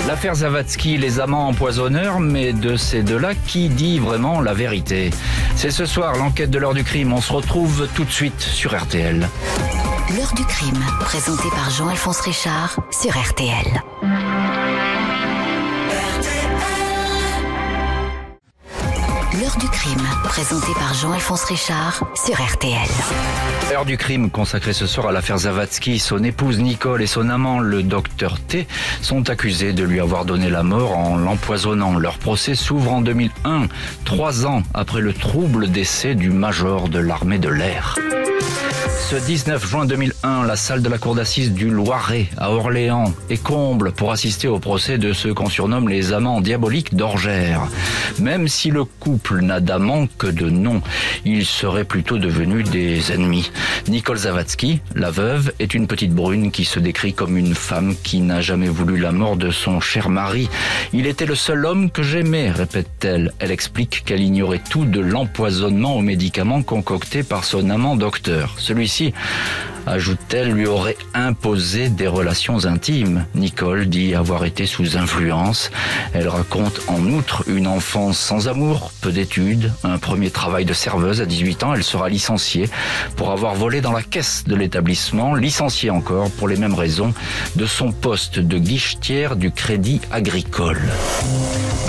L'affaire 0.08 0.36
Zavatsky, 0.36 1.00
les 1.00 1.20
amants 1.20 1.48
empoisonneurs, 1.48 2.20
mais 2.20 2.54
de 2.54 2.76
ces 2.76 3.02
deux-là, 3.02 3.34
qui 3.34 3.70
dit 3.70 3.98
vraiment 3.98 4.40
la 4.40 4.54
vérité? 4.54 5.10
C'est 5.56 5.72
ce 5.72 5.88
soir 5.88 6.16
l'enquête 6.16 6.52
de 6.52 6.60
l'heure 6.60 6.76
du 6.76 6.84
crime. 6.84 7.12
On 7.12 7.22
se 7.22 7.34
retrouve 7.34 7.88
tout 7.96 8.04
de 8.04 8.12
suite 8.12 8.40
sur 8.40 8.80
RTL. 8.80 9.28
L'heure 10.16 10.34
du 10.36 10.46
crime, 10.46 10.86
présentée 11.00 11.50
par 11.50 11.72
Jean-Alphonse 11.72 12.20
Richard 12.20 12.80
sur 12.92 13.20
RTL. 13.20 13.82
Présenté 20.24 20.74
par 20.80 20.94
Jean-Alphonse 20.94 21.44
Richard 21.44 22.04
sur 22.16 22.34
RTL. 22.34 22.90
L'heure 23.70 23.86
du 23.86 23.98
crime 23.98 24.32
consacrée 24.32 24.74
ce 24.74 24.88
soir 24.88 25.08
à 25.08 25.12
l'affaire 25.12 25.38
Zavatsky. 25.38 26.00
Son 26.00 26.24
épouse 26.24 26.60
Nicole 26.60 27.04
et 27.04 27.08
son 27.08 27.30
amant, 27.30 27.60
le 27.60 27.84
docteur 27.84 28.40
T, 28.40 28.68
sont 29.02 29.30
accusés 29.30 29.74
de 29.74 29.84
lui 29.84 30.00
avoir 30.00 30.26
donné 30.26 30.50
la 30.50 30.64
mort 30.64 30.98
en 30.98 31.18
l'empoisonnant. 31.18 31.98
Leur 31.98 32.18
procès 32.18 32.56
s'ouvre 32.56 32.94
en 32.94 33.02
2001, 33.02 33.68
trois 34.06 34.46
ans 34.46 34.64
après 34.74 35.02
le 35.02 35.14
trouble 35.14 35.70
décès 35.70 36.16
du 36.16 36.32
major 36.32 36.90
de 36.90 37.00
l'armée 37.00 37.40
de 37.40 37.50
l'air. 37.50 37.96
Ce 38.98 39.16
19 39.16 39.68
juin 39.68 39.86
2001, 39.86 40.46
la 40.46 40.56
salle 40.56 40.82
de 40.82 40.90
la 40.90 40.98
cour 40.98 41.14
d'assises 41.14 41.52
du 41.54 41.70
Loiret 41.70 42.28
à 42.38 42.52
Orléans 42.52 43.14
est 43.30 43.42
comble 43.42 43.92
pour 43.92 44.12
assister 44.12 44.48
au 44.48 44.58
procès 44.58 44.98
de 44.98 45.14
ceux 45.14 45.34
qu'on 45.34 45.50
surnomme 45.50 45.90
les 45.90 46.12
amants 46.12 46.42
diaboliques 46.42 46.96
d'Orgère. 46.96 47.68
Même 48.20 48.48
si 48.48 48.72
le 48.72 48.84
couple 48.84 49.42
n'a 49.42 49.60
d'amants 49.60 50.08
que 50.18 50.28
de 50.28 50.50
nom, 50.50 50.82
ils 51.24 51.46
seraient 51.46 51.84
plutôt 51.84 52.18
devenus 52.18 52.68
des 52.70 53.12
ennemis. 53.12 53.52
Nicole 53.88 54.18
Zavatsky, 54.18 54.82
la 54.96 55.12
veuve, 55.12 55.52
est 55.60 55.76
une 55.76 55.86
petite 55.86 56.14
brune 56.14 56.50
qui 56.50 56.66
se 56.66 56.80
décrit 56.80 57.14
comme 57.14 57.38
une 57.38 57.54
femme 57.54 57.96
qui 58.04 58.22
n'a 58.22 58.42
jamais 58.42 58.70
voulu 58.70 58.98
la 58.98 59.12
mort 59.12 59.36
de 59.36 59.52
son 59.52 59.80
cher 59.80 60.10
mari. 60.10 60.50
Il 60.94 61.06
était 61.06 61.28
le 61.28 61.36
seul 61.36 61.66
homme 61.66 61.92
que 61.92 62.02
j'aimais, 62.02 62.50
répète-t-elle. 62.50 63.34
Elle 63.38 63.52
explique 63.52 64.04
qu'elle 64.04 64.22
ignorait 64.22 64.62
tout 64.68 64.86
de 64.86 65.00
l'empoisonnement 65.00 65.96
aux 65.96 66.02
médicaments 66.02 66.64
concoctés 66.64 67.22
par 67.22 67.44
son 67.44 67.70
amant 67.70 67.96
docteur. 67.96 68.56
Celui-ci 68.86 69.14
ajoute-t-elle, 69.88 70.52
lui 70.52 70.68
aurait 70.68 70.98
imposé 71.16 71.90
des 71.90 72.08
relations 72.08 72.66
intimes. 72.66 73.26
Nicole 73.34 73.88
dit 73.88 74.14
avoir 74.14 74.46
été 74.46 74.68
sous 74.68 74.96
influence. 74.96 75.72
Elle 76.14 76.28
raconte 76.28 76.82
en 76.88 77.04
outre 77.08 77.44
une 77.48 77.66
enfance 77.66 78.20
sans 78.20 78.48
amour, 78.48 78.92
peu 79.02 79.12
d'études, 79.12 79.74
un 79.84 79.98
premier 79.98 80.30
travail 80.30 80.66
de 80.66 80.74
serveuse 80.74 81.20
à 81.20 81.26
18 81.26 81.64
ans. 81.64 81.74
Elle 81.74 81.84
sera 81.84 82.10
licenciée 82.10 82.70
pour 83.16 83.32
avoir 83.32 83.56
volé 83.56 83.82
dans 83.82 83.92
la 83.92 84.04
caisse 84.04 84.44
de 84.46 84.56
l'établissement, 84.56 85.34
licenciée 85.34 85.90
encore 85.90 86.30
pour 86.32 86.48
les 86.48 86.58
mêmes 86.58 86.76
raisons 86.76 87.14
de 87.56 87.66
son 87.66 87.92
poste 87.92 88.38
de 88.38 88.60
guichetière 88.60 89.36
du 89.36 89.50
crédit 89.50 90.00
agricole. 90.12 90.82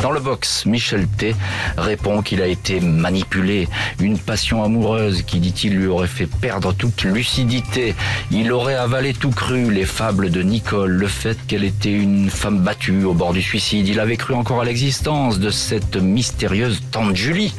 Dans 0.03 0.11
le 0.11 0.21
box, 0.21 0.67
Michel 0.67 1.07
T 1.09 1.35
répond 1.77 2.23
qu'il 2.23 2.43
a 2.43 2.47
été 2.47 2.81
manipulé. 2.81 3.67
Une 3.99 4.19
passion 4.19 4.63
amoureuse 4.63 5.23
qui, 5.23 5.41
dit-il, 5.41 5.75
lui 5.75 5.87
aurait 5.87 6.07
fait 6.07 6.27
perdre 6.27 6.75
toute 6.87 7.05
lucidité. 7.05 7.95
Il 8.31 8.53
aurait 8.53 8.77
avalé 8.77 9.13
tout 9.13 9.31
cru, 9.31 9.73
les 9.73 9.85
fables 9.85 10.31
de 10.31 10.43
Nicole, 10.43 10.93
le 10.93 11.09
fait 11.09 11.37
qu'elle 11.49 11.65
était 11.65 11.91
une 11.91 12.31
femme 12.31 12.61
battue 12.61 13.03
au 13.05 13.13
bord 13.13 13.33
du 13.33 13.43
suicide. 13.43 13.89
Il 13.89 13.99
avait 13.99 14.17
cru 14.17 14.35
encore 14.35 14.61
à 14.61 14.65
l'existence 14.65 15.41
de 15.41 15.51
cette 15.51 15.97
mystérieuse 15.97 16.83
tante 16.93 17.17
Julie, 17.17 17.55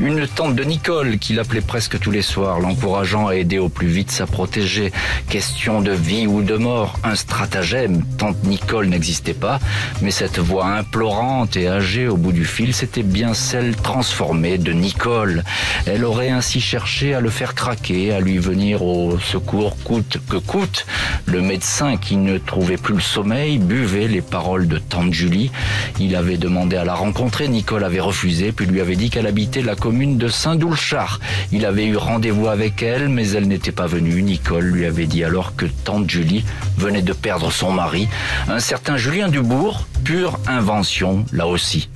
une 0.00 0.26
tante 0.26 0.56
de 0.56 0.64
Nicole 0.64 1.18
qu'il 1.18 1.38
appelait 1.38 1.60
presque 1.60 1.98
tous 2.00 2.10
les 2.10 2.22
soirs, 2.22 2.58
l'encourageant 2.58 3.28
à 3.28 3.36
aider 3.36 3.58
au 3.58 3.68
plus 3.68 3.86
vite 3.86 4.10
sa 4.10 4.26
protégée. 4.26 4.92
Question 5.28 5.80
de 5.80 5.92
vie 5.92 6.26
ou 6.26 6.42
de 6.42 6.56
mort, 6.56 6.98
un 7.04 7.14
stratagème. 7.14 8.02
Tante 8.18 8.42
Nicole 8.44 8.86
n'existait 8.86 9.32
pas, 9.32 9.60
mais 10.00 10.10
cette 10.10 10.40
voix 10.40 10.66
implorante 10.66 11.56
et 11.56 11.68
âgée 11.68 12.08
au 12.08 12.16
bout 12.16 12.32
du 12.32 12.44
fil, 12.44 12.74
c'était 12.74 13.04
bien 13.04 13.32
celle 13.32 13.76
transformée 13.76 14.58
de 14.58 14.72
Nicole. 14.72 15.44
Elle 15.86 16.04
aurait 16.04 16.30
ainsi 16.30 16.60
cherché 16.60 17.14
à 17.14 17.20
le 17.20 17.30
faire 17.30 17.54
craquer, 17.54 18.12
à 18.12 18.20
lui 18.20 18.38
venir 18.38 18.71
au 18.80 19.18
secours 19.18 19.76
coûte 19.84 20.18
que 20.28 20.36
coûte. 20.36 20.86
Le 21.26 21.42
médecin 21.42 21.96
qui 21.96 22.16
ne 22.16 22.38
trouvait 22.38 22.76
plus 22.76 22.94
le 22.94 23.00
sommeil 23.00 23.58
buvait 23.58 24.08
les 24.08 24.22
paroles 24.22 24.68
de 24.68 24.78
tante 24.78 25.12
Julie. 25.12 25.50
Il 25.98 26.16
avait 26.16 26.38
demandé 26.38 26.76
à 26.76 26.84
la 26.84 26.94
rencontrer, 26.94 27.48
Nicole 27.48 27.84
avait 27.84 28.00
refusé, 28.00 28.52
puis 28.52 28.66
lui 28.66 28.80
avait 28.80 28.96
dit 28.96 29.10
qu'elle 29.10 29.26
habitait 29.26 29.62
la 29.62 29.74
commune 29.74 30.16
de 30.16 30.28
Saint-Doulchard. 30.28 31.20
Il 31.50 31.66
avait 31.66 31.86
eu 31.86 31.96
rendez-vous 31.96 32.48
avec 32.48 32.82
elle, 32.82 33.08
mais 33.08 33.28
elle 33.30 33.48
n'était 33.48 33.72
pas 33.72 33.86
venue. 33.86 34.22
Nicole 34.22 34.64
lui 34.64 34.86
avait 34.86 35.06
dit 35.06 35.24
alors 35.24 35.56
que 35.56 35.66
tante 35.66 36.08
Julie 36.08 36.44
venait 36.78 37.02
de 37.02 37.12
perdre 37.12 37.50
son 37.50 37.72
mari, 37.72 38.08
un 38.48 38.60
certain 38.60 38.96
Julien 38.96 39.28
Dubourg, 39.28 39.86
pure 40.04 40.38
invention 40.46 41.24
là 41.32 41.46
aussi. 41.46 41.88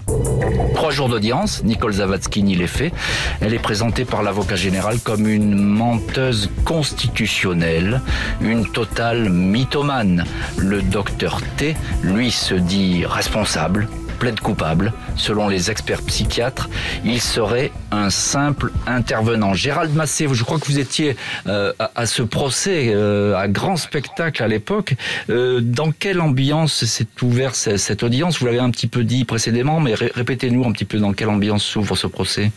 Trois 0.75 0.91
jours 0.91 1.09
d'audience, 1.09 1.63
Nicole 1.65 1.93
Zavatsky 1.93 2.43
nie 2.43 2.55
les 2.55 2.67
faits. 2.67 2.93
Elle 3.41 3.55
est 3.55 3.59
présentée 3.59 4.05
par 4.05 4.23
l'avocat 4.23 4.57
général 4.57 4.99
comme 5.01 5.27
une 5.27 5.55
menteuse 5.55 6.51
constitutionnelle, 6.67 8.03
une 8.43 8.67
totale 8.71 9.31
mythomane. 9.31 10.25
Le 10.59 10.83
docteur 10.83 11.41
T, 11.57 11.77
lui, 12.03 12.31
se 12.33 12.55
dit 12.55 13.07
responsable, 13.07 13.89
plaide 14.19 14.41
coupable. 14.41 14.93
Selon 15.15 15.49
les 15.49 15.71
experts 15.71 16.03
psychiatres, 16.03 16.69
il 17.05 17.21
serait 17.21 17.71
un 17.93 18.11
simple 18.11 18.73
intervenant. 18.87 19.55
Gérald 19.55 19.95
Massé, 19.95 20.27
je 20.31 20.43
crois 20.43 20.59
que 20.59 20.67
vous 20.67 20.81
étiez 20.81 21.17
euh, 21.47 21.73
à, 21.95 22.05
ce 22.05 22.23
procès, 22.23 22.89
euh, 22.89 23.37
à 23.37 23.47
grand 23.47 23.77
spectacle 23.77 24.43
à 24.43 24.49
l'époque. 24.49 24.97
Euh, 25.31 25.61
dans 25.63 25.93
quelle 25.93 26.21
ambiance 26.21 26.85
s'est 26.85 27.07
ouverte 27.23 27.55
cette 27.55 28.03
audience? 28.03 28.41
Vous 28.41 28.47
l'avez 28.47 28.59
un 28.59 28.71
petit 28.71 28.89
peu 28.89 29.05
dit 29.05 29.25
précédemment, 29.25 29.79
mais 29.79 29.95
répétez-nous 29.95 30.65
un 30.65 30.73
petit 30.73 30.85
peu 30.85 30.99
dans 30.99 31.13
quelle 31.13 31.29
ambiance 31.29 31.63
s'ouvre 31.63 31.97
ce 31.97 32.09
procès. 32.09 32.51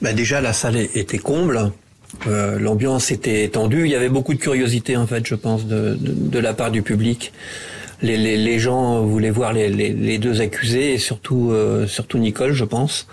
Ben 0.00 0.16
déjà, 0.16 0.40
la 0.40 0.54
salle 0.54 0.76
était 0.76 1.18
comble. 1.18 1.70
Euh, 2.26 2.58
l'ambiance 2.58 3.10
était 3.10 3.48
tendue. 3.48 3.84
Il 3.84 3.90
y 3.90 3.94
avait 3.94 4.08
beaucoup 4.08 4.34
de 4.34 4.38
curiosité, 4.38 4.96
en 4.96 5.06
fait, 5.06 5.26
je 5.26 5.34
pense, 5.34 5.66
de, 5.66 5.96
de, 6.00 6.38
la 6.38 6.54
part 6.54 6.70
du 6.70 6.82
public. 6.82 7.32
Les, 8.02 8.16
les, 8.16 8.36
les 8.36 8.58
gens 8.58 9.02
voulaient 9.02 9.30
voir 9.30 9.52
les, 9.52 9.68
les, 9.68 10.18
deux 10.18 10.40
accusés, 10.40 10.94
et 10.94 10.98
surtout, 10.98 11.50
euh, 11.52 11.86
surtout 11.86 12.18
Nicole, 12.18 12.52
je 12.52 12.64
pense, 12.64 13.06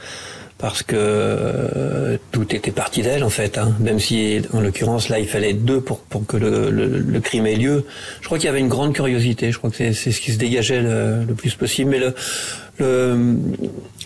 parce 0.58 0.84
que 0.84 0.96
euh, 0.98 2.18
tout 2.32 2.54
était 2.56 2.72
parti 2.72 3.02
d'elle, 3.02 3.24
en 3.24 3.30
fait. 3.30 3.58
Hein. 3.58 3.74
Même 3.80 4.00
si, 4.00 4.42
en 4.54 4.62
l'occurrence, 4.62 5.10
là, 5.10 5.20
il 5.20 5.28
fallait 5.28 5.54
deux 5.54 5.82
pour, 5.82 6.00
pour 6.00 6.26
que 6.26 6.38
le, 6.38 6.70
le, 6.70 7.20
crime 7.20 7.48
ait 7.48 7.56
lieu. 7.56 7.86
Je 8.22 8.26
crois 8.26 8.38
qu'il 8.38 8.48
y 8.48 8.50
avait 8.50 8.60
une 8.60 8.70
grande 8.70 8.94
curiosité. 8.94 9.52
Je 9.52 9.58
crois 9.58 9.70
que 9.70 9.76
c'est 9.76 9.94
ce 9.94 10.22
qui 10.22 10.32
se 10.32 10.38
dégageait 10.38 10.82
le, 10.82 11.24
le 11.26 11.34
plus 11.34 11.56
possible. 11.56 11.92
Mais 11.92 12.00
le 12.00 12.14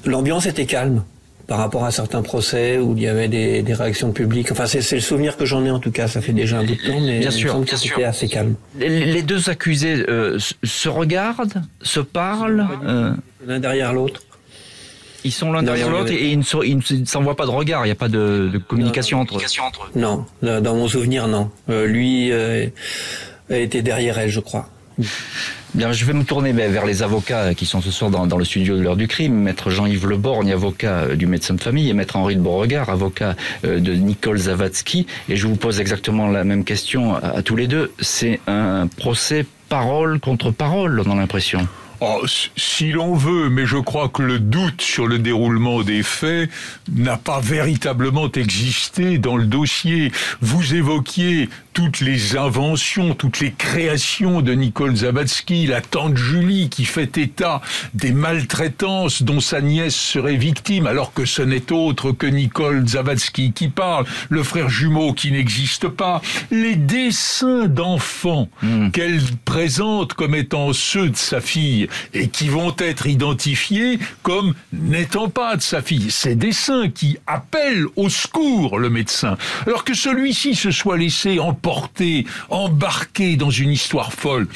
l'ambiance 0.06 0.46
était 0.46 0.66
calme 0.66 1.04
par 1.48 1.60
rapport 1.60 1.86
à 1.86 1.92
certains 1.92 2.22
procès 2.22 2.78
où 2.78 2.96
il 2.96 3.04
y 3.04 3.08
avait 3.08 3.28
des, 3.28 3.62
des 3.62 3.74
réactions 3.74 4.12
publiques. 4.12 4.52
Enfin, 4.52 4.66
c'est 4.66 4.92
le 4.92 5.02
souvenir 5.02 5.38
que 5.38 5.46
j'en 5.46 5.64
ai 5.66 5.72
en 5.72 5.80
tout 5.80 5.92
cas. 5.92 6.08
Ça 6.08 6.22
fait 6.22 6.34
déjà 6.34 6.60
un 6.60 6.64
bout 6.64 6.76
de 6.76 6.88
temps, 6.88 7.00
mais 7.00 7.20
bien 7.20 7.32
sûr, 7.32 7.64
c'était 7.76 8.04
assez 8.04 8.28
calme. 8.28 8.56
Les, 8.80 9.22
deux 9.22 9.50
accusés 9.50 10.06
euh, 10.08 10.38
se 10.64 10.90
regardent, 10.90 11.62
se 11.82 12.00
parlent, 12.00 12.68
euh... 12.86 13.12
l'un 13.46 13.60
derrière 13.60 13.94
l'autre. 13.94 14.22
Ils 15.24 15.32
sont 15.32 15.52
l'un 15.52 15.64
derrière 15.64 15.90
l'autre 15.90 16.12
et, 16.12 16.32
ils 16.32 16.38
ne 16.40 17.06
s'envoient 17.06 17.36
pas 17.36 17.48
de 17.48 17.52
regard. 17.52 17.84
Il 17.84 17.88
n'y 17.88 17.92
a 17.92 17.96
pas 17.96 18.10
de, 18.10 18.50
de 18.54 18.58
communication, 18.60 19.20
entre, 19.20 19.38
eux. 19.38 19.42
Non, 19.96 20.26
dans 20.42 20.76
mon 20.76 20.88
souvenir, 20.88 21.28
non. 21.28 21.50
Euh, 21.70 21.88
lui 21.88 22.32
euh, 22.32 22.68
était 23.50 23.82
derrière 23.82 24.20
elle, 24.20 24.30
je 24.30 24.40
crois. 24.40 24.70
Je 25.78 26.06
vais 26.06 26.14
me 26.14 26.24
tourner 26.24 26.54
vers 26.54 26.86
les 26.86 27.04
avocats 27.04 27.54
qui 27.54 27.66
sont 27.66 27.82
ce 27.82 27.92
soir 27.92 28.10
dans, 28.10 28.38
le 28.38 28.46
studio 28.46 28.78
de 28.78 28.82
l'heure 28.82 28.96
du 28.96 29.08
crime. 29.08 29.34
Maître 29.34 29.70
Jean-Yves 29.70 30.08
Leborgne, 30.08 30.54
avocat 30.54 31.02
euh, 31.02 31.16
du 31.16 31.28
médecin 31.28 31.54
de 31.54 31.62
famille, 31.62 31.90
et 31.90 31.94
Maître 31.94 32.16
Henri 32.16 32.36
de 32.36 32.42
Beauregard, 32.42 32.90
avocat 32.90 33.36
euh, 33.66 33.80
de 33.80 33.94
Nicole 33.94 34.38
Zavatsky. 34.38 35.06
Et 35.28 35.36
je 35.36 35.48
vous 35.48 35.58
pose 35.58 35.82
exactement 35.82 36.28
la 36.28 36.44
même 36.46 36.64
question 36.64 37.16
à, 37.16 37.42
tous 37.42 37.58
les 37.58 37.68
deux. 37.68 37.92
C'est 38.00 38.40
un 38.48 38.88
procès 38.88 39.46
parole 39.68 40.20
contre 40.20 40.52
parole, 40.52 41.02
on 41.06 41.12
a 41.12 41.16
l'impression. 41.16 41.68
Oh, 42.08 42.24
si 42.56 42.92
l'on 42.92 43.16
veut, 43.16 43.50
mais 43.50 43.66
je 43.66 43.78
crois 43.78 44.10
que 44.10 44.22
le 44.22 44.38
doute 44.38 44.80
sur 44.80 45.08
le 45.08 45.18
déroulement 45.18 45.82
des 45.82 46.04
faits 46.04 46.52
n'a 46.94 47.18
pas 47.18 47.40
véritablement 47.40 48.32
existé 48.32 49.18
dans 49.18 49.38
le 49.38 49.48
dossier. 49.48 50.12
Vous 50.40 50.76
évoquiez 50.76 51.50
toutes 51.74 52.02
les 52.02 52.38
inventions, 52.38 53.16
toutes 53.16 53.40
les 53.40 53.52
créations 53.52 54.42
de 54.42 54.54
Nicole 54.54 54.96
Zavatsky, 54.96 55.66
la 55.66 55.82
tante 55.82 56.16
Julie 56.16 56.70
qui 56.70 56.86
fait 56.86 57.18
état 57.18 57.60
des 57.96 58.12
maltraitances 58.12 59.24
dont 59.24 59.40
sa 59.40 59.60
nièce 59.60 59.96
serait 59.96 60.38
victime, 60.38 60.86
alors 60.88 61.12
que 61.12 61.26
ce 61.26 61.42
n'est 61.42 61.72
autre 61.72 62.12
que 62.12 62.28
Nicole 62.28 62.88
Zavatsky 62.88 63.52
qui 63.52 63.68
parle, 63.68 64.06
le 64.30 64.44
frère 64.44 64.70
jumeau 64.70 65.14
qui 65.14 65.32
n'existe 65.32 65.88
pas, 65.88 66.22
les 66.52 66.76
dessins 66.76 67.66
d'enfants 67.66 68.48
hmm. 68.62 68.92
qu'elle 68.92 69.20
présente 69.44 70.14
comme 70.14 70.36
étant 70.36 70.72
ceux 70.72 71.10
de 71.10 71.18
sa 71.18 71.42
fille 71.42 71.90
et 72.14 72.28
qui 72.28 72.48
vont 72.48 72.76
être 72.78 73.08
identifiés 73.08 74.00
comme 74.24 74.54
n'étant 74.74 75.30
pas 75.30 75.56
de 75.56 75.62
sa 75.62 75.82
fille. 75.82 76.12
Ces 76.12 76.36
dessins 76.36 76.90
qui 76.90 77.18
appellent 77.28 77.86
au 77.96 78.10
secours 78.10 78.80
le 78.80 78.90
médecin, 78.90 79.38
alors 79.66 79.84
que 79.84 79.94
celui-ci 79.94 80.56
se 80.56 80.72
soit 80.72 80.98
laissé 80.98 81.40
en 81.40 81.54
porté, 81.54 82.26
embarqué 82.50 83.36
dans 83.36 83.50
une 83.50 83.72
histoire 83.72 84.14
folle. 84.14 84.48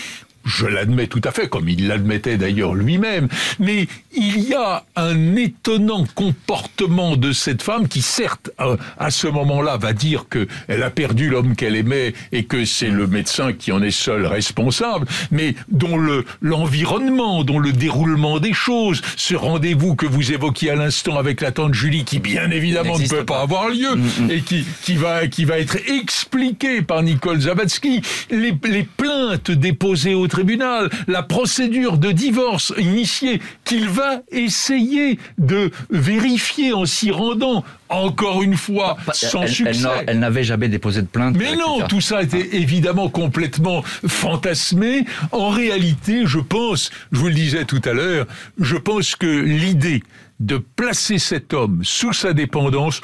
Je 0.46 0.66
l'admets 0.66 1.08
tout 1.08 1.22
à 1.26 1.32
fait, 1.32 1.50
comme 1.50 1.70
il 1.70 1.88
l'admettait 1.88 2.38
d'ailleurs 2.38 2.74
lui-même, 2.74 3.28
mais 3.60 3.88
il 4.12 4.40
y 4.48 4.54
a 4.56 4.84
un 4.96 5.36
étonnant 5.36 6.06
comportement 6.16 7.16
de 7.16 7.32
cette 7.32 7.62
femme 7.62 7.88
qui, 7.88 8.02
certes, 8.02 8.50
euh, 8.60 8.76
à 8.98 9.12
ce 9.12 9.28
moment-là, 9.28 9.78
va 9.78 9.94
dire 9.94 10.26
que 10.30 10.48
elle 10.68 10.84
a 10.84 10.90
perdu 10.90 11.30
l'homme 11.30 11.56
qu'elle 11.56 11.76
aimait 11.76 12.14
et 12.32 12.46
que 12.46 12.66
c'est 12.66 12.90
le 12.90 13.06
médecin 13.06 13.54
qui 13.54 13.72
en 13.72 13.82
est 13.82 13.92
seul 13.92 14.26
responsable, 14.26 15.06
mais 15.32 15.56
dont 15.70 15.98
le 15.98 16.26
l'environnement, 16.42 17.44
dont 17.44 17.60
le 17.60 17.72
déroulement 17.72 18.40
des 18.40 18.54
choses, 18.54 19.02
ce 19.16 19.36
rendez-vous 19.36 19.96
que 19.96 20.06
vous 20.06 20.32
évoquiez 20.32 20.72
à 20.72 20.76
l'instant 20.76 21.18
avec 21.18 21.42
la 21.42 21.52
tante 21.52 21.74
Julie, 21.74 22.04
qui 22.04 22.20
bien 22.20 22.50
évidemment 22.50 22.98
ne 22.98 23.08
peut 23.08 23.26
pas, 23.26 23.42
avoir 23.42 23.70
lieu 23.70 23.96
mm, 23.96 24.26
mm. 24.26 24.32
et 24.32 24.42
qui 24.42 24.66
qui 24.82 24.96
va 24.96 25.28
qui 25.28 25.46
va 25.46 25.60
être 25.60 25.78
expliqué 25.88 26.82
par 26.82 27.04
Nicole 27.04 27.42
Zabatsky, 27.42 28.02
les, 28.32 28.54
les 28.64 28.84
plaintes 28.84 29.52
déposées 29.52 30.16
au 30.16 30.28
tribunal, 30.28 30.90
la 31.08 31.22
procédure 31.22 31.98
de 31.98 32.12
divorce 32.12 32.74
initiée 32.78 33.40
qu'il 33.66 33.88
va 33.88 33.99
essayer 34.32 35.20
de 35.38 35.72
vérifier 35.90 36.74
en 36.74 36.86
s'y 36.86 37.12
rendant 37.12 37.64
encore 37.90 38.44
une 38.44 38.56
fois 38.56 38.98
bah, 39.06 39.14
sans 39.14 39.48
succès. 39.48 39.88
Elle, 40.08 40.20
n'avait 40.20 40.44
jamais 40.44 40.70
déposé 40.70 41.02
de 41.02 41.08
plainte. 41.08 41.36
Mais 41.38 41.56
non, 41.56 41.88
tout 41.88 42.02
ça 42.02 42.22
était 42.22 42.56
évidemment 42.56 43.10
complètement 43.10 43.84
fantasmé. 44.08 45.06
En 45.32 45.50
réalité, 45.50 46.24
je 46.26 46.40
pense, 46.40 46.92
je 47.12 47.20
vous 47.20 47.28
le 47.28 47.34
disais 47.34 47.66
tout 47.66 47.82
à 47.86 47.94
l'heure, 47.94 48.26
je 48.60 48.76
pense 48.76 49.16
que 49.16 49.28
l'idée 49.28 50.04
de 50.40 50.58
placer 50.58 51.20
cet 51.20 51.54
homme 51.54 51.82
sous 51.84 52.14
sa 52.14 52.34
dépendance, 52.34 53.02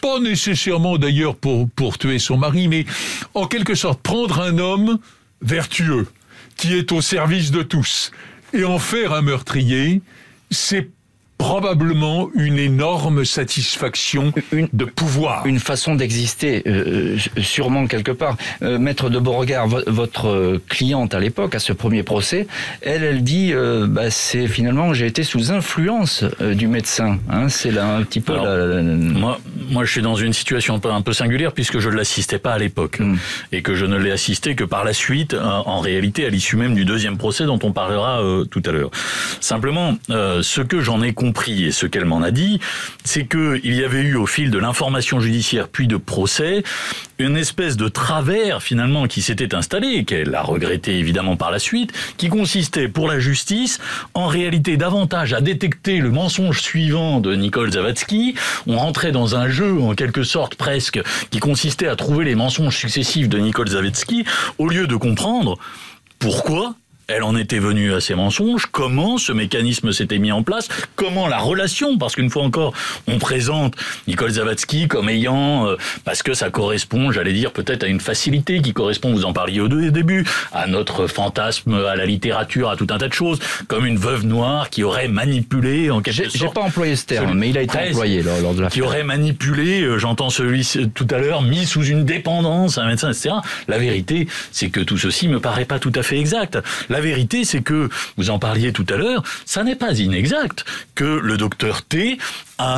pas 0.00 0.18
nécessairement 0.18 0.96
d'ailleurs 0.96 1.36
pour, 1.36 1.68
pour 1.70 1.98
tuer 1.98 2.18
son 2.18 2.38
mari, 2.38 2.68
mais 2.68 2.86
en 3.34 3.46
quelque 3.46 3.74
sorte 3.74 4.00
prendre 4.00 4.40
un 4.40 4.58
homme 4.58 4.98
vertueux, 5.42 6.06
qui 6.56 6.74
est 6.74 6.92
au 6.92 7.00
service 7.00 7.50
de 7.50 7.62
tous. 7.62 8.10
Et 8.52 8.64
en 8.64 8.78
faire 8.78 9.12
un 9.12 9.22
meurtrier, 9.22 10.02
c'est 10.50 10.90
probablement 11.40 12.28
une 12.34 12.58
énorme 12.58 13.24
satisfaction 13.24 14.30
de 14.52 14.84
pouvoir. 14.84 15.46
Une 15.46 15.58
façon 15.58 15.94
d'exister, 15.94 16.62
euh, 16.66 17.16
sûrement 17.40 17.86
quelque 17.86 18.12
part. 18.12 18.36
Euh, 18.60 18.78
Maître 18.78 19.08
de 19.08 19.18
Beauregard, 19.18 19.66
votre 19.86 20.60
cliente 20.68 21.14
à 21.14 21.18
l'époque, 21.18 21.54
à 21.54 21.58
ce 21.58 21.72
premier 21.72 22.02
procès, 22.02 22.46
elle, 22.82 23.02
elle 23.02 23.22
dit, 23.24 23.52
euh, 23.54 23.86
bah, 23.88 24.10
c'est 24.10 24.48
finalement, 24.48 24.92
j'ai 24.92 25.06
été 25.06 25.22
sous 25.22 25.50
influence 25.50 26.24
du 26.40 26.68
médecin. 26.68 27.18
Hein, 27.30 27.48
c'est 27.48 27.70
là 27.70 27.86
un 27.86 28.02
petit 28.02 28.20
peu... 28.20 28.34
Moi, 28.34 29.40
moi, 29.70 29.84
je 29.84 29.92
suis 29.92 30.02
dans 30.02 30.16
une 30.16 30.34
situation 30.34 30.78
un 30.84 31.00
peu 31.00 31.14
singulière 31.14 31.52
puisque 31.52 31.78
je 31.78 31.88
ne 31.88 31.94
l'assistais 31.94 32.38
pas 32.38 32.52
à 32.52 32.58
l'époque 32.58 33.00
hmm. 33.00 33.16
et 33.52 33.62
que 33.62 33.74
je 33.74 33.86
ne 33.86 33.96
l'ai 33.96 34.10
assisté 34.10 34.54
que 34.54 34.64
par 34.64 34.84
la 34.84 34.92
suite, 34.92 35.34
en 35.34 35.80
réalité, 35.80 36.26
à 36.26 36.28
l'issue 36.28 36.56
même 36.56 36.74
du 36.74 36.84
deuxième 36.84 37.16
procès 37.16 37.46
dont 37.46 37.58
on 37.62 37.72
parlera 37.72 38.22
tout 38.50 38.62
à 38.66 38.72
l'heure. 38.72 38.90
Simplement, 39.40 39.96
ce 40.10 40.60
que 40.60 40.82
j'en 40.82 41.00
ai 41.00 41.14
compris 41.14 41.29
et 41.48 41.70
ce 41.70 41.86
qu'elle 41.86 42.04
m'en 42.04 42.22
a 42.22 42.30
dit, 42.30 42.60
c'est 43.04 43.24
que 43.24 43.60
il 43.64 43.74
y 43.74 43.84
avait 43.84 44.02
eu 44.02 44.16
au 44.16 44.26
fil 44.26 44.50
de 44.50 44.58
l'information 44.58 45.20
judiciaire 45.20 45.68
puis 45.68 45.86
de 45.86 45.96
procès 45.96 46.62
une 47.18 47.36
espèce 47.36 47.76
de 47.76 47.88
travers 47.88 48.62
finalement 48.62 49.06
qui 49.06 49.22
s'était 49.22 49.54
installé 49.54 49.88
et 49.88 50.04
qu'elle 50.04 50.34
a 50.34 50.42
regretté 50.42 50.98
évidemment 50.98 51.36
par 51.36 51.50
la 51.50 51.58
suite, 51.58 51.92
qui 52.16 52.28
consistait 52.28 52.88
pour 52.88 53.08
la 53.08 53.18
justice 53.18 53.78
en 54.14 54.26
réalité 54.26 54.76
davantage 54.76 55.32
à 55.32 55.40
détecter 55.40 55.98
le 55.98 56.10
mensonge 56.10 56.60
suivant 56.60 57.20
de 57.20 57.34
Nicole 57.34 57.72
Zavatsky. 57.72 58.34
On 58.66 58.78
rentrait 58.78 59.12
dans 59.12 59.36
un 59.36 59.48
jeu 59.48 59.80
en 59.80 59.94
quelque 59.94 60.22
sorte 60.22 60.54
presque 60.54 61.00
qui 61.30 61.40
consistait 61.40 61.88
à 61.88 61.96
trouver 61.96 62.24
les 62.24 62.34
mensonges 62.34 62.76
successifs 62.76 63.28
de 63.28 63.38
Nicole 63.38 63.68
Zavatsky 63.68 64.24
au 64.58 64.68
lieu 64.68 64.86
de 64.86 64.96
comprendre 64.96 65.58
pourquoi 66.18 66.74
elle 67.10 67.22
en 67.24 67.36
était 67.36 67.58
venue 67.58 67.92
à 67.92 68.00
ces 68.00 68.14
mensonges, 68.14 68.66
comment 68.70 69.18
ce 69.18 69.32
mécanisme 69.32 69.92
s'était 69.92 70.18
mis 70.18 70.32
en 70.32 70.42
place, 70.42 70.68
comment 70.94 71.26
la 71.26 71.38
relation, 71.38 71.98
parce 71.98 72.14
qu'une 72.14 72.30
fois 72.30 72.42
encore, 72.42 72.72
on 73.08 73.18
présente 73.18 73.74
Nicole 74.06 74.30
Zavatsky 74.30 74.86
comme 74.86 75.08
ayant, 75.08 75.66
euh, 75.66 75.76
parce 76.04 76.22
que 76.22 76.34
ça 76.34 76.50
correspond, 76.50 77.10
j'allais 77.10 77.32
dire, 77.32 77.52
peut-être 77.52 77.84
à 77.84 77.88
une 77.88 78.00
facilité 78.00 78.60
qui 78.62 78.72
correspond, 78.72 79.12
vous 79.12 79.24
en 79.24 79.32
parliez 79.32 79.60
au 79.60 79.68
début, 79.68 80.24
à 80.52 80.66
notre 80.66 81.06
fantasme, 81.08 81.74
à 81.74 81.96
la 81.96 82.06
littérature, 82.06 82.70
à 82.70 82.76
tout 82.76 82.86
un 82.90 82.98
tas 82.98 83.08
de 83.08 83.12
choses, 83.12 83.40
comme 83.66 83.86
une 83.86 83.98
veuve 83.98 84.24
noire 84.24 84.70
qui 84.70 84.84
aurait 84.84 85.08
manipulé 85.08 85.90
en 85.90 86.00
quelque 86.00 86.24
sorte. 86.24 86.36
J'ai 86.36 86.48
pas 86.48 86.62
employé 86.62 86.94
ce 86.94 87.06
terme, 87.06 87.36
mais 87.36 87.50
il 87.50 87.58
a 87.58 87.62
été 87.62 87.76
employé 87.76 88.22
lors, 88.22 88.54
de 88.54 88.62
la 88.62 88.68
Qui 88.68 88.82
aurait 88.82 89.04
manipulé, 89.04 89.82
euh, 89.82 89.98
j'entends 89.98 90.30
celui 90.30 90.68
tout 90.94 91.06
à 91.10 91.18
l'heure, 91.18 91.42
mis 91.42 91.66
sous 91.66 91.84
une 91.84 92.04
dépendance, 92.04 92.78
un 92.78 92.86
médecin, 92.86 93.10
etc. 93.10 93.30
La 93.66 93.78
vérité, 93.78 94.28
c'est 94.52 94.70
que 94.70 94.80
tout 94.80 94.96
ceci 94.96 95.28
me 95.28 95.40
paraît 95.40 95.64
pas 95.64 95.78
tout 95.78 95.92
à 95.96 96.02
fait 96.02 96.18
exact. 96.18 96.58
La 96.88 96.99
la 97.00 97.06
vérité, 97.06 97.44
c'est 97.44 97.62
que, 97.62 97.88
vous 98.18 98.28
en 98.28 98.38
parliez 98.38 98.72
tout 98.72 98.84
à 98.90 98.96
l'heure, 98.96 99.22
ça 99.46 99.64
n'est 99.64 99.74
pas 99.74 99.98
inexact 99.98 100.66
que 100.94 101.04
le 101.04 101.38
docteur 101.38 101.82
T 101.82 102.18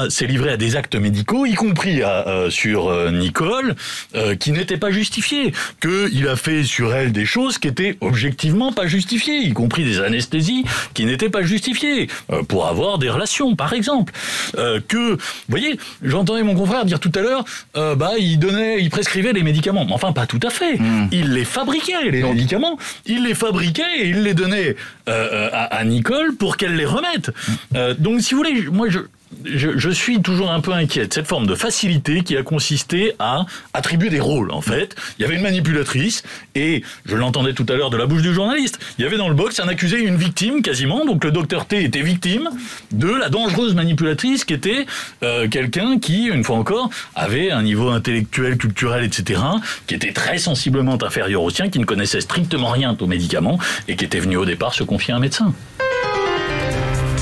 s'est 0.08 0.26
livré 0.26 0.50
à 0.50 0.56
des 0.56 0.76
actes 0.76 0.94
médicaux, 0.94 1.46
y 1.46 1.54
compris 1.54 2.02
euh, 2.02 2.50
sur 2.50 2.88
euh, 2.88 3.10
Nicole, 3.10 3.74
euh, 4.14 4.34
qui 4.36 4.52
n'étaient 4.52 4.76
pas 4.76 4.90
justifiés, 4.90 5.52
qu'il 5.80 6.28
a 6.28 6.36
fait 6.36 6.64
sur 6.64 6.94
elle 6.94 7.12
des 7.12 7.24
choses 7.24 7.58
qui 7.58 7.68
étaient 7.68 7.96
objectivement 8.00 8.72
pas 8.72 8.86
justifiées, 8.86 9.38
y 9.38 9.52
compris 9.52 9.84
des 9.84 10.00
anesthésies 10.00 10.64
qui 10.94 11.04
n'étaient 11.04 11.30
pas 11.30 11.42
justifiées, 11.42 12.08
pour 12.48 12.66
avoir 12.66 12.98
des 12.98 13.10
relations, 13.10 13.56
par 13.56 13.72
exemple. 13.72 14.12
que, 14.54 15.12
vous 15.12 15.18
voyez, 15.48 15.78
j'entendais 16.02 16.42
mon 16.42 16.54
confrère 16.54 16.84
dire 16.84 17.00
tout 17.00 17.12
à 17.14 17.20
l'heure, 17.20 17.44
bah, 17.74 18.12
il 18.18 18.38
donnait, 18.38 18.80
il 18.80 18.90
prescrivait 18.90 19.32
les 19.32 19.42
médicaments. 19.42 19.86
Enfin, 19.90 20.12
pas 20.12 20.26
tout 20.26 20.40
à 20.42 20.50
fait. 20.50 20.78
Hmm. 20.78 21.08
Il 21.12 21.32
les 21.32 21.44
fabriquait, 21.44 22.10
les 22.10 22.22
médicaments. 22.22 22.78
Il 23.06 23.24
les 23.24 23.34
fabriquait 23.34 24.00
et 24.00 24.11
il 24.12 24.22
les 24.22 24.34
donnait 24.34 24.76
à, 25.06 25.64
à, 25.64 25.84
Nicole 25.84 26.36
pour 26.36 26.56
qu'elle 26.56 26.76
les 26.76 26.84
remette. 26.84 27.30
Hmm. 27.72 27.92
donc, 27.98 28.20
si 28.20 28.34
vous 28.34 28.38
voulez, 28.38 28.62
moi, 28.70 28.88
je, 28.88 29.00
je, 29.44 29.90
suis 29.90 30.20
toujours 30.22 30.50
un 30.50 30.60
peu 30.60 30.72
inquiet 30.72 31.06
de 31.06 31.12
cette 31.12 31.26
forme 31.26 31.46
de 31.46 31.54
facilité 31.54 32.22
qui 32.22 32.36
a 32.36 32.42
consisté 32.42 33.12
à 33.18 33.46
attribuer 33.72 34.10
des 34.10 34.20
rôles. 34.20 34.50
En 34.50 34.60
fait, 34.60 34.96
il 35.18 35.22
y 35.22 35.24
avait 35.24 35.36
une 35.36 35.42
manipulatrice 35.42 36.22
et 36.54 36.82
je 37.04 37.16
l'entendais 37.16 37.52
tout 37.52 37.66
à 37.68 37.74
l'heure 37.74 37.90
de 37.90 37.96
la 37.96 38.06
bouche 38.06 38.22
du 38.22 38.32
journaliste. 38.32 38.78
Il 38.98 39.02
y 39.02 39.06
avait 39.06 39.16
dans 39.16 39.28
le 39.28 39.34
box 39.34 39.60
un 39.60 39.68
accusé 39.68 40.02
et 40.02 40.06
une 40.06 40.16
victime 40.16 40.62
quasiment. 40.62 41.04
Donc 41.04 41.24
le 41.24 41.30
docteur 41.30 41.66
T 41.66 41.82
était 41.84 42.02
victime 42.02 42.50
de 42.90 43.08
la 43.08 43.28
dangereuse 43.28 43.74
manipulatrice 43.74 44.44
qui 44.44 44.54
était 44.54 44.86
euh, 45.22 45.48
quelqu'un 45.48 45.98
qui, 45.98 46.26
une 46.26 46.44
fois 46.44 46.56
encore, 46.56 46.90
avait 47.14 47.50
un 47.50 47.62
niveau 47.62 47.90
intellectuel, 47.90 48.56
culturel, 48.56 49.04
etc., 49.04 49.40
qui 49.86 49.94
était 49.94 50.12
très 50.12 50.38
sensiblement 50.38 50.98
inférieur 51.02 51.42
au 51.42 51.50
sien, 51.50 51.68
qui 51.68 51.78
ne 51.78 51.84
connaissait 51.84 52.20
strictement 52.20 52.70
rien 52.70 52.96
aux 52.98 53.06
médicaments 53.06 53.58
et 53.88 53.96
qui 53.96 54.04
était 54.04 54.20
venu 54.20 54.36
au 54.36 54.44
départ 54.44 54.74
se 54.74 54.84
confier 54.84 55.14
à 55.14 55.16
un 55.16 55.20
médecin. 55.20 55.52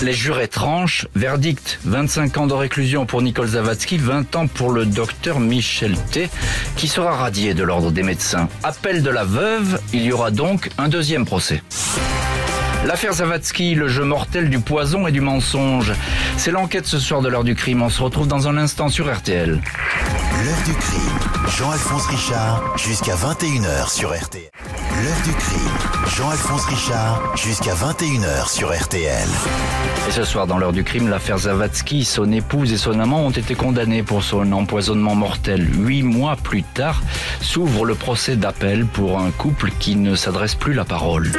Les 0.02 0.14
jurés 0.14 0.48
tranchent. 0.48 1.06
Verdict 1.14 1.78
25 1.84 2.38
ans 2.38 2.46
de 2.46 2.54
réclusion 2.54 3.04
pour 3.04 3.20
Nicole 3.20 3.48
Zavatsky, 3.48 3.98
20 3.98 4.34
ans 4.36 4.46
pour 4.46 4.70
le 4.72 4.86
docteur 4.86 5.40
Michel 5.40 5.94
T, 6.10 6.30
qui 6.76 6.88
sera 6.88 7.16
radié 7.16 7.52
de 7.52 7.62
l'ordre 7.62 7.90
des 7.90 8.02
médecins. 8.02 8.48
Appel 8.62 9.02
de 9.02 9.10
la 9.10 9.24
veuve, 9.24 9.78
il 9.92 10.02
y 10.02 10.12
aura 10.12 10.30
donc 10.30 10.70
un 10.78 10.88
deuxième 10.88 11.26
procès. 11.26 11.62
L'affaire 12.86 13.12
Zavatsky, 13.12 13.74
le 13.74 13.88
jeu 13.88 14.04
mortel 14.04 14.48
du 14.48 14.58
poison 14.58 15.06
et 15.06 15.12
du 15.12 15.20
mensonge. 15.20 15.92
C'est 16.38 16.50
l'enquête 16.50 16.86
ce 16.86 16.98
soir 16.98 17.20
de 17.20 17.28
l'heure 17.28 17.44
du 17.44 17.54
crime. 17.54 17.82
On 17.82 17.90
se 17.90 18.02
retrouve 18.02 18.26
dans 18.26 18.48
un 18.48 18.56
instant 18.56 18.88
sur 18.88 19.14
RTL. 19.14 19.50
L'heure 19.50 20.62
du 20.64 20.72
crime. 20.72 21.18
Jean-Alphonse 21.58 22.06
Richard, 22.06 22.78
jusqu'à 22.78 23.14
21h 23.14 23.90
sur 23.90 24.14
RTL. 24.14 24.50
L'heure 25.02 25.22
du 25.24 25.32
crime. 25.32 26.16
Jean-Alphonse 26.16 26.64
Richard, 26.64 27.36
jusqu'à 27.36 27.74
21h 27.74 28.48
sur 28.48 28.72
RTL. 28.72 29.28
Et 30.08 30.12
ce 30.12 30.24
soir, 30.24 30.46
dans 30.46 30.56
l'heure 30.56 30.72
du 30.72 30.82
crime, 30.82 31.08
l'affaire 31.08 31.36
Zavatsky, 31.36 32.06
son 32.06 32.32
épouse 32.32 32.72
et 32.72 32.78
son 32.78 32.98
amant 32.98 33.26
ont 33.26 33.30
été 33.30 33.54
condamnés 33.54 34.02
pour 34.02 34.22
son 34.22 34.52
empoisonnement 34.52 35.14
mortel. 35.14 35.68
Huit 35.84 36.02
mois 36.02 36.36
plus 36.36 36.62
tard, 36.62 37.02
s'ouvre 37.42 37.84
le 37.84 37.94
procès 37.94 38.36
d'appel 38.36 38.86
pour 38.86 39.20
un 39.20 39.30
couple 39.32 39.70
qui 39.78 39.96
ne 39.96 40.14
s'adresse 40.14 40.54
plus 40.54 40.72
la 40.72 40.86
parole. 40.86 41.30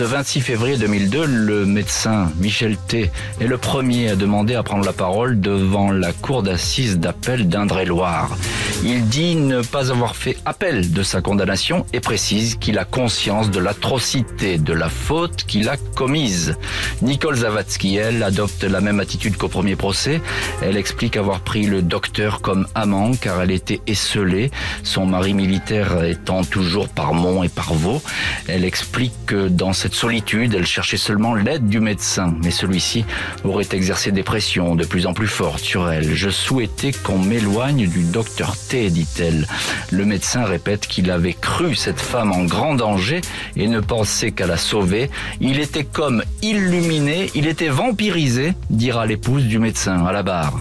Ce 0.00 0.04
26 0.06 0.40
février 0.40 0.78
2002, 0.78 1.26
le 1.26 1.66
médecin 1.66 2.32
Michel 2.38 2.78
T 2.78 3.10
est 3.38 3.46
le 3.46 3.58
premier 3.58 4.08
à 4.08 4.16
demander 4.16 4.54
à 4.54 4.62
prendre 4.62 4.86
la 4.86 4.94
parole 4.94 5.38
devant 5.42 5.92
la 5.92 6.14
cour 6.14 6.42
d'assises 6.42 6.98
d'appel 6.98 7.50
d'Indre-et-Loire. 7.50 8.34
Il 8.82 9.06
dit 9.08 9.36
ne 9.36 9.60
pas 9.60 9.90
avoir 9.90 10.16
fait 10.16 10.38
appel 10.46 10.90
de 10.90 11.02
sa 11.02 11.20
condamnation 11.20 11.84
et 11.92 12.00
précise 12.00 12.54
qu'il 12.54 12.78
a 12.78 12.86
conscience 12.86 13.50
de 13.50 13.60
l'atrocité 13.60 14.56
de 14.56 14.72
la 14.72 14.88
faute 14.88 15.44
qu'il 15.46 15.68
a 15.68 15.76
commise. 15.94 16.56
Nicole 17.02 17.36
Zavatsky, 17.36 17.96
elle, 17.96 18.22
adopte 18.22 18.64
la 18.64 18.80
même 18.80 18.98
attitude 18.98 19.36
qu'au 19.36 19.48
premier 19.48 19.76
procès. 19.76 20.22
Elle 20.62 20.78
explique 20.78 21.18
avoir 21.18 21.40
pris 21.40 21.66
le 21.66 21.82
docteur 21.82 22.40
comme 22.40 22.66
amant 22.74 23.12
car 23.12 23.42
elle 23.42 23.50
était 23.50 23.82
esselée, 23.86 24.50
son 24.82 25.04
mari 25.04 25.34
militaire 25.34 26.02
étant 26.04 26.42
toujours 26.42 26.88
par 26.88 27.12
Mont 27.12 27.42
et 27.42 27.50
par 27.50 27.74
Vaux. 27.74 28.00
Elle 28.48 28.64
explique 28.64 29.12
que 29.26 29.48
dans 29.48 29.74
cette 29.74 29.94
solitude, 29.94 30.54
elle 30.54 30.66
cherchait 30.66 30.96
seulement 30.96 31.34
l'aide 31.34 31.68
du 31.68 31.80
médecin, 31.80 32.34
mais 32.42 32.50
celui-ci 32.50 33.04
aurait 33.44 33.68
exercé 33.72 34.10
des 34.10 34.22
pressions 34.22 34.74
de 34.74 34.86
plus 34.86 35.06
en 35.06 35.12
plus 35.12 35.28
fortes 35.28 35.62
sur 35.62 35.90
elle. 35.90 36.14
Je 36.14 36.30
souhaitais 36.30 36.92
qu'on 36.92 37.18
m'éloigne 37.18 37.86
du 37.86 38.04
docteur 38.04 38.56
Dit-elle. 38.70 39.48
Le 39.90 40.04
médecin 40.04 40.44
répète 40.44 40.86
qu'il 40.86 41.10
avait 41.10 41.32
cru 41.32 41.74
cette 41.74 41.98
femme 41.98 42.30
en 42.30 42.44
grand 42.44 42.76
danger 42.76 43.20
et 43.56 43.66
ne 43.66 43.80
pensait 43.80 44.30
qu'à 44.30 44.46
la 44.46 44.56
sauver. 44.56 45.10
Il 45.40 45.58
était 45.58 45.82
comme 45.82 46.22
illuminé, 46.40 47.30
il 47.34 47.48
était 47.48 47.68
vampirisé, 47.68 48.52
dira 48.70 49.06
l'épouse 49.06 49.42
du 49.44 49.58
médecin 49.58 50.06
à 50.06 50.12
la 50.12 50.22
barre. 50.22 50.60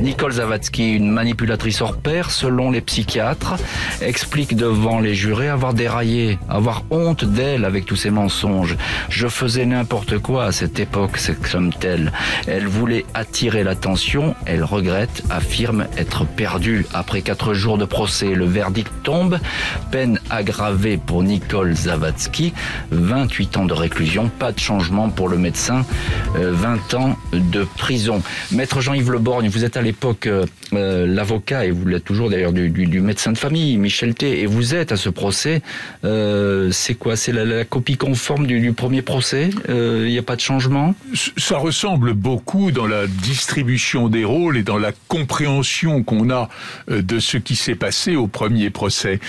Nicole 0.00 0.32
Zavatsky, 0.32 0.92
une 0.92 1.10
manipulatrice 1.10 1.80
hors 1.80 1.96
pair 1.96 2.30
selon 2.30 2.70
les 2.70 2.82
psychiatres, 2.82 3.54
explique 4.00 4.54
devant 4.54 5.00
les 5.00 5.14
jurés 5.14 5.48
avoir 5.48 5.74
déraillé, 5.74 6.38
avoir 6.48 6.84
honte 6.90 7.24
d'elle 7.24 7.64
avec 7.64 7.86
tous 7.86 7.96
ses 7.96 8.10
mensonges. 8.10 8.76
Je 9.08 9.26
faisais 9.26 9.64
n'importe 9.64 10.18
quoi 10.18 10.44
à 10.44 10.52
cette 10.52 10.78
époque, 10.78 11.16
s'exclame-t-elle. 11.16 12.12
Elle 12.46 12.66
voulait 12.66 13.06
attirer 13.14 13.64
l'attention, 13.64 14.34
elle 14.46 14.62
regrette, 14.62 15.24
affirme 15.30 15.86
être 15.96 16.26
perdue. 16.26 16.86
Après 16.92 17.22
quatre 17.24 17.54
jours 17.54 17.78
de 17.78 17.86
procès, 17.86 18.34
le 18.34 18.44
verdict 18.44 18.92
tombe, 19.02 19.38
peine 19.90 20.20
aggravée 20.30 20.98
pour 20.98 21.22
Nicole 21.22 21.74
Zavatsky, 21.74 22.52
28 22.90 23.56
ans 23.56 23.64
de 23.64 23.72
réclusion, 23.72 24.28
pas 24.28 24.52
de 24.52 24.58
changement 24.58 25.08
pour 25.08 25.28
le 25.28 25.38
médecin, 25.38 25.84
20 26.34 26.94
euh, 26.94 26.96
ans 26.98 27.16
de 27.32 27.64
prison. 27.78 28.22
Maître 28.52 28.80
Jean-Yves 28.80 29.10
Leborgne, 29.10 29.48
vous 29.48 29.64
êtes 29.64 29.76
à 29.76 29.82
l'époque 29.82 30.26
euh, 30.26 30.44
euh, 30.74 31.06
l'avocat, 31.06 31.64
et 31.64 31.70
vous 31.70 31.86
l'êtes 31.86 32.04
toujours 32.04 32.28
d'ailleurs, 32.28 32.52
du, 32.52 33.00
médecin 33.00 33.32
de 33.32 33.38
famille, 33.38 33.76
Michel 33.78 34.14
T, 34.14 34.40
et 34.40 34.46
vous 34.46 34.74
êtes 34.74 34.92
à 34.92 34.96
ce 34.96 35.08
procès. 35.08 35.62
C'est 36.02 36.94
quoi? 36.94 37.16
C'est 37.16 37.32
la, 37.32 37.64
copie 37.64 37.96
conforme 37.96 38.46
du, 38.46 38.72
premier 38.72 39.02
procès? 39.02 39.50
Il 39.68 40.04
n'y 40.04 40.18
a 40.18 40.22
pas 40.22 40.36
de 40.36 40.40
changement? 40.40 40.94
Ça 41.36 41.56
ressemble 41.56 42.12
beaucoup 42.12 42.70
dans 42.70 42.86
la 42.86 43.06
distribution 43.06 44.08
des 44.08 44.24
rôles 44.24 44.58
et 44.58 44.62
dans 44.62 44.78
la 44.78 44.92
compréhension 45.08 46.02
qu'on 46.02 46.30
a 46.30 46.48
de 46.88 47.13
ce 47.20 47.36
qui 47.36 47.56
s'est 47.56 47.74
passé 47.74 48.16
au 48.16 48.26
premier 48.26 48.70
procès. 48.70 49.20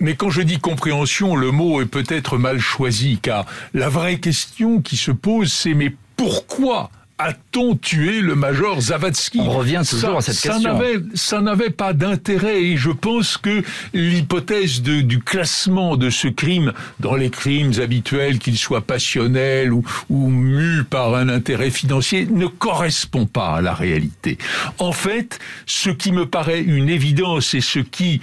Mais 0.00 0.14
quand 0.14 0.30
je 0.30 0.42
dis 0.42 0.58
compréhension, 0.58 1.36
le 1.36 1.50
mot 1.50 1.80
est 1.80 1.86
peut-être 1.86 2.38
mal 2.38 2.58
choisi, 2.58 3.18
car 3.20 3.46
la 3.74 3.88
vraie 3.88 4.18
question 4.18 4.80
qui 4.80 4.96
se 4.96 5.10
pose, 5.10 5.52
c'est 5.52 5.74
mais 5.74 5.94
pourquoi 6.16 6.90
a-t-on 7.18 7.76
tué 7.76 8.20
le 8.20 8.34
major 8.34 8.80
Zavatsky 8.80 9.40
On 9.40 9.50
revient 9.50 9.82
toujours 9.88 10.18
à 10.18 10.20
cette 10.20 10.40
question. 10.40 10.78
Ça 11.14 11.40
n'avait 11.40 11.70
pas 11.70 11.92
d'intérêt 11.92 12.62
et 12.62 12.76
je 12.76 12.90
pense 12.90 13.36
que 13.36 13.62
l'hypothèse 13.92 14.82
du 14.82 15.18
classement 15.20 15.96
de 15.96 16.10
ce 16.10 16.28
crime 16.28 16.72
dans 17.00 17.16
les 17.16 17.30
crimes 17.30 17.72
habituels, 17.80 18.38
qu'ils 18.38 18.58
soient 18.58 18.82
passionnels 18.82 19.72
ou, 19.72 19.84
ou 20.08 20.28
mus 20.28 20.84
par 20.84 21.14
un 21.14 21.28
intérêt 21.28 21.70
financier, 21.70 22.26
ne 22.30 22.46
correspond 22.46 23.26
pas 23.26 23.56
à 23.56 23.60
la 23.60 23.74
réalité. 23.74 24.38
En 24.78 24.92
fait, 24.92 25.38
ce 25.66 25.90
qui 25.90 26.12
me 26.12 26.26
paraît 26.26 26.60
une 26.60 26.88
évidence 26.88 27.54
et 27.54 27.60
ce 27.60 27.80
qui 27.80 28.20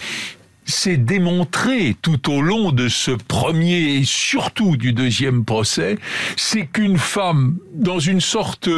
c'est 0.65 0.97
démontré 0.97 1.95
tout 2.01 2.31
au 2.31 2.41
long 2.41 2.71
de 2.71 2.89
ce 2.89 3.11
premier 3.11 3.95
et 3.95 4.03
surtout 4.05 4.77
du 4.77 4.93
deuxième 4.93 5.45
procès, 5.45 5.97
c'est 6.35 6.65
qu'une 6.65 6.97
femme, 6.97 7.57
dans 7.73 7.99
une 7.99 8.21
sorte 8.21 8.69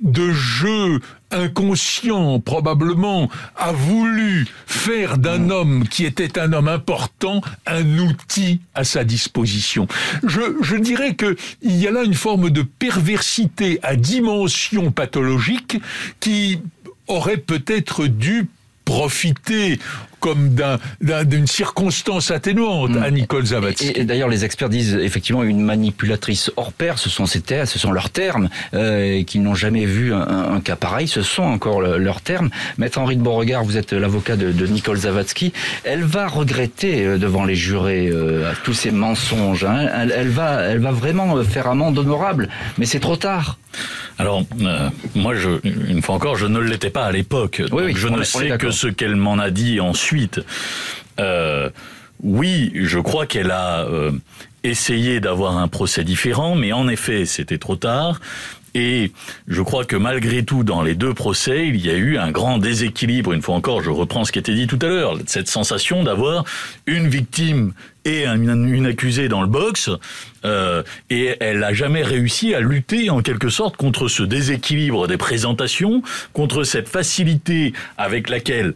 de 0.00 0.32
jeu 0.32 1.00
inconscient 1.30 2.40
probablement, 2.40 3.30
a 3.56 3.72
voulu 3.72 4.46
faire 4.66 5.18
d'un 5.18 5.50
homme 5.50 5.88
qui 5.88 6.04
était 6.04 6.38
un 6.38 6.52
homme 6.52 6.68
important 6.68 7.40
un 7.66 7.98
outil 7.98 8.60
à 8.74 8.84
sa 8.84 9.04
disposition. 9.04 9.88
Je, 10.24 10.40
je 10.60 10.76
dirais 10.76 11.14
que 11.14 11.36
il 11.62 11.76
y 11.76 11.88
a 11.88 11.90
là 11.90 12.04
une 12.04 12.14
forme 12.14 12.50
de 12.50 12.62
perversité 12.62 13.78
à 13.82 13.96
dimension 13.96 14.90
pathologique 14.92 15.80
qui 16.20 16.60
aurait 17.08 17.38
peut-être 17.38 18.06
dû 18.06 18.48
profiter 18.84 19.78
comme 20.24 20.56
d'une 21.26 21.46
circonstance 21.46 22.30
atténuante 22.30 22.96
à 22.96 23.10
mm. 23.10 23.14
Nicole 23.14 23.44
Zavatsky. 23.44 23.92
Et, 23.94 24.04
d'ailleurs, 24.04 24.30
les 24.30 24.46
experts 24.46 24.70
disent 24.70 24.94
effectivement 24.94 25.42
une 25.42 25.60
manipulatrice 25.60 26.50
hors 26.56 26.72
pair, 26.72 26.98
ce 26.98 27.10
sont 27.10 27.26
ces 27.26 27.42
termes, 27.42 27.66
ce 27.66 27.78
sont 27.78 27.92
leurs 27.92 28.08
termes, 28.08 28.48
euh, 28.72 29.22
qui 29.24 29.38
n'ont 29.38 29.54
jamais 29.54 29.84
vu 29.84 30.14
un, 30.14 30.60
cas 30.60 30.76
pareil, 30.76 31.08
ce 31.08 31.20
sont 31.20 31.42
encore 31.42 31.82
leurs 31.82 32.22
termes. 32.22 32.48
Maître 32.78 32.98
Henri 32.98 33.18
de 33.18 33.22
Beauregard, 33.22 33.64
vous 33.64 33.76
êtes 33.76 33.92
l'avocat 33.92 34.36
de, 34.36 34.50
de, 34.50 34.66
Nicole 34.66 34.96
Zavatsky, 34.96 35.52
elle 35.84 36.04
va 36.04 36.26
regretter 36.26 37.04
euh, 37.04 37.18
devant 37.18 37.44
les 37.44 37.54
jurés 37.54 38.08
euh, 38.10 38.50
tous 38.64 38.72
ces 38.72 38.92
mensonges. 38.92 39.64
Hein. 39.64 40.08
Elle, 40.14 40.30
va, 40.30 40.62
elle 40.62 40.78
va 40.78 40.92
vraiment 40.92 41.36
faire 41.44 41.66
amende 41.66 41.98
honorable, 41.98 42.48
mais 42.78 42.86
c'est 42.86 43.00
trop 43.00 43.16
tard. 43.16 43.58
Alors, 44.18 44.44
euh, 44.60 44.90
moi, 45.14 45.34
je, 45.34 45.48
une 45.64 46.00
fois 46.02 46.14
encore, 46.14 46.36
je 46.36 46.46
ne 46.46 46.60
l'étais 46.60 46.90
pas 46.90 47.04
à 47.06 47.12
l'époque. 47.12 47.62
Oui, 47.72 47.92
je 47.96 48.08
ne 48.08 48.22
sais 48.22 48.56
que 48.58 48.70
ce 48.70 48.86
qu'elle 48.86 49.16
m'en 49.16 49.38
a 49.38 49.50
dit 49.50 49.80
ensuite. 49.80 50.13
Euh, 51.18 51.70
oui, 52.22 52.72
je 52.74 52.98
crois 52.98 53.26
qu'elle 53.26 53.50
a, 53.50 53.80
euh, 53.80 54.12
essayer 54.64 55.20
d'avoir 55.20 55.58
un 55.58 55.68
procès 55.68 56.04
différent, 56.04 56.54
mais 56.54 56.72
en 56.72 56.88
effet, 56.88 57.26
c'était 57.26 57.58
trop 57.58 57.76
tard. 57.76 58.20
Et 58.76 59.12
je 59.46 59.62
crois 59.62 59.84
que 59.84 59.94
malgré 59.94 60.44
tout, 60.44 60.64
dans 60.64 60.82
les 60.82 60.96
deux 60.96 61.14
procès, 61.14 61.68
il 61.68 61.84
y 61.84 61.90
a 61.90 61.94
eu 61.94 62.18
un 62.18 62.32
grand 62.32 62.58
déséquilibre. 62.58 63.32
Une 63.32 63.40
fois 63.40 63.54
encore, 63.54 63.82
je 63.82 63.90
reprends 63.90 64.24
ce 64.24 64.32
qui 64.32 64.40
était 64.40 64.54
dit 64.54 64.66
tout 64.66 64.80
à 64.82 64.86
l'heure, 64.86 65.16
cette 65.26 65.46
sensation 65.46 66.02
d'avoir 66.02 66.44
une 66.86 67.06
victime 67.06 67.72
et 68.04 68.26
une, 68.26 68.86
accusée 68.86 69.28
dans 69.28 69.42
le 69.42 69.46
box, 69.46 69.90
euh, 70.44 70.82
et 71.08 71.36
elle 71.40 71.60
n'a 71.60 71.72
jamais 71.72 72.02
réussi 72.02 72.52
à 72.52 72.60
lutter 72.60 73.10
en 73.10 73.22
quelque 73.22 73.48
sorte 73.48 73.76
contre 73.76 74.08
ce 74.08 74.24
déséquilibre 74.24 75.06
des 75.06 75.16
présentations, 75.16 76.02
contre 76.32 76.64
cette 76.64 76.88
facilité 76.88 77.72
avec 77.96 78.28
laquelle 78.28 78.74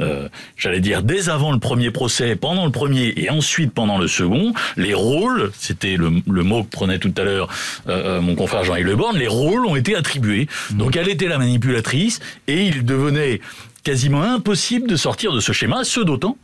euh, 0.00 0.28
j'allais 0.56 0.80
dire 0.80 1.02
dès 1.02 1.28
avant 1.28 1.52
le 1.52 1.58
premier 1.58 1.90
procès, 1.90 2.36
pendant 2.36 2.64
le 2.64 2.72
premier 2.72 3.12
et 3.16 3.30
ensuite 3.30 3.72
pendant 3.72 3.98
le 3.98 4.08
second, 4.08 4.52
les 4.76 4.94
rôles, 4.94 5.50
c'était 5.58 5.96
le, 5.96 6.10
mot 6.42 6.64
que 6.64 6.70
prenait 6.70 6.98
tout 6.98 7.12
à 7.16 7.24
l'heure 7.24 7.48
euh, 7.88 8.18
euh, 8.18 8.20
mon 8.20 8.34
confrère 8.34 8.64
Jean-Yves 8.64 8.86
Le 8.86 8.96
Borne, 8.96 9.16
les 9.16 9.28
rôles 9.28 9.66
ont 9.66 9.76
été 9.76 9.96
attribués. 9.96 10.48
Mmh. 10.70 10.76
Donc 10.76 10.96
elle 10.96 11.08
était 11.08 11.28
la 11.28 11.38
manipulatrice 11.38 12.20
et 12.46 12.64
il 12.64 12.84
devenait 12.84 13.40
quasiment 13.82 14.22
impossible 14.22 14.88
de 14.88 14.96
sortir 14.96 15.32
de 15.32 15.40
ce 15.40 15.52
schéma, 15.52 15.84
ce 15.84 16.00
d'autant 16.00 16.36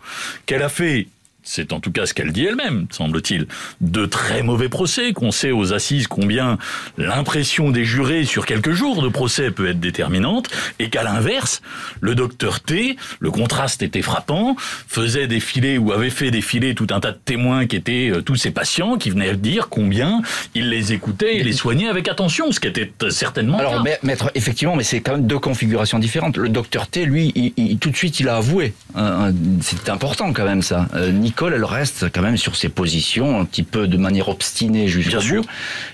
qu'elle 0.46 0.62
a 0.62 0.68
fait 0.68 1.08
c'est 1.42 1.72
en 1.72 1.80
tout 1.80 1.92
cas 1.92 2.06
ce 2.06 2.14
qu'elle 2.14 2.32
dit 2.32 2.44
elle-même, 2.44 2.86
semble-t-il, 2.90 3.46
de 3.80 4.06
très 4.06 4.42
mauvais 4.42 4.68
procès, 4.68 5.12
qu'on 5.12 5.30
sait 5.30 5.52
aux 5.52 5.72
assises 5.72 6.06
combien 6.06 6.58
l'impression 6.98 7.70
des 7.70 7.84
jurés 7.84 8.24
sur 8.24 8.46
quelques 8.46 8.72
jours 8.72 9.02
de 9.02 9.08
procès 9.08 9.50
peut 9.50 9.68
être 9.68 9.80
déterminante, 9.80 10.48
et 10.78 10.88
qu'à 10.90 11.02
l'inverse, 11.02 11.62
le 12.00 12.14
docteur 12.14 12.60
T, 12.60 12.96
le 13.20 13.30
contraste 13.30 13.82
était 13.82 14.02
frappant, 14.02 14.56
faisait 14.58 15.26
défiler 15.26 15.78
ou 15.78 15.92
avait 15.92 16.10
fait 16.10 16.30
défiler 16.30 16.74
tout 16.74 16.86
un 16.90 17.00
tas 17.00 17.12
de 17.12 17.18
témoins 17.24 17.66
qui 17.66 17.76
étaient 17.76 18.10
euh, 18.10 18.22
tous 18.22 18.36
ces 18.36 18.50
patients, 18.50 18.96
qui 18.96 19.10
venaient 19.10 19.34
dire 19.34 19.68
combien 19.68 20.22
il 20.54 20.68
les 20.68 20.92
écoutait 20.92 21.36
et 21.36 21.42
les 21.42 21.52
soignait 21.52 21.88
avec 21.88 22.08
attention, 22.08 22.52
ce 22.52 22.60
qui 22.60 22.68
était 22.68 22.92
euh, 23.02 23.10
certainement... 23.10 23.58
Alors, 23.58 23.84
maître, 24.02 24.30
effectivement, 24.34 24.76
mais 24.76 24.84
c'est 24.84 25.00
quand 25.00 25.12
même 25.12 25.26
deux 25.26 25.38
configurations 25.38 25.98
différentes. 25.98 26.36
Le 26.36 26.48
docteur 26.48 26.86
T, 26.86 27.04
lui, 27.04 27.32
il, 27.56 27.78
tout 27.78 27.90
de 27.90 27.96
suite, 27.96 28.20
il 28.20 28.28
a 28.28 28.36
avoué. 28.36 28.74
Hein, 28.94 29.32
c'est 29.60 29.88
important 29.88 30.32
quand 30.32 30.44
même 30.44 30.62
ça. 30.62 30.88
Euh, 30.94 31.10
Nicole, 31.32 31.54
elle 31.54 31.64
reste 31.64 32.12
quand 32.12 32.20
même 32.20 32.36
sur 32.36 32.56
ses 32.56 32.68
positions, 32.68 33.40
un 33.40 33.46
petit 33.46 33.62
peu 33.62 33.88
de 33.88 33.96
manière 33.96 34.28
obstinée 34.28 34.86
jusqu'au 34.86 35.16
bout. 35.16 35.46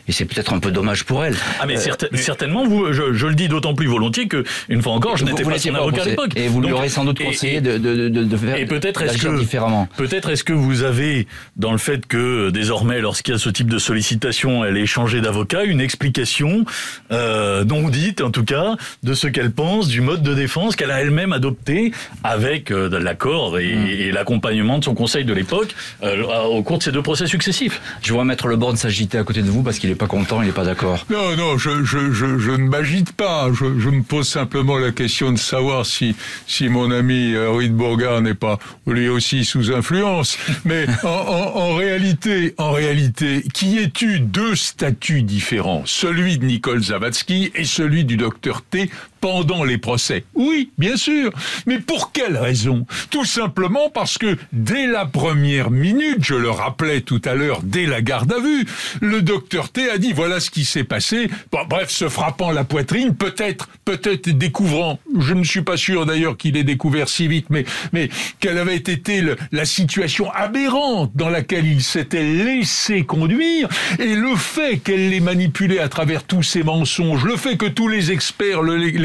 Et 0.08 0.12
c'est 0.12 0.24
peut-être 0.24 0.52
un 0.52 0.58
peu 0.58 0.72
dommage 0.72 1.04
pour 1.04 1.24
elle. 1.24 1.36
Ah 1.60 1.64
mais 1.64 1.78
euh, 1.78 1.92
certainement, 2.14 2.66
vous, 2.66 2.92
je, 2.92 3.26
le 3.26 3.34
dis 3.36 3.46
d'autant 3.46 3.72
plus 3.72 3.86
volontiers 3.86 4.26
que, 4.26 4.42
une 4.68 4.82
fois 4.82 4.94
encore, 4.94 5.16
je 5.16 5.24
n'étais 5.24 5.44
pas 5.44 5.56
son 5.56 5.76
avocat 5.76 6.02
à 6.02 6.06
l'époque. 6.06 6.32
Et 6.34 6.48
vous 6.48 6.60
lui 6.60 6.72
aurez 6.72 6.88
sans 6.88 7.04
doute 7.04 7.22
conseillé 7.22 7.60
de, 7.60 7.78
de, 7.78 8.08
de, 8.08 8.24
de, 8.24 8.36
faire 8.36 8.56
et 8.56 8.66
peut-être 8.66 9.00
est-ce 9.02 9.18
que 9.18 9.38
différemment. 9.38 9.88
Peut-être 9.96 10.30
est-ce 10.30 10.42
que 10.42 10.52
vous 10.52 10.82
avez, 10.82 11.28
dans 11.54 11.70
le 11.70 11.78
fait 11.78 12.04
que 12.06 12.50
désormais, 12.50 13.00
lorsqu'il 13.00 13.34
y 13.34 13.36
a 13.36 13.38
ce 13.38 13.50
type 13.50 13.70
de 13.70 13.78
sollicitation, 13.78 14.64
elle 14.64 14.76
est 14.76 14.86
changée 14.86 15.20
d'avocat, 15.20 15.62
une 15.62 15.80
explication 15.80 16.64
euh, 17.12 17.62
non 17.64 17.88
dite, 17.90 18.22
en 18.22 18.32
tout 18.32 18.44
cas, 18.44 18.74
de 19.04 19.14
ce 19.14 19.28
qu'elle 19.28 19.52
pense 19.52 19.86
du 19.86 20.00
mode 20.00 20.22
de 20.22 20.34
défense 20.34 20.74
qu'elle 20.74 20.90
a 20.90 21.00
elle-même 21.00 21.32
adopté 21.32 21.92
avec 22.24 22.72
euh, 22.72 22.88
l'accord 22.98 23.60
et, 23.60 23.76
mm. 23.76 23.86
et 23.86 24.10
l'accompagnement 24.10 24.78
de 24.78 24.84
son 24.84 24.94
conseil 24.94 25.27
de 25.28 25.34
l'époque 25.34 25.74
euh, 26.02 26.24
au 26.46 26.62
cours 26.62 26.78
de 26.78 26.82
ces 26.82 26.92
deux 26.92 27.02
procès 27.02 27.26
successifs. 27.26 27.80
Je 28.02 28.12
vois 28.12 28.24
Maître 28.24 28.48
Leborne 28.48 28.76
s'agiter 28.76 29.18
à 29.18 29.24
côté 29.24 29.42
de 29.42 29.50
vous 29.50 29.62
parce 29.62 29.78
qu'il 29.78 29.90
n'est 29.90 29.96
pas 29.96 30.06
content, 30.06 30.42
il 30.42 30.46
n'est 30.46 30.52
pas 30.52 30.64
d'accord. 30.64 31.06
Non, 31.10 31.36
non, 31.36 31.58
je, 31.58 31.84
je, 31.84 32.12
je, 32.12 32.38
je 32.38 32.50
ne 32.50 32.68
m'agite 32.68 33.12
pas. 33.12 33.48
Je, 33.52 33.78
je, 33.78 33.88
me 33.90 34.02
pose 34.02 34.28
simplement 34.28 34.78
la 34.78 34.90
question 34.90 35.30
de 35.30 35.38
savoir 35.38 35.86
si, 35.86 36.16
si 36.46 36.68
mon 36.68 36.90
ami 36.90 37.34
euh, 37.34 37.50
Henri 37.50 37.68
de 37.68 37.74
Bourgard 37.74 38.20
n'est 38.22 38.34
pas 38.34 38.58
lui 38.86 39.08
aussi 39.08 39.44
sous 39.44 39.72
influence. 39.72 40.38
Mais 40.64 40.86
en, 41.04 41.08
en, 41.08 41.56
en, 41.56 41.74
réalité, 41.74 42.54
en 42.58 42.72
réalité, 42.72 43.44
qui 43.54 43.78
est 43.78 44.02
eu 44.02 44.20
deux 44.20 44.56
statuts 44.56 45.22
différents, 45.22 45.82
celui 45.84 46.38
de 46.38 46.46
Nicole 46.46 46.82
Zavatsky 46.82 47.52
et 47.54 47.64
celui 47.64 48.04
du 48.04 48.16
docteur 48.16 48.62
T 48.62 48.90
pendant 49.20 49.64
les 49.64 49.78
procès. 49.78 50.24
Oui, 50.34 50.70
bien 50.78 50.96
sûr. 50.96 51.30
Mais 51.66 51.78
pour 51.78 52.12
quelle 52.12 52.36
raison? 52.36 52.86
Tout 53.10 53.24
simplement 53.24 53.90
parce 53.90 54.18
que 54.18 54.36
dès 54.52 54.86
la 54.86 55.06
première 55.06 55.70
minute, 55.70 56.18
je 56.20 56.34
le 56.34 56.50
rappelais 56.50 57.00
tout 57.00 57.22
à 57.24 57.34
l'heure, 57.34 57.60
dès 57.62 57.86
la 57.86 58.02
garde 58.02 58.32
à 58.32 58.40
vue, 58.40 58.66
le 59.00 59.22
docteur 59.22 59.70
T 59.70 59.90
a 59.90 59.98
dit 59.98 60.12
voilà 60.12 60.40
ce 60.40 60.50
qui 60.50 60.64
s'est 60.64 60.84
passé. 60.84 61.28
bref, 61.50 61.90
se 61.90 62.08
frappant 62.08 62.50
la 62.50 62.64
poitrine, 62.64 63.14
peut-être, 63.14 63.68
peut-être 63.84 64.28
découvrant, 64.30 64.98
je 65.18 65.34
ne 65.34 65.44
suis 65.44 65.62
pas 65.62 65.76
sûr 65.76 66.06
d'ailleurs 66.06 66.36
qu'il 66.36 66.56
ait 66.56 66.64
découvert 66.64 67.08
si 67.08 67.28
vite, 67.28 67.46
mais, 67.50 67.64
mais 67.92 68.08
quelle 68.40 68.58
avait 68.58 68.76
été 68.76 69.22
la 69.52 69.64
situation 69.64 70.30
aberrante 70.32 71.12
dans 71.14 71.28
laquelle 71.28 71.66
il 71.66 71.82
s'était 71.82 72.22
laissé 72.22 73.04
conduire, 73.04 73.68
et 73.98 74.14
le 74.14 74.36
fait 74.36 74.78
qu'elle 74.78 75.10
l'ait 75.10 75.20
manipulé 75.20 75.78
à 75.78 75.88
travers 75.88 76.24
tous 76.24 76.42
ces 76.42 76.62
mensonges, 76.62 77.24
le 77.24 77.36
fait 77.36 77.56
que 77.56 77.66
tous 77.66 77.88
les 77.88 78.12
experts 78.12 78.62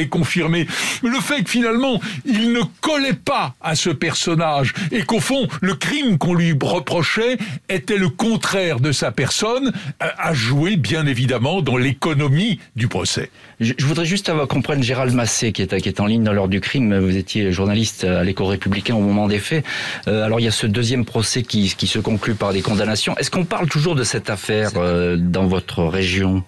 confirmé. 0.08 0.68
Le 1.02 1.20
fait 1.20 1.44
que 1.44 1.50
finalement, 1.50 2.00
il 2.26 2.52
ne 2.54 2.62
collait 2.82 3.14
pas 3.14 3.56
à 3.62 3.76
ce 3.76 3.90
personnage 3.90 4.74
et 4.92 5.04
qu'au 5.04 5.20
fond, 5.20 5.48
le 5.62 5.76
crime 5.76 6.18
qu'on 6.18 6.34
lui 6.34 6.54
reprochait 6.62 7.38
était 7.70 7.98
le 7.98 8.10
contraire 8.10 8.80
de 8.80 8.92
sa 8.92 9.12
personne, 9.12 9.72
a 10.00 10.34
joué 10.34 10.76
bien 10.76 11.06
évidemment 11.06 11.62
dans 11.62 11.78
l'économie 11.78 12.60
du 12.76 12.88
procès. 12.88 13.30
Je, 13.60 13.74
voudrais 13.86 14.06
juste 14.06 14.32
qu'on 14.48 14.62
prenne 14.62 14.84
Gérald 14.84 15.14
Massé 15.14 15.52
qui 15.52 15.62
est, 15.62 15.82
qui 15.82 15.90
est 15.90 16.00
en 16.00 16.06
ligne 16.06 16.24
dans 16.24 16.34
l'heure 16.34 16.48
du 16.48 16.62
crime. 16.62 16.98
Vous 16.98 17.16
étiez 17.16 17.52
journaliste 17.52 18.04
à 18.04 18.24
l'écho 18.24 18.46
républicain 18.46 18.96
au 18.96 19.02
moment 19.02 19.28
des 19.28 19.40
faits. 19.40 19.66
Euh, 20.08 20.26
alors 20.26 20.40
il 20.40 20.44
y 20.44 20.48
a 20.48 20.52
ce 20.52 20.68
deuxième 20.68 21.06
procès 21.06 21.44
qui, 21.44 21.74
qui 21.76 21.88
se 21.88 22.00
conclut 22.00 22.36
par 22.36 22.54
des 22.54 22.62
condamnations. 22.62 23.16
Est-ce 23.18 23.32
qu'on 23.32 23.46
parle 23.46 23.68
toujours 23.68 23.96
de 23.96 24.04
cette 24.04 24.30
affaire 24.30 24.72
euh, 24.78 25.18
dans 25.18 25.48
votre 25.48 25.84
région 25.84 26.44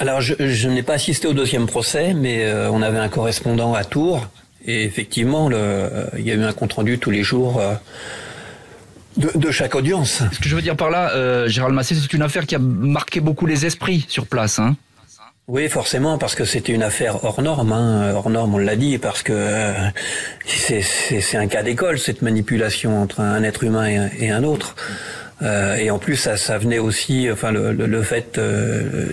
alors, 0.00 0.20
je, 0.20 0.34
je 0.38 0.68
n'ai 0.68 0.82
pas 0.82 0.94
assisté 0.94 1.26
au 1.26 1.32
deuxième 1.32 1.66
procès, 1.66 2.14
mais 2.14 2.44
euh, 2.44 2.70
on 2.70 2.82
avait 2.82 2.98
un 2.98 3.08
correspondant 3.08 3.74
à 3.74 3.84
Tours, 3.84 4.26
et 4.64 4.84
effectivement, 4.84 5.48
le, 5.48 5.56
euh, 5.58 6.06
il 6.18 6.26
y 6.26 6.30
a 6.30 6.34
eu 6.34 6.42
un 6.42 6.52
compte 6.52 6.74
rendu 6.74 6.98
tous 6.98 7.10
les 7.10 7.22
jours. 7.22 7.60
Euh, 7.60 7.74
de, 9.16 9.32
de, 9.34 9.50
chaque 9.50 9.74
audience. 9.74 10.22
Ce 10.30 10.38
que 10.38 10.48
je 10.48 10.54
veux 10.54 10.62
dire 10.62 10.76
par 10.76 10.90
là, 10.90 11.48
Gérald 11.48 11.74
Massé, 11.74 11.96
c'est 11.96 12.12
une 12.12 12.22
affaire 12.22 12.46
qui 12.46 12.54
a 12.54 12.60
marqué 12.60 13.18
beaucoup 13.18 13.46
les 13.46 13.66
esprits 13.66 14.06
sur 14.08 14.28
place. 14.28 14.60
Hein 14.60 14.76
oui, 15.48 15.68
forcément, 15.68 16.18
parce 16.18 16.36
que 16.36 16.44
c'était 16.44 16.72
une 16.72 16.84
affaire 16.84 17.24
hors 17.24 17.42
norme, 17.42 17.72
hein. 17.72 18.12
hors 18.14 18.30
norme, 18.30 18.54
on 18.54 18.58
l'a 18.58 18.76
dit, 18.76 18.96
parce 18.98 19.24
que 19.24 19.74
c'est 20.46 21.36
un 21.36 21.48
cas 21.48 21.64
d'école, 21.64 21.98
cette 21.98 22.22
manipulation 22.22 23.02
entre 23.02 23.18
un 23.18 23.42
être 23.42 23.64
humain 23.64 24.08
et 24.20 24.30
un 24.30 24.44
autre. 24.44 24.76
Euh, 25.42 25.76
et 25.76 25.90
en 25.90 25.98
plus, 25.98 26.16
ça, 26.16 26.36
ça, 26.36 26.58
venait 26.58 26.78
aussi, 26.78 27.30
enfin, 27.30 27.52
le, 27.52 27.72
le, 27.72 27.86
le 27.86 28.02
fait 28.02 28.38
euh, 28.38 29.06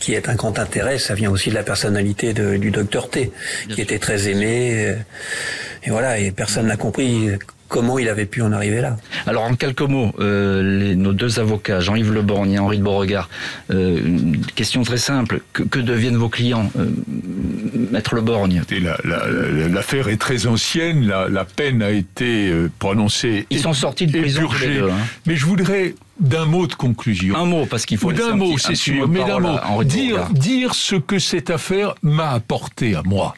qui 0.00 0.14
est 0.14 0.28
un 0.28 0.34
grand 0.34 0.58
intérêt, 0.58 0.98
ça 0.98 1.14
vient 1.14 1.30
aussi 1.30 1.50
de 1.50 1.54
la 1.54 1.62
personnalité 1.62 2.34
de, 2.34 2.56
du 2.56 2.70
docteur 2.70 3.08
T, 3.08 3.32
qui 3.68 3.80
était 3.80 3.98
très 3.98 4.28
aimé. 4.28 4.88
Euh, 4.88 4.94
et 5.84 5.90
voilà, 5.90 6.18
et 6.18 6.30
personne 6.30 6.66
n'a 6.66 6.76
compris 6.76 7.30
comment 7.74 7.98
il 7.98 8.08
avait 8.08 8.24
pu 8.24 8.40
en 8.40 8.52
arriver 8.52 8.80
là. 8.80 8.96
Alors 9.26 9.42
en 9.42 9.56
quelques 9.56 9.82
mots, 9.82 10.12
euh, 10.20 10.62
les, 10.78 10.94
nos 10.94 11.12
deux 11.12 11.40
avocats, 11.40 11.80
Jean-Yves 11.80 12.12
Leborgne 12.12 12.52
et 12.52 12.58
Henri 12.60 12.78
de 12.78 12.84
Beauregard, 12.84 13.28
euh, 13.72 13.98
question 14.54 14.84
très 14.84 14.96
simple, 14.96 15.40
que, 15.52 15.64
que 15.64 15.80
deviennent 15.80 16.16
vos 16.16 16.28
clients 16.28 16.70
euh, 16.78 16.86
Maître 17.90 18.14
Leborgne 18.14 18.62
L'affaire 19.04 20.08
est 20.08 20.18
très 20.18 20.46
ancienne, 20.46 21.08
la, 21.08 21.28
la 21.28 21.44
peine 21.44 21.82
a 21.82 21.90
été 21.90 22.48
euh, 22.48 22.70
prononcée. 22.78 23.48
Ils 23.50 23.58
sont 23.58 23.72
sortis 23.72 24.06
de 24.06 24.20
prison 24.20 24.42
tous 24.46 24.60
les 24.60 24.74
deux, 24.76 24.90
hein. 24.90 24.94
Mais 25.26 25.34
je 25.34 25.44
voudrais 25.44 25.96
d'un 26.20 26.44
mot 26.44 26.68
de 26.68 26.74
conclusion. 26.74 27.34
Un 27.36 27.44
mot, 27.44 27.66
parce 27.66 27.86
qu'il 27.86 27.98
faut... 27.98 28.12
D'un 28.12 28.36
mot, 28.36 28.56
c'est 28.56 28.76
sûr, 28.76 29.08
mais 29.08 29.24
d'un 29.24 29.40
mot. 29.40 29.82
Dire, 29.82 30.28
dire 30.30 30.74
ce 30.76 30.94
que 30.94 31.18
cette 31.18 31.50
affaire 31.50 31.96
m'a 32.02 32.30
apporté 32.30 32.94
à 32.94 33.02
moi. 33.04 33.34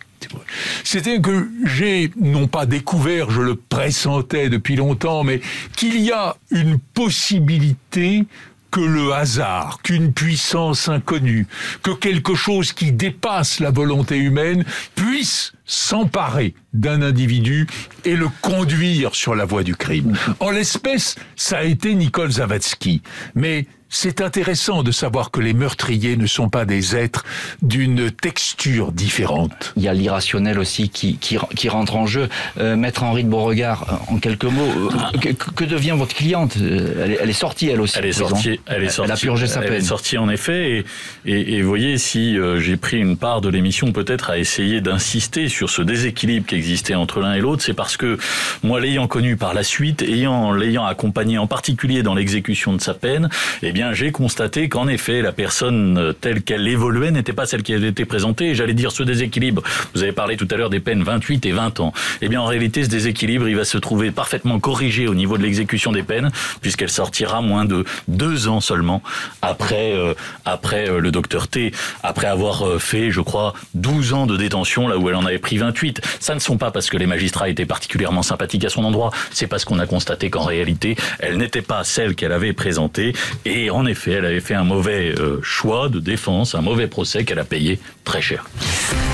C'était 0.85 1.21
que 1.21 1.49
j'ai, 1.65 2.11
non 2.21 2.47
pas 2.49 2.67
découvert, 2.67 3.31
je 3.31 3.43
le 3.43 3.57
pressentais 3.57 4.49
depuis 4.49 4.77
longtemps, 4.77 5.25
mais 5.25 5.41
qu'il 5.77 6.01
y 6.01 6.13
a 6.13 6.37
une 6.51 6.79
possibilité 6.79 8.25
que 8.71 8.81
le 8.81 9.13
hasard, 9.13 9.81
qu'une 9.83 10.13
puissance 10.13 10.89
inconnue, 10.89 11.47
que 11.83 11.93
quelque 11.93 12.35
chose 12.35 12.73
qui 12.73 12.93
dépasse 12.93 13.61
la 13.61 13.71
volonté 13.71 14.19
humaine 14.19 14.65
puisse 14.95 15.53
s'emparer 15.67 16.55
d'un 16.73 17.03
individu 17.03 17.67
et 18.05 18.17
le 18.17 18.29
conduire 18.41 19.15
sur 19.15 19.35
la 19.35 19.45
voie 19.45 19.63
du 19.63 19.75
crime. 19.75 20.17
En 20.41 20.51
l'espèce, 20.51 21.17
ça 21.35 21.59
a 21.59 21.65
été 21.65 21.95
Nicole 21.95 22.31
Zavatsky. 22.31 23.03
Mais 23.35 23.67
c'est 23.89 24.21
intéressant 24.21 24.83
de 24.83 24.91
savoir 24.91 25.31
que 25.31 25.41
les 25.41 25.53
meurtriers 25.53 26.17
ne 26.17 26.27
sont 26.27 26.49
pas 26.49 26.65
des 26.65 26.97
êtres 26.97 27.25
d'une 27.63 28.11
texture 28.11 28.93
différente. 28.93 29.73
Il 29.77 29.83
y 29.85 29.89
a 29.89 29.95
l'irrationnel 29.95 30.59
aussi 30.59 30.89
qui, 30.89 31.17
qui, 31.19 31.39
qui, 31.55 31.69
rentre 31.69 31.97
en 31.97 32.07
jeu. 32.07 32.29
Euh, 32.59 32.77
Maître 32.77 33.05
Henri 33.05 33.25
de 33.25 33.29
Beauregard, 33.29 33.87
euh, 33.89 34.15
en 34.15 34.19
quelques 34.19 34.45
mots, 34.45 34.91
euh, 35.15 35.19
que, 35.19 35.29
que, 35.31 35.65
devient 35.65 35.95
votre 35.97 36.15
cliente 36.15 36.57
elle 36.57 37.13
est, 37.13 37.19
elle 37.23 37.31
est, 37.31 37.33
sortie, 37.33 37.69
elle 37.69 37.81
aussi. 37.81 37.99
Elle 37.99 38.07
est 38.07 38.13
sortie, 38.13 38.61
elle 38.67 38.83
est 38.83 38.89
sortie. 38.89 39.11
Elle 39.11 39.17
a 39.17 39.21
purgé 39.21 39.47
sa 39.47 39.61
peine. 39.61 39.73
Elle 39.73 39.79
est 39.79 39.87
sortie 39.87 40.19
en 40.19 40.29
effet. 40.29 40.85
Et, 41.25 41.33
et, 41.33 41.55
et 41.57 41.63
voyez, 41.63 41.97
si 41.99 42.37
euh, 42.39 42.59
j'ai 42.59 42.77
pris 42.77 42.99
une 42.99 43.17
part 43.17 43.41
de 43.41 43.49
l'émission 43.49 43.93
peut-être 43.93 44.31
à 44.31 44.39
essayer 44.39 44.81
d'insister 44.81 45.49
sur 45.57 45.71
ce 45.71 45.83
déséquilibre 45.83 46.47
qui 46.47 46.55
existait 46.55 46.95
entre 46.95 47.21
l'un 47.21 47.35
et 47.35 47.41
l'autre, 47.41 47.63
c'est 47.63 47.75
parce 47.75 47.97
que 47.97 48.19
moi, 48.63 48.79
l'ayant 48.81 49.07
connu 49.07 49.37
par 49.37 49.55
la 49.55 49.63
suite, 49.63 50.03
ayant 50.03 50.53
l'ayant 50.53 50.85
accompagné 50.85 51.39
en 51.39 51.47
particulier 51.47 52.03
dans 52.03 52.15
l'exécution 52.15 52.75
de 52.75 52.81
sa 52.81 52.95
peine, 52.95 53.29
eh 53.63 53.73
bien, 53.73 53.93
j'ai 53.93 54.13
constaté 54.13 54.69
qu'en 54.69 54.87
effet, 54.87 55.23
la 55.23 55.33
personne 55.33 55.99
euh, 55.99 56.13
telle 56.13 56.43
qu'elle 56.43 56.69
évoluait 56.69 57.11
n'était 57.11 57.33
pas 57.33 57.47
celle 57.47 57.63
qui 57.63 57.73
avait 57.73 57.89
été 57.89 58.05
présentée. 58.05 58.55
J'allais 58.55 58.75
dire 58.75 58.93
ce 58.93 59.03
déséquilibre. 59.03 59.63
Vous 59.95 60.03
avez 60.03 60.13
parlé 60.13 60.37
tout 60.37 60.49
à 60.51 60.57
l'heure 60.57 60.71
des 60.71 60.81
peines 60.81 61.03
28 61.03 61.47
et 61.47 61.53
20 61.53 61.81
ans. 61.81 61.93
Eh 62.21 62.29
bien, 62.29 62.41
en 62.41 62.47
réalité, 62.47 62.85
ce 62.85 62.89
déséquilibre, 62.89 63.49
il 63.49 63.57
va 63.57 63.65
se 63.65 63.79
trouver 63.79 64.11
parfaitement 64.11 64.61
corrigé 64.61 65.09
au 65.09 65.15
niveau 65.15 65.39
de 65.39 65.43
l'exécution 65.43 65.91
des 65.91 66.03
peines, 66.03 66.31
puisqu'elle 66.61 66.91
sortira 66.91 67.41
moins 67.41 67.65
de 67.65 67.85
deux 68.09 68.49
ans 68.49 68.61
seulement 68.61 69.03
après, 69.43 69.93
euh, 69.93 70.15
après 70.45 70.89
euh, 70.89 71.01
le 71.01 71.11
docteur 71.11 71.49
T, 71.49 71.73
après 72.03 72.27
avoir 72.27 72.67
euh, 72.67 72.79
fait, 72.79 73.11
je 73.11 73.21
crois, 73.21 73.55
12 73.75 74.13
ans 74.13 74.27
de 74.27 74.37
détention, 74.37 74.89
là 74.89 74.99
où 74.99 75.09
elle 75.09 75.15
en 75.15 75.25
avait 75.25 75.39
pris 75.47 75.59
28. 75.59 76.01
Ça 76.19 76.35
ne 76.35 76.41
sont 76.41 76.59
pas 76.59 76.73
parce 76.73 76.91
que 76.91 76.97
les 76.97 77.07
magistrats 77.07 77.49
étaient 77.49 77.67
particulièrement 77.67 78.23
sympathiques 78.23 78.65
à 78.65 78.69
son 78.69 78.85
endroit, 78.85 79.13
c'est 79.31 79.47
parce 79.47 79.65
qu'on 79.65 79.79
a 79.79 79.87
constaté 79.87 80.29
qu'en 80.29 80.43
réalité, 80.43 80.97
elle 81.21 81.37
n'était 81.37 81.63
pas 81.63 81.85
celle 81.85 82.17
qu'elle 82.17 82.33
avait 82.33 82.53
présentée, 82.53 83.13
et 83.45 83.71
en 83.71 83.87
effet, 83.87 84.13
elle 84.13 84.25
avait 84.25 84.41
fait 84.41 84.55
un 84.55 84.65
mauvais 84.65 85.15
euh, 85.17 85.39
choix 85.43 85.89
de 85.89 86.01
défense, 86.01 86.57
un 86.57 86.63
mauvais 86.63 86.89
procès 86.89 87.25
qu'elle 87.25 87.39
a 87.39 87.45
payé 87.45 87.79
très 88.07 88.23
cher. 88.23 88.47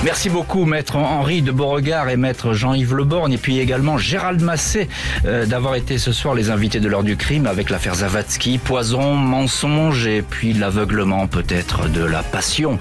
Merci 0.05 0.29
beaucoup, 0.29 0.65
maître 0.65 0.97
Henri 0.97 1.43
de 1.43 1.51
Beauregard 1.51 2.11
et 2.11 2.17
maître 2.17 2.53
Jean-Yves 2.53 2.95
Leborgne, 2.95 3.33
et 3.33 3.39
puis 3.39 3.59
également 3.59 3.97
Gérald 3.97 4.43
Massé 4.43 4.89
euh, 5.25 5.47
d'avoir 5.47 5.75
été 5.77 5.97
ce 5.97 6.13
soir 6.13 6.35
les 6.35 6.51
invités 6.51 6.79
de 6.79 6.89
l'heure 6.89 7.03
du 7.03 7.17
crime 7.17 7.47
avec 7.47 7.71
l'affaire 7.71 7.95
Zavatsky, 7.95 8.59
poison, 8.59 9.15
mensonge 9.15 10.07
et 10.07 10.23
puis 10.23 10.53
l'aveuglement 10.53 11.27
peut-être 11.27 11.89
de 11.89 12.05
la 12.05 12.23
passion. 12.23 12.79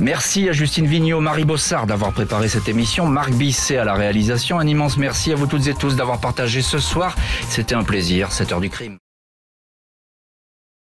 Merci 0.00 0.48
à 0.48 0.52
Justine 0.52 0.86
Vignot, 0.86 1.20
Marie 1.20 1.44
Bossard 1.44 1.86
d'avoir 1.86 2.12
préparé 2.12 2.48
cette 2.48 2.68
émission, 2.68 3.06
Marc 3.06 3.30
Bisset 3.32 3.76
à 3.76 3.84
la 3.84 3.94
réalisation. 3.94 4.58
Un 4.58 4.66
immense 4.66 4.96
merci 4.96 5.32
à 5.32 5.36
vous 5.36 5.46
toutes 5.46 5.68
et 5.68 5.74
tous 5.74 5.94
d'avoir 5.94 6.18
partagé 6.18 6.62
ce 6.62 6.78
soir. 6.78 7.14
C'était 7.48 7.76
un 7.76 7.84
plaisir, 7.84 8.32
cette 8.32 8.50
heure 8.50 8.60
du 8.60 8.70
crime. 8.70 8.98